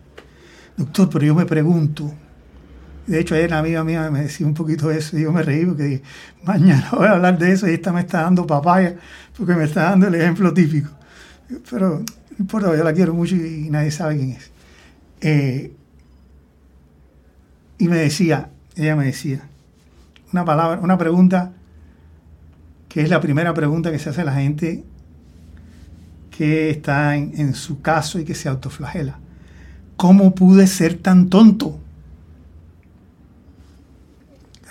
Doctor, 0.77 1.09
pero 1.09 1.25
yo 1.25 1.35
me 1.35 1.45
pregunto, 1.45 2.13
de 3.07 3.19
hecho, 3.19 3.35
ayer 3.35 3.47
una 3.47 3.59
amiga 3.59 3.83
mía 3.83 4.09
me 4.11 4.21
decía 4.21 4.45
un 4.45 4.53
poquito 4.53 4.91
eso 4.91 5.17
y 5.17 5.23
yo 5.23 5.31
me 5.31 5.41
reí 5.41 5.65
porque 5.65 5.83
dije, 5.83 6.03
mañana 6.43 6.89
voy 6.93 7.07
a 7.07 7.11
hablar 7.11 7.37
de 7.37 7.51
eso 7.51 7.67
y 7.67 7.73
esta 7.73 7.91
me 7.91 8.01
está 8.01 8.21
dando 8.21 8.45
papaya 8.45 8.95
porque 9.35 9.53
me 9.53 9.63
está 9.63 9.83
dando 9.83 10.07
el 10.07 10.15
ejemplo 10.15 10.53
típico. 10.53 10.89
Pero 11.69 11.99
no 11.99 12.35
importa, 12.37 12.75
yo 12.75 12.83
la 12.83 12.93
quiero 12.93 13.13
mucho 13.13 13.35
y 13.35 13.69
nadie 13.69 13.91
sabe 13.91 14.17
quién 14.17 14.31
es. 14.31 14.51
Eh, 15.21 15.73
y 17.77 17.87
me 17.87 17.97
decía, 17.97 18.49
ella 18.75 18.95
me 18.95 19.05
decía, 19.05 19.41
una 20.31 20.45
palabra, 20.45 20.79
una 20.81 20.97
pregunta 20.97 21.53
que 22.87 23.01
es 23.01 23.09
la 23.09 23.19
primera 23.19 23.53
pregunta 23.53 23.91
que 23.91 23.99
se 23.99 24.09
hace 24.09 24.21
a 24.21 24.25
la 24.25 24.33
gente 24.33 24.83
que 26.29 26.69
está 26.69 27.15
en, 27.15 27.33
en 27.35 27.55
su 27.55 27.81
caso 27.81 28.19
y 28.19 28.25
que 28.25 28.35
se 28.35 28.47
autoflagela. 28.47 29.17
¿Cómo 29.97 30.35
pude 30.35 30.67
ser 30.67 30.97
tan 30.97 31.29
tonto? 31.29 31.79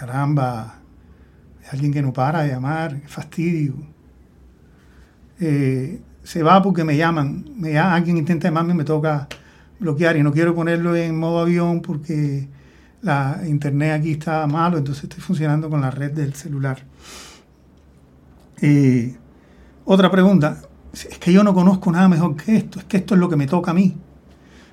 Caramba, 0.01 0.77
alguien 1.71 1.93
que 1.93 2.01
no 2.01 2.11
para 2.11 2.43
de 2.43 2.49
llamar, 2.49 3.03
fastidio. 3.07 3.75
Eh, 5.39 6.01
se 6.25 6.43
va 6.43 6.63
porque 6.63 6.85
me 6.85 6.97
llaman, 6.97 7.45
me 7.55 7.79
alguien 7.79 8.17
intenta 8.17 8.49
llamarme 8.49 8.73
y 8.73 8.77
me 8.79 8.85
toca, 8.85 9.29
bloquear 9.79 10.17
y 10.17 10.23
no 10.23 10.33
quiero 10.33 10.55
ponerlo 10.55 10.97
en 10.97 11.19
modo 11.19 11.41
avión 11.41 11.83
porque 11.83 12.49
la 13.03 13.43
internet 13.47 14.01
aquí 14.01 14.13
está 14.13 14.47
malo, 14.47 14.79
entonces 14.79 15.05
estoy 15.05 15.21
funcionando 15.21 15.69
con 15.69 15.83
la 15.83 15.91
red 15.91 16.13
del 16.13 16.33
celular. 16.33 16.83
Eh, 18.63 19.15
otra 19.85 20.11
pregunta, 20.11 20.63
es 20.95 21.19
que 21.19 21.31
yo 21.31 21.45
no 21.45 21.53
conozco 21.53 21.93
nada 21.93 22.09
mejor 22.09 22.37
que 22.37 22.57
esto, 22.57 22.79
es 22.79 22.87
que 22.87 22.97
esto 22.97 23.15
es 23.15 23.21
lo 23.21 23.29
que 23.29 23.37
me 23.37 23.47
toca 23.47 23.73
a 23.73 23.75
mí. 23.75 23.97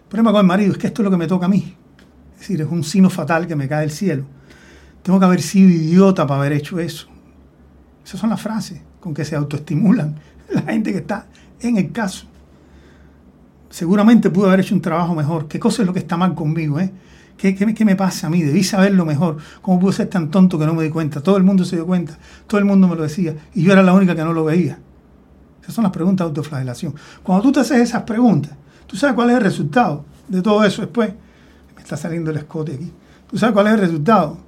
El 0.04 0.08
problema 0.08 0.32
con 0.32 0.40
el 0.40 0.48
marido 0.48 0.72
es 0.72 0.78
que 0.78 0.88
esto 0.88 1.02
es 1.02 1.04
lo 1.04 1.12
que 1.12 1.18
me 1.18 1.28
toca 1.28 1.48
a 1.48 1.50
mí. 1.50 1.76
Es 2.36 2.40
decir, 2.40 2.62
es 2.62 2.68
un 2.68 2.86
sino 2.86 3.10
fatal 3.10 3.46
que 3.46 3.58
me 3.58 3.68
cae 3.68 3.82
del 3.82 3.92
cielo. 3.92 4.37
Tengo 5.08 5.20
que 5.20 5.26
haber 5.26 5.42
sido 5.42 5.70
idiota 5.70 6.28
para 6.28 6.42
haber 6.42 6.52
hecho 6.52 6.82
eso. 6.82 7.08
Esas 8.04 8.20
son 8.20 8.30
las 8.30 8.42
frases 8.42 8.82
con 9.00 9.14
que 9.14 9.24
se 9.24 9.38
autoestimulan 9.38 10.18
la 10.50 10.64
gente 10.64 10.92
que 10.92 10.98
está 10.98 11.28
en 11.62 11.78
el 11.78 11.94
caso. 11.94 12.26
Seguramente 13.70 14.30
pudo 14.30 14.48
haber 14.48 14.60
hecho 14.60 14.76
un 14.76 14.82
trabajo 14.82 15.16
mejor. 15.16 15.48
¿Qué 15.48 15.62
cosa 15.62 15.82
es 15.82 15.88
lo 15.88 15.94
que 15.94 16.00
está 16.00 16.18
mal 16.18 16.36
conmigo? 16.36 16.78
Eh? 16.82 16.92
¿Qué, 17.38 17.56
qué, 17.56 17.86
me 17.86 17.96
pasa 17.96 18.28
a 18.28 18.30
mí? 18.30 18.42
Debí 18.42 18.66
saberlo 18.66 19.06
mejor. 19.06 19.38
¿Cómo 19.62 19.80
pude 19.80 19.94
ser 19.94 20.10
tan 20.10 20.30
tonto 20.30 20.60
que 20.60 20.66
no 20.66 20.74
me 20.74 20.84
di 20.84 20.90
cuenta? 20.90 21.24
Todo 21.24 21.38
el 21.38 21.44
mundo 21.44 21.64
se 21.64 21.78
dio 21.78 21.86
cuenta, 21.86 22.18
todo 22.46 22.60
el 22.60 22.66
mundo 22.66 22.90
me 22.90 22.98
lo 22.98 23.04
decía 23.04 23.34
y 23.56 23.64
yo 23.64 23.72
era 23.72 23.84
la 23.84 23.94
única 23.94 24.14
que 24.14 24.26
no 24.26 24.34
lo 24.34 24.44
veía. 24.44 24.78
Esas 25.62 25.74
son 25.74 25.84
las 25.84 25.94
preguntas 25.94 26.26
de 26.26 26.30
autoflagelación. 26.32 26.94
Cuando 27.24 27.44
tú 27.44 27.54
te 27.54 27.62
haces 27.62 27.80
esas 27.80 28.04
preguntas, 28.04 28.52
tú 28.86 28.98
sabes 28.98 29.16
cuál 29.16 29.30
es 29.30 29.38
el 29.38 29.44
resultado 29.44 30.04
de 30.28 30.42
todo 30.42 30.66
eso 30.66 30.82
después. 30.82 31.14
Me 31.78 31.82
está 31.82 31.96
saliendo 31.96 32.30
el 32.30 32.36
escote 32.36 32.74
aquí. 32.74 32.92
¿Tú 33.30 33.38
sabes 33.38 33.54
cuál 33.54 33.68
es 33.68 33.74
el 33.76 33.80
resultado? 33.80 34.47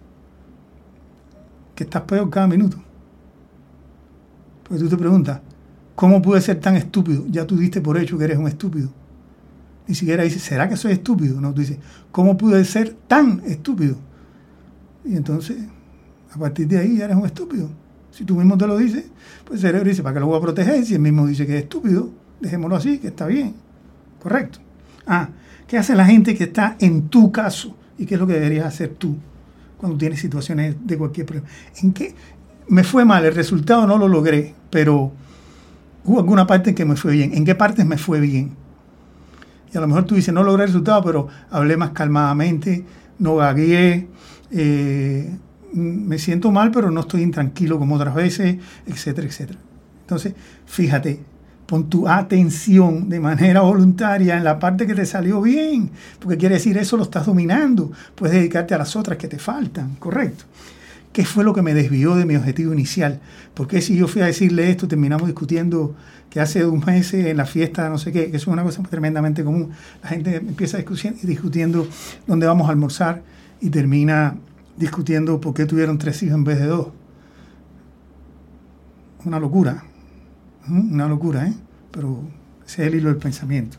Que 1.80 1.86
estás 1.86 2.02
peor 2.02 2.30
cada 2.30 2.46
minuto. 2.46 2.76
Porque 4.68 4.84
tú 4.84 4.90
te 4.90 4.98
preguntas, 4.98 5.40
¿cómo 5.96 6.22
pude 6.22 6.42
ser 6.42 6.60
tan 6.60 6.76
estúpido? 6.76 7.24
Ya 7.30 7.48
tú 7.48 7.56
diste 7.56 7.80
por 7.80 7.98
hecho 7.98 8.18
que 8.18 8.26
eres 8.26 8.38
un 8.38 8.50
estúpido 8.50 8.90
ni 9.90 9.96
siquiera 9.96 10.24
dice, 10.24 10.38
¿será 10.38 10.70
que 10.70 10.78
soy 10.78 10.92
estúpido? 10.92 11.42
No, 11.42 11.52
tú 11.52 11.62
dices, 11.62 11.80
¿cómo 12.12 12.38
pude 12.38 12.64
ser 12.64 12.96
tan 13.08 13.42
estúpido? 13.48 13.96
Y 15.04 15.16
entonces, 15.16 15.58
a 16.32 16.38
partir 16.38 16.68
de 16.68 16.78
ahí 16.78 16.98
ya 16.98 17.06
eres 17.06 17.18
un 17.18 17.26
estúpido. 17.26 17.72
Si 18.12 18.24
tú 18.24 18.36
mismo 18.36 18.56
te 18.56 18.68
lo 18.68 18.78
dices, 18.78 19.06
pues 19.46 19.60
el 19.60 19.68
cerebro 19.68 19.90
dice, 19.90 20.04
¿para 20.04 20.14
qué 20.14 20.20
lo 20.20 20.28
voy 20.28 20.38
a 20.38 20.42
proteger? 20.42 20.86
Si 20.86 20.94
él 20.94 21.00
mismo 21.00 21.26
dice 21.26 21.48
que 21.48 21.58
es 21.58 21.64
estúpido, 21.64 22.12
dejémoslo 22.40 22.76
así, 22.76 23.00
que 23.00 23.08
está 23.08 23.26
bien. 23.26 23.56
Correcto. 24.22 24.60
Ah, 25.08 25.30
¿qué 25.66 25.80
hace 25.80 25.96
la 25.96 26.06
gente 26.06 26.36
que 26.36 26.44
está 26.44 26.76
en 26.80 27.10
tu 27.10 27.32
caso? 27.32 27.76
¿Y 27.98 28.06
qué 28.06 28.14
es 28.14 28.20
lo 28.20 28.28
que 28.28 28.34
deberías 28.34 28.68
hacer 28.68 28.90
tú 28.90 29.16
cuando 29.80 29.98
tienes 29.98 30.20
situaciones 30.20 30.76
de 30.86 30.98
cualquier 30.98 31.26
problema? 31.26 31.50
¿En 31.82 31.94
qué? 31.94 32.14
Me 32.68 32.84
fue 32.84 33.06
mal, 33.06 33.26
el 33.26 33.34
resultado 33.34 33.88
no 33.88 33.98
lo 33.98 34.08
logré, 34.08 34.54
pero 34.70 35.12
hubo 36.04 36.20
alguna 36.20 36.46
parte 36.46 36.70
en 36.70 36.76
que 36.76 36.86
me 36.86 36.96
fue 36.96 37.14
bien. 37.14 37.34
¿En 37.34 37.46
qué 37.46 37.56
partes 37.56 37.86
me 37.86 37.98
fue 37.98 38.20
bien? 38.20 38.52
Y 39.74 39.78
a 39.78 39.82
lo 39.82 39.88
mejor 39.88 40.04
tú 40.04 40.16
dices, 40.16 40.34
no 40.34 40.44
logré 40.44 40.64
el 40.64 40.70
resultado, 40.70 41.04
pero 41.04 41.28
hablé 41.50 41.78
más 41.78 41.92
calmadamente, 41.92 42.86
no 43.18 43.38
gagué, 43.38 44.08
eh, 44.52 45.36
me 45.74 46.18
siento 46.18 46.52
mal, 46.52 46.72
pero 46.72 46.92
no 46.92 47.02
estoy 47.02 47.22
intranquilo 47.22 47.80
como 47.80 47.96
otras 47.96 48.16
veces, 48.16 48.58
etcétera, 48.86 49.28
etcétera. 49.28 49.60
Entonces, 50.02 50.34
fíjate, 50.66 51.20
pon 51.70 51.88
tu 51.88 52.08
atención 52.08 53.10
de 53.10 53.20
manera 53.20 53.62
voluntaria 53.62 54.36
en 54.36 54.44
la 54.44 54.58
parte 54.58 54.88
que 54.88 54.96
te 54.96 55.06
salió 55.06 55.40
bien, 55.40 55.92
porque 56.20 56.36
quiere 56.36 56.56
decir 56.56 56.76
eso 56.80 56.98
lo 56.98 57.04
estás 57.04 57.28
dominando. 57.28 57.92
Puedes 58.16 58.36
dedicarte 58.36 58.74
a 58.74 58.80
las 58.80 58.96
otras 58.96 59.20
que 59.20 59.28
te 59.28 59.38
faltan, 59.38 59.96
correcto. 60.00 60.46
¿Qué 61.14 61.26
fue 61.26 61.44
lo 61.44 61.54
que 61.54 61.62
me 61.62 61.76
desvió 61.76 62.16
de 62.16 62.26
mi 62.26 62.36
objetivo 62.36 62.74
inicial? 62.74 63.20
Porque 63.54 63.82
si 63.82 63.96
yo 63.96 64.08
fui 64.08 64.24
a 64.24 64.26
decirle 64.26 64.72
esto, 64.72 64.88
terminamos 64.88 65.28
discutiendo 65.28 65.96
que 66.32 66.40
hace 66.40 66.66
un 66.66 66.84
mes 66.84 67.14
en 67.14 67.38
la 67.38 67.46
fiesta, 67.46 67.88
no 67.88 68.00
sé 68.00 68.12
qué, 68.12 68.32
que 68.32 68.38
es 68.38 68.48
una 68.48 68.64
cosa 68.64 68.82
tremendamente 68.82 69.44
común. 69.44 69.70
La 70.02 70.10
gente 70.10 70.38
empieza 70.38 70.80
discutiendo 70.80 71.88
dónde 72.26 72.48
vamos 72.48 72.68
a 72.68 72.72
almorzar 72.72 73.22
y 73.62 73.70
termina 73.70 74.38
discutiendo 74.76 75.40
por 75.40 75.54
qué 75.54 75.66
tuvieron 75.66 76.00
tres 76.00 76.24
hijos 76.24 76.36
en 76.36 76.44
vez 76.46 76.60
de 76.60 76.66
dos. 76.66 76.88
Una 79.24 79.40
locura, 79.40 79.84
una 80.68 81.08
locura, 81.08 81.48
¿eh? 81.48 81.54
Pero 81.92 82.22
ese 82.66 82.84
es 82.84 82.88
el 82.90 83.00
hilo 83.00 83.10
del 83.10 83.18
pensamiento. 83.18 83.78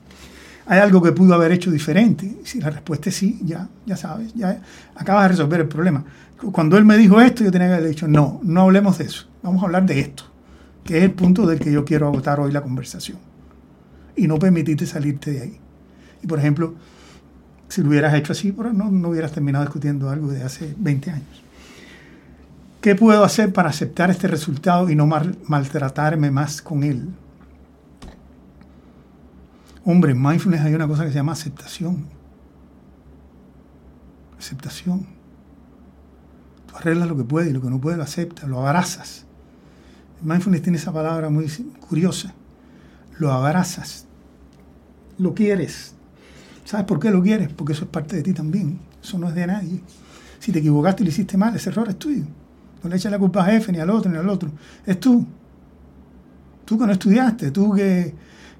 ¿Hay 0.66 0.78
algo 0.78 1.02
que 1.02 1.12
pudo 1.12 1.34
haber 1.34 1.52
hecho 1.52 1.70
diferente? 1.70 2.38
Si 2.44 2.60
la 2.60 2.70
respuesta 2.70 3.08
es 3.08 3.16
sí, 3.16 3.40
ya, 3.42 3.68
ya 3.86 3.96
sabes, 3.96 4.32
ya 4.34 4.62
acabas 4.94 5.24
de 5.24 5.28
resolver 5.28 5.60
el 5.60 5.68
problema. 5.68 6.04
Cuando 6.52 6.78
él 6.78 6.84
me 6.84 6.96
dijo 6.96 7.20
esto, 7.20 7.44
yo 7.44 7.50
tenía 7.50 7.68
que 7.68 7.74
haber 7.74 7.88
dicho, 7.88 8.08
no, 8.08 8.40
no 8.42 8.62
hablemos 8.62 8.98
de 8.98 9.04
eso, 9.04 9.26
vamos 9.42 9.62
a 9.62 9.66
hablar 9.66 9.84
de 9.84 10.00
esto 10.00 10.30
que 10.84 10.98
es 10.98 11.04
el 11.04 11.12
punto 11.12 11.46
del 11.46 11.58
que 11.58 11.72
yo 11.72 11.84
quiero 11.84 12.08
agotar 12.08 12.40
hoy 12.40 12.52
la 12.52 12.62
conversación. 12.62 13.18
Y 14.16 14.26
no 14.26 14.38
permitirte 14.38 14.86
salirte 14.86 15.30
de 15.30 15.42
ahí. 15.42 15.56
Y 16.22 16.26
por 16.26 16.38
ejemplo, 16.38 16.74
si 17.68 17.82
lo 17.82 17.90
hubieras 17.90 18.14
hecho 18.14 18.32
así, 18.32 18.52
no, 18.52 18.90
no 18.90 19.08
hubieras 19.08 19.32
terminado 19.32 19.64
discutiendo 19.64 20.10
algo 20.10 20.28
de 20.28 20.42
hace 20.42 20.74
20 20.78 21.10
años. 21.10 21.42
¿Qué 22.80 22.94
puedo 22.94 23.24
hacer 23.24 23.52
para 23.52 23.68
aceptar 23.68 24.10
este 24.10 24.26
resultado 24.26 24.88
y 24.88 24.96
no 24.96 25.06
maltratarme 25.06 26.30
más 26.30 26.62
con 26.62 26.82
él? 26.82 27.10
Hombre, 29.84 30.12
en 30.12 30.22
mindfulness 30.22 30.62
hay 30.62 30.74
una 30.74 30.88
cosa 30.88 31.04
que 31.04 31.10
se 31.10 31.16
llama 31.16 31.32
aceptación. 31.32 32.06
Aceptación. 34.38 35.06
Tú 36.66 36.76
arreglas 36.76 37.08
lo 37.08 37.18
que 37.18 37.24
puedes 37.24 37.50
y 37.50 37.52
lo 37.52 37.60
que 37.60 37.68
no 37.68 37.78
puedes 37.78 37.98
lo 37.98 38.04
aceptas, 38.04 38.48
lo 38.48 38.66
abrazas. 38.66 39.26
Mindfulness 40.22 40.62
tiene 40.62 40.78
esa 40.78 40.92
palabra 40.92 41.28
muy 41.28 41.48
curiosa. 41.80 42.32
Lo 43.18 43.30
abrazas. 43.30 44.06
Lo 45.18 45.34
quieres. 45.34 45.94
¿Sabes 46.64 46.86
por 46.86 46.98
qué 46.98 47.10
lo 47.10 47.22
quieres? 47.22 47.52
Porque 47.52 47.74
eso 47.74 47.84
es 47.84 47.90
parte 47.90 48.16
de 48.16 48.22
ti 48.22 48.32
también. 48.32 48.80
Eso 49.02 49.18
no 49.18 49.28
es 49.28 49.34
de 49.34 49.46
nadie. 49.46 49.82
Si 50.38 50.50
te 50.50 50.60
equivocaste 50.60 51.02
y 51.02 51.06
lo 51.06 51.10
hiciste 51.10 51.36
mal, 51.36 51.54
ese 51.54 51.68
error 51.68 51.86
es 51.90 51.98
tuyo. 51.98 52.24
No 52.82 52.90
le 52.90 52.96
eches 52.96 53.10
la 53.10 53.18
culpa 53.18 53.42
a 53.42 53.46
jefe, 53.46 53.72
ni 53.72 53.78
al 53.78 53.90
otro, 53.90 54.10
ni 54.10 54.18
al 54.18 54.28
otro. 54.28 54.50
Es 54.86 54.98
tú. 54.98 55.26
Tú 56.64 56.78
que 56.78 56.86
no 56.86 56.92
estudiaste, 56.92 57.50
tú 57.50 57.72
que, 57.72 58.14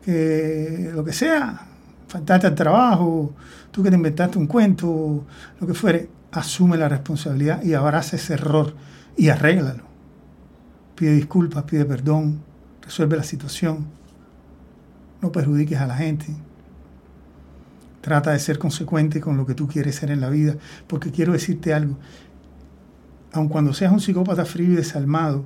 que 0.05 0.91
lo 0.93 1.05
que 1.05 1.13
sea, 1.13 1.67
faltaste 2.09 2.49
al 2.49 2.55
trabajo, 2.55 3.35
tú 3.71 3.83
que 3.83 3.91
te 3.91 3.97
inventaste 3.97 4.37
un 4.37 4.47
cuento, 4.47 5.25
lo 5.61 5.67
que 5.67 5.75
fuere, 5.75 6.11
asume 6.33 6.77
la 6.77 6.89
responsabilidad 6.89 7.63
y 7.63 7.75
abraza 7.75 8.17
ese 8.17 8.35
error 8.35 8.75
y 9.17 9.29
arréglalo 9.29 9.91
pide 11.01 11.15
disculpas, 11.15 11.65
pide 11.65 11.87
perdón, 11.87 12.43
resuelve 12.83 13.17
la 13.17 13.23
situación, 13.23 13.87
no 15.23 15.33
perjudiques 15.33 15.79
a 15.79 15.87
la 15.87 15.97
gente. 15.97 16.27
Trata 18.03 18.33
de 18.33 18.39
ser 18.39 18.59
consecuente 18.59 19.19
con 19.19 19.39
lo 19.39 19.47
que 19.47 19.55
tú 19.55 19.67
quieres 19.67 19.95
ser 19.95 20.11
en 20.11 20.21
la 20.21 20.29
vida, 20.29 20.57
porque 20.87 21.11
quiero 21.11 21.33
decirte 21.33 21.73
algo. 21.73 21.97
Aun 23.33 23.49
cuando 23.49 23.73
seas 23.73 23.93
un 23.93 24.01
psicópata 24.01 24.45
frío 24.45 24.73
y 24.73 24.77
desalmado, 24.77 25.45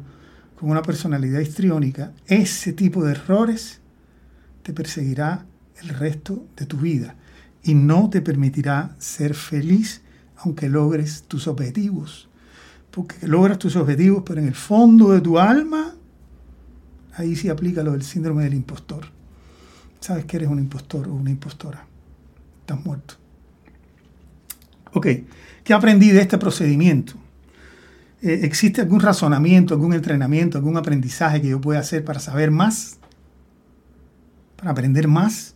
con 0.58 0.70
una 0.70 0.82
personalidad 0.82 1.40
histriónica, 1.40 2.12
ese 2.26 2.72
tipo 2.72 3.04
de 3.04 3.12
errores 3.12 3.80
te 4.62 4.72
perseguirá 4.72 5.44
el 5.82 5.90
resto 5.90 6.46
de 6.56 6.66
tu 6.66 6.78
vida 6.78 7.16
y 7.62 7.74
no 7.74 8.08
te 8.08 8.22
permitirá 8.22 8.94
ser 8.98 9.34
feliz 9.34 10.02
aunque 10.36 10.68
logres 10.68 11.24
tus 11.24 11.46
objetivos 11.46 12.28
porque 12.94 13.26
logras 13.26 13.58
tus 13.58 13.74
objetivos, 13.74 14.22
pero 14.24 14.40
en 14.40 14.46
el 14.46 14.54
fondo 14.54 15.10
de 15.10 15.20
tu 15.20 15.36
alma, 15.36 15.94
ahí 17.16 17.34
sí 17.34 17.48
aplica 17.48 17.82
lo 17.82 17.90
del 17.90 18.04
síndrome 18.04 18.44
del 18.44 18.54
impostor. 18.54 19.06
Sabes 19.98 20.26
que 20.26 20.36
eres 20.36 20.48
un 20.48 20.60
impostor 20.60 21.08
o 21.08 21.14
una 21.14 21.30
impostora. 21.30 21.84
Estás 22.60 22.84
muerto. 22.84 23.14
Ok, 24.92 25.08
¿qué 25.64 25.74
aprendí 25.74 26.12
de 26.12 26.20
este 26.20 26.38
procedimiento? 26.38 27.14
Eh, 28.24 28.40
¿Existe 28.44 28.80
algún 28.80 29.00
razonamiento, 29.00 29.74
algún 29.74 29.92
entrenamiento, 29.92 30.56
algún 30.56 30.78
aprendizaje 30.78 31.42
que 31.42 31.48
yo 31.48 31.60
pueda 31.60 31.80
hacer 31.80 32.04
para 32.04 32.20
saber 32.20 32.50
más? 32.50 32.96
¿Para 34.56 34.70
aprender 34.70 35.06
más? 35.06 35.54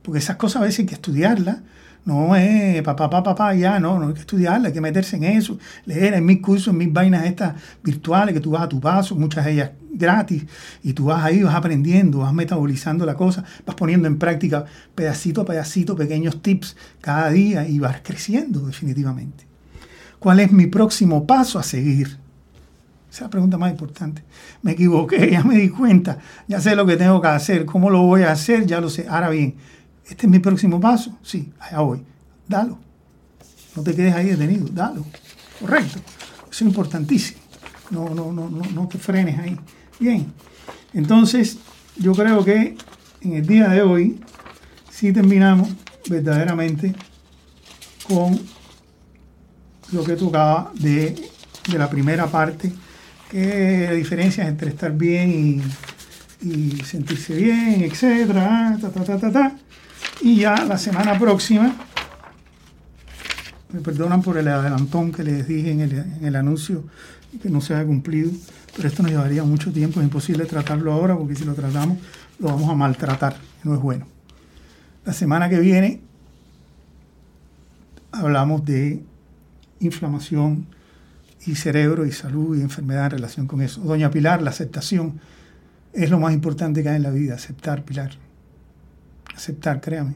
Porque 0.00 0.18
esas 0.18 0.36
cosas 0.36 0.62
a 0.62 0.64
veces 0.64 0.80
hay 0.80 0.86
que 0.86 0.94
estudiarlas 0.94 1.58
no 2.04 2.34
es 2.34 2.82
papá, 2.82 3.08
papá, 3.08 3.22
papá, 3.22 3.54
ya, 3.54 3.78
no, 3.78 3.98
no 3.98 4.08
hay 4.08 4.14
que 4.14 4.20
estudiarla, 4.20 4.68
hay 4.68 4.74
que 4.74 4.80
meterse 4.80 5.16
en 5.16 5.24
eso, 5.24 5.58
leer 5.86 6.14
en 6.14 6.24
mis 6.24 6.40
cursos, 6.40 6.68
en 6.68 6.78
mis 6.78 6.92
vainas 6.92 7.24
estas 7.26 7.54
virtuales 7.84 8.34
que 8.34 8.40
tú 8.40 8.50
vas 8.50 8.62
a 8.62 8.68
tu 8.68 8.80
paso, 8.80 9.14
muchas 9.14 9.44
de 9.44 9.52
ellas 9.52 9.70
gratis, 9.92 10.44
y 10.82 10.94
tú 10.94 11.04
vas 11.04 11.24
ahí, 11.24 11.44
vas 11.44 11.54
aprendiendo, 11.54 12.18
vas 12.18 12.34
metabolizando 12.34 13.06
la 13.06 13.14
cosa, 13.14 13.44
vas 13.64 13.76
poniendo 13.76 14.08
en 14.08 14.18
práctica 14.18 14.64
pedacito 14.96 15.42
a 15.42 15.44
pedacito 15.44 15.94
pequeños 15.94 16.42
tips 16.42 16.76
cada 17.00 17.30
día 17.30 17.68
y 17.68 17.78
vas 17.78 18.00
creciendo 18.02 18.66
definitivamente. 18.66 19.51
¿Cuál 20.22 20.38
es 20.38 20.52
mi 20.52 20.68
próximo 20.68 21.26
paso 21.26 21.58
a 21.58 21.64
seguir? 21.64 22.06
Esa 22.06 22.16
es 23.10 23.20
la 23.22 23.30
pregunta 23.30 23.58
más 23.58 23.72
importante. 23.72 24.22
Me 24.62 24.70
equivoqué, 24.70 25.28
ya 25.32 25.42
me 25.42 25.56
di 25.56 25.68
cuenta, 25.68 26.18
ya 26.46 26.60
sé 26.60 26.76
lo 26.76 26.86
que 26.86 26.96
tengo 26.96 27.20
que 27.20 27.26
hacer, 27.26 27.66
cómo 27.66 27.90
lo 27.90 28.02
voy 28.02 28.22
a 28.22 28.30
hacer, 28.30 28.64
ya 28.64 28.80
lo 28.80 28.88
sé. 28.88 29.08
Ahora 29.08 29.30
bien, 29.30 29.56
este 30.06 30.26
es 30.26 30.30
mi 30.30 30.38
próximo 30.38 30.78
paso. 30.78 31.18
Sí, 31.24 31.52
allá 31.58 31.80
voy. 31.80 32.04
Dalo. 32.46 32.78
No 33.74 33.82
te 33.82 33.96
quedes 33.96 34.14
ahí 34.14 34.26
detenido. 34.26 34.68
Dalo. 34.70 35.04
Correcto. 35.58 35.98
Eso 36.42 36.50
es 36.50 36.62
importantísimo. 36.62 37.40
No, 37.90 38.08
no, 38.10 38.30
no, 38.30 38.48
no, 38.48 38.62
no 38.72 38.86
te 38.86 38.98
frenes 38.98 39.40
ahí. 39.40 39.58
Bien. 39.98 40.32
Entonces, 40.94 41.58
yo 41.96 42.12
creo 42.12 42.44
que 42.44 42.76
en 43.22 43.32
el 43.32 43.44
día 43.44 43.66
de 43.66 43.82
hoy 43.82 44.20
sí 44.88 45.12
terminamos 45.12 45.68
verdaderamente 46.08 46.94
con 48.06 48.38
lo 49.92 50.04
que 50.04 50.16
tocaba 50.16 50.72
de, 50.74 51.30
de 51.70 51.78
la 51.78 51.88
primera 51.88 52.26
parte, 52.26 52.72
que 53.30 53.86
la 53.88 53.94
diferencia 53.94 54.46
entre 54.46 54.70
estar 54.70 54.92
bien 54.92 55.62
y, 56.42 56.82
sentirse 56.84 57.34
bien, 57.34 57.82
etcétera, 57.82 58.76
ta, 58.80 58.90
ta, 58.90 59.04
ta, 59.04 59.18
ta, 59.18 59.32
ta. 59.32 59.56
Y 60.20 60.36
ya 60.36 60.64
la 60.64 60.76
semana 60.76 61.18
próxima, 61.18 61.74
me 63.72 63.80
perdonan 63.80 64.22
por 64.22 64.36
el 64.38 64.48
adelantón 64.48 65.12
que 65.12 65.22
les 65.22 65.46
dije 65.46 65.70
en 65.70 65.80
el, 65.80 66.04
en 66.20 66.36
anuncio 66.36 66.84
que 67.40 67.48
no 67.48 67.60
se 67.60 67.74
ha 67.74 67.84
cumplido, 67.84 68.30
pero 68.76 68.88
esto 68.88 69.02
nos 69.02 69.12
llevaría 69.12 69.44
mucho 69.44 69.72
tiempo, 69.72 70.00
es 70.00 70.04
imposible 70.04 70.44
tratarlo 70.44 70.92
ahora 70.92 71.16
porque 71.16 71.34
si 71.34 71.44
lo 71.44 71.54
tratamos 71.54 71.98
lo 72.38 72.48
vamos 72.48 72.68
a 72.70 72.74
maltratar, 72.74 73.36
no 73.62 73.74
es 73.74 73.80
bueno. 73.80 74.06
La 75.04 75.12
semana 75.12 75.48
que 75.48 75.60
viene 75.60 76.00
hablamos 78.10 78.64
de 78.64 79.02
inflamación 79.82 80.66
y 81.44 81.56
cerebro 81.56 82.06
y 82.06 82.12
salud 82.12 82.56
y 82.56 82.62
enfermedad 82.62 83.06
en 83.06 83.10
relación 83.12 83.46
con 83.46 83.62
eso. 83.62 83.80
Doña 83.80 84.10
Pilar, 84.10 84.42
la 84.42 84.50
aceptación 84.50 85.20
es 85.92 86.10
lo 86.10 86.18
más 86.18 86.32
importante 86.32 86.82
que 86.82 86.88
hay 86.88 86.96
en 86.96 87.02
la 87.02 87.10
vida, 87.10 87.34
aceptar, 87.34 87.84
Pilar. 87.84 88.12
Aceptar, 89.34 89.80
créame. 89.80 90.14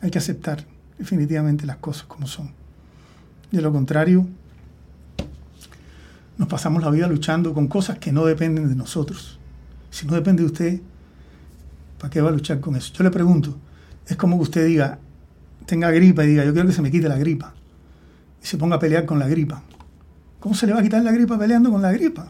Hay 0.00 0.10
que 0.10 0.18
aceptar 0.18 0.64
definitivamente 0.98 1.66
las 1.66 1.76
cosas 1.76 2.04
como 2.04 2.26
son. 2.26 2.50
De 3.50 3.60
lo 3.60 3.72
contrario, 3.72 4.26
nos 6.38 6.48
pasamos 6.48 6.82
la 6.82 6.90
vida 6.90 7.06
luchando 7.06 7.54
con 7.54 7.68
cosas 7.68 7.98
que 7.98 8.12
no 8.12 8.24
dependen 8.24 8.68
de 8.68 8.74
nosotros. 8.74 9.38
Si 9.90 10.06
no 10.06 10.14
depende 10.14 10.42
de 10.42 10.46
usted, 10.46 10.80
¿para 11.98 12.10
qué 12.10 12.20
va 12.20 12.30
a 12.30 12.32
luchar 12.32 12.60
con 12.60 12.76
eso? 12.76 12.92
Yo 12.94 13.04
le 13.04 13.10
pregunto, 13.10 13.56
es 14.06 14.16
como 14.16 14.36
que 14.38 14.42
usted 14.42 14.66
diga, 14.66 14.98
tenga 15.66 15.90
gripa 15.90 16.24
y 16.24 16.28
diga, 16.28 16.44
yo 16.44 16.52
quiero 16.52 16.66
que 16.66 16.74
se 16.74 16.82
me 16.82 16.90
quite 16.90 17.08
la 17.08 17.18
gripa. 17.18 17.54
Y 18.42 18.46
se 18.46 18.56
ponga 18.58 18.76
a 18.76 18.78
pelear 18.78 19.06
con 19.06 19.18
la 19.18 19.28
gripa. 19.28 19.62
¿Cómo 20.40 20.54
se 20.54 20.66
le 20.66 20.72
va 20.72 20.80
a 20.80 20.82
quitar 20.82 21.02
la 21.02 21.12
gripa 21.12 21.38
peleando 21.38 21.70
con 21.70 21.80
la 21.80 21.92
gripa? 21.92 22.28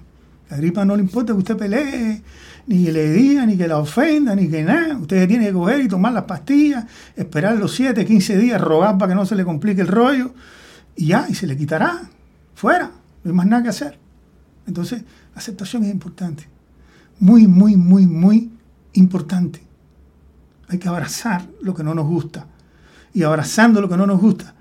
La 0.51 0.59
gripa 0.59 0.85
no 0.85 0.95
le 0.97 1.03
importa 1.03 1.33
que 1.33 1.39
usted 1.39 1.57
pelee, 1.57 2.23
ni 2.67 2.85
que 2.85 2.93
le 2.93 3.11
diga, 3.11 3.47
ni 3.47 3.57
que 3.57 3.67
la 3.67 3.79
ofenda, 3.79 4.35
ni 4.35 4.49
que 4.49 4.63
nada. 4.63 4.99
Usted 4.99 5.27
tiene 5.27 5.47
que 5.47 5.53
coger 5.55 5.81
y 5.81 5.89
tomar 5.89 6.13
las 6.13 6.25
pastillas, 6.25 6.85
esperar 7.17 7.57
los 7.57 7.75
7, 7.75 8.05
15 8.05 8.37
días, 8.37 8.61
rogar 8.61 8.99
para 8.99 9.13
que 9.13 9.15
no 9.15 9.25
se 9.25 9.35
le 9.35 9.47
complique 9.47 9.81
el 9.81 9.89
rollo, 9.89 10.35
y 10.95 11.07
ya, 11.07 11.27
y 11.27 11.35
se 11.35 11.47
le 11.47 11.57
quitará. 11.57 12.03
Fuera, 12.55 12.91
no 13.25 13.31
hay 13.31 13.35
más 13.35 13.47
nada 13.47 13.63
que 13.63 13.71
hacer. 13.71 13.99
Entonces, 14.67 15.05
la 15.35 15.39
aceptación 15.39 15.85
es 15.85 15.91
importante. 15.91 16.47
Muy, 17.19 17.47
muy, 17.47 17.77
muy, 17.77 18.07
muy 18.07 18.51
importante. 18.93 19.63
Hay 20.69 20.79
que 20.79 20.89
abrazar 20.89 21.47
lo 21.63 21.73
que 21.73 21.83
no 21.83 21.95
nos 21.95 22.07
gusta. 22.07 22.47
Y 23.15 23.23
abrazando 23.23 23.81
lo 23.81 23.89
que 23.89 23.97
no 23.97 24.07
nos 24.07 24.21
gusta, 24.21 24.55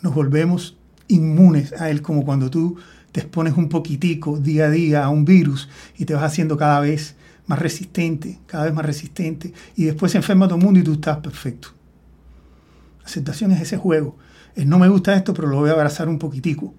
nos 0.00 0.14
volvemos 0.14 0.77
inmunes 1.08 1.72
a 1.72 1.90
él, 1.90 2.02
como 2.02 2.24
cuando 2.24 2.50
tú 2.50 2.76
te 3.12 3.20
expones 3.20 3.56
un 3.56 3.68
poquitico 3.68 4.38
día 4.38 4.66
a 4.66 4.70
día 4.70 5.04
a 5.04 5.08
un 5.08 5.24
virus 5.24 5.68
y 5.96 6.04
te 6.04 6.14
vas 6.14 6.24
haciendo 6.24 6.56
cada 6.56 6.80
vez 6.80 7.16
más 7.46 7.58
resistente, 7.58 8.38
cada 8.46 8.64
vez 8.64 8.74
más 8.74 8.84
resistente, 8.84 9.52
y 9.74 9.84
después 9.84 10.12
se 10.12 10.18
enferma 10.18 10.46
todo 10.46 10.58
el 10.58 10.64
mundo 10.64 10.80
y 10.80 10.82
tú 10.82 10.92
estás 10.92 11.18
perfecto. 11.18 11.68
Aceptación 13.04 13.52
es 13.52 13.62
ese 13.62 13.78
juego. 13.78 14.16
El 14.54 14.68
no 14.68 14.78
me 14.78 14.88
gusta 14.88 15.14
esto, 15.14 15.32
pero 15.32 15.48
lo 15.48 15.56
voy 15.56 15.70
a 15.70 15.72
abrazar 15.72 16.08
un 16.08 16.18
poquitico. 16.18 16.74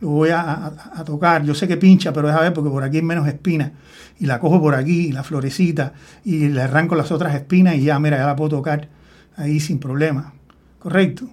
Lo 0.00 0.08
voy 0.08 0.30
a, 0.30 0.40
a, 0.40 1.00
a 1.00 1.04
tocar. 1.04 1.44
Yo 1.44 1.54
sé 1.54 1.68
que 1.68 1.76
pincha, 1.76 2.12
pero 2.12 2.28
déjame 2.28 2.44
ver 2.44 2.54
porque 2.54 2.70
por 2.70 2.84
aquí 2.84 2.96
hay 2.98 3.02
menos 3.02 3.28
espinas. 3.28 3.72
Y 4.18 4.26
la 4.26 4.40
cojo 4.40 4.60
por 4.60 4.74
aquí, 4.74 5.12
la 5.12 5.22
florecita, 5.22 5.92
y 6.24 6.48
le 6.48 6.62
arranco 6.62 6.94
las 6.94 7.12
otras 7.12 7.34
espinas 7.34 7.74
y 7.74 7.82
ya, 7.82 7.98
mira, 7.98 8.16
ya 8.16 8.26
la 8.26 8.36
puedo 8.36 8.50
tocar 8.50 8.88
ahí 9.36 9.60
sin 9.60 9.78
problema. 9.78 10.32
¿Correcto? 10.78 11.28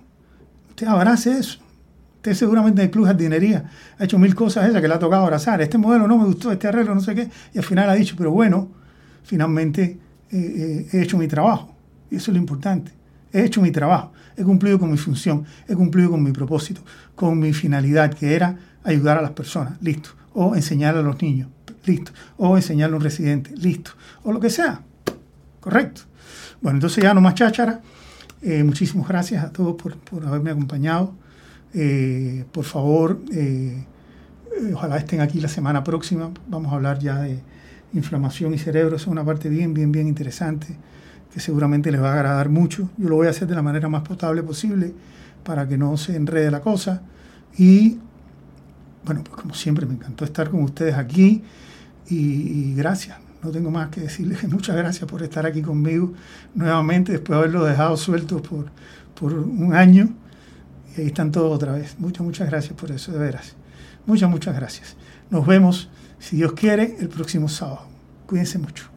Usted 0.70 0.88
abrace 0.88 1.38
eso. 1.38 1.60
Usted 2.26 2.40
seguramente 2.40 2.82
en 2.82 2.88
el 2.88 2.92
club 2.92 3.06
jardinería 3.06 3.70
ha 4.00 4.04
hecho 4.04 4.18
mil 4.18 4.34
cosas 4.34 4.68
esas 4.68 4.82
que 4.82 4.88
le 4.88 4.96
ha 4.96 4.98
tocado 4.98 5.22
abrazar. 5.26 5.62
Este 5.62 5.78
modelo 5.78 6.08
no 6.08 6.18
me 6.18 6.26
gustó, 6.26 6.52
este 6.52 6.68
arreglo 6.68 6.96
no 6.96 7.02
sé 7.02 7.14
qué. 7.14 7.30
Y 7.54 7.60
al 7.60 7.64
final 7.64 7.88
ha 7.88 7.94
dicho, 7.94 8.16
pero 8.18 8.32
bueno, 8.32 8.68
finalmente 9.24 10.00
eh, 10.32 10.38
eh, 10.38 10.88
he 10.92 11.04
hecho 11.04 11.20
mi 11.20 11.28
trabajo. 11.28 11.76
Y 12.10 12.16
eso 12.16 12.32
es 12.32 12.36
lo 12.36 12.42
importante. 12.42 12.92
He 13.32 13.44
hecho 13.44 13.62
mi 13.62 13.70
trabajo. 13.70 14.12
He 14.36 14.44
cumplido 14.44 14.80
con 14.80 14.90
mi 14.90 14.98
función. 14.98 15.46
He 15.68 15.76
cumplido 15.76 16.10
con 16.10 16.24
mi 16.24 16.32
propósito. 16.32 16.82
Con 17.14 17.38
mi 17.38 17.54
finalidad, 17.54 18.12
que 18.12 18.34
era 18.34 18.58
ayudar 18.84 19.20
a 19.20 19.22
las 19.22 19.32
personas. 19.32 19.80
Listo. 19.82 20.10
O 20.34 20.56
enseñar 20.56 20.98
a 20.98 21.04
los 21.04 21.22
niños. 21.22 21.50
Listo. 21.86 22.12
O 22.38 22.58
enseñarle 22.58 22.96
a 22.96 22.98
un 22.98 23.04
residente. 23.04 23.56
Listo. 23.56 23.92
O 24.24 24.34
lo 24.34 24.40
que 24.40 24.50
sea. 24.50 24.82
Correcto. 25.60 26.02
Bueno, 26.60 26.78
entonces 26.78 27.04
ya 27.04 27.14
no 27.14 27.22
más 27.22 27.36
cháchara. 27.36 27.82
Eh, 28.42 28.64
muchísimas 28.64 29.08
gracias 29.08 29.44
a 29.44 29.52
todos 29.52 29.76
por, 29.76 29.96
por 29.98 30.26
haberme 30.26 30.50
acompañado. 30.50 31.14
Eh, 31.78 32.46
por 32.54 32.64
favor, 32.64 33.20
eh, 33.34 33.84
ojalá 34.74 34.98
estén 34.98 35.20
aquí 35.20 35.42
la 35.42 35.50
semana 35.50 35.84
próxima. 35.84 36.32
Vamos 36.48 36.72
a 36.72 36.76
hablar 36.76 37.00
ya 37.00 37.20
de 37.20 37.40
inflamación 37.94 38.54
y 38.54 38.58
cerebro. 38.58 38.96
Es 38.96 39.08
una 39.08 39.26
parte 39.26 39.50
bien, 39.50 39.74
bien, 39.74 39.92
bien 39.92 40.08
interesante 40.08 40.68
que 41.34 41.42
seguramente 41.42 41.92
les 41.92 42.02
va 42.02 42.12
a 42.12 42.14
agradar 42.14 42.48
mucho. 42.48 42.90
Yo 42.98 43.10
lo 43.10 43.18
voy 43.18 43.28
a 43.28 43.32
hacer 43.32 43.46
de 43.46 43.56
la 43.56 43.62
manera 43.62 43.90
más 43.90 44.04
potable 44.04 44.42
posible 44.42 44.94
para 45.44 45.68
que 45.68 45.78
no 45.78 45.98
se 45.98 46.16
enrede 46.16 46.50
la 46.50 46.62
cosa. 46.62 47.02
Y 47.58 48.00
bueno, 49.04 49.22
pues 49.22 49.42
como 49.42 49.54
siempre, 49.54 49.86
me 49.86 49.96
encantó 49.96 50.24
estar 50.24 50.50
con 50.50 50.64
ustedes 50.64 50.96
aquí 50.96 51.44
y, 52.08 52.74
gracias. 52.76 53.18
No 53.44 53.52
tengo 53.52 53.70
más 53.70 53.90
que 53.90 54.00
decirles 54.00 54.48
muchas 54.50 54.78
gracias 54.78 55.10
por 55.10 55.22
estar 55.24 55.46
aquí 55.46 55.62
conmigo 55.62 56.14
nuevamente 56.56 57.12
después 57.12 57.38
de 57.38 57.44
haberlo 57.44 57.66
dejado 57.66 57.98
suelto 57.98 58.42
por, 58.42 58.68
por 59.20 59.34
un 59.34 59.74
año. 59.74 60.10
Y 60.98 61.02
ahí 61.02 61.08
están 61.08 61.32
todos 61.32 61.54
otra 61.54 61.74
vez. 61.74 61.96
Muchas, 62.00 62.26
muchas 62.26 62.50
gracias 62.50 62.74
por 62.74 62.92
eso, 62.92 63.12
de 63.12 63.20
veras. 63.20 63.56
Muchas, 64.06 64.30
muchas 64.30 64.56
gracias. 64.56 64.96
Nos 65.30 65.46
vemos, 65.46 65.90
si 66.20 66.38
Dios 66.38 66.54
quiere, 66.54 66.96
el 67.00 67.10
próximo 67.10 67.50
sábado. 67.50 67.88
Cuídense 68.28 68.58
mucho. 68.58 68.95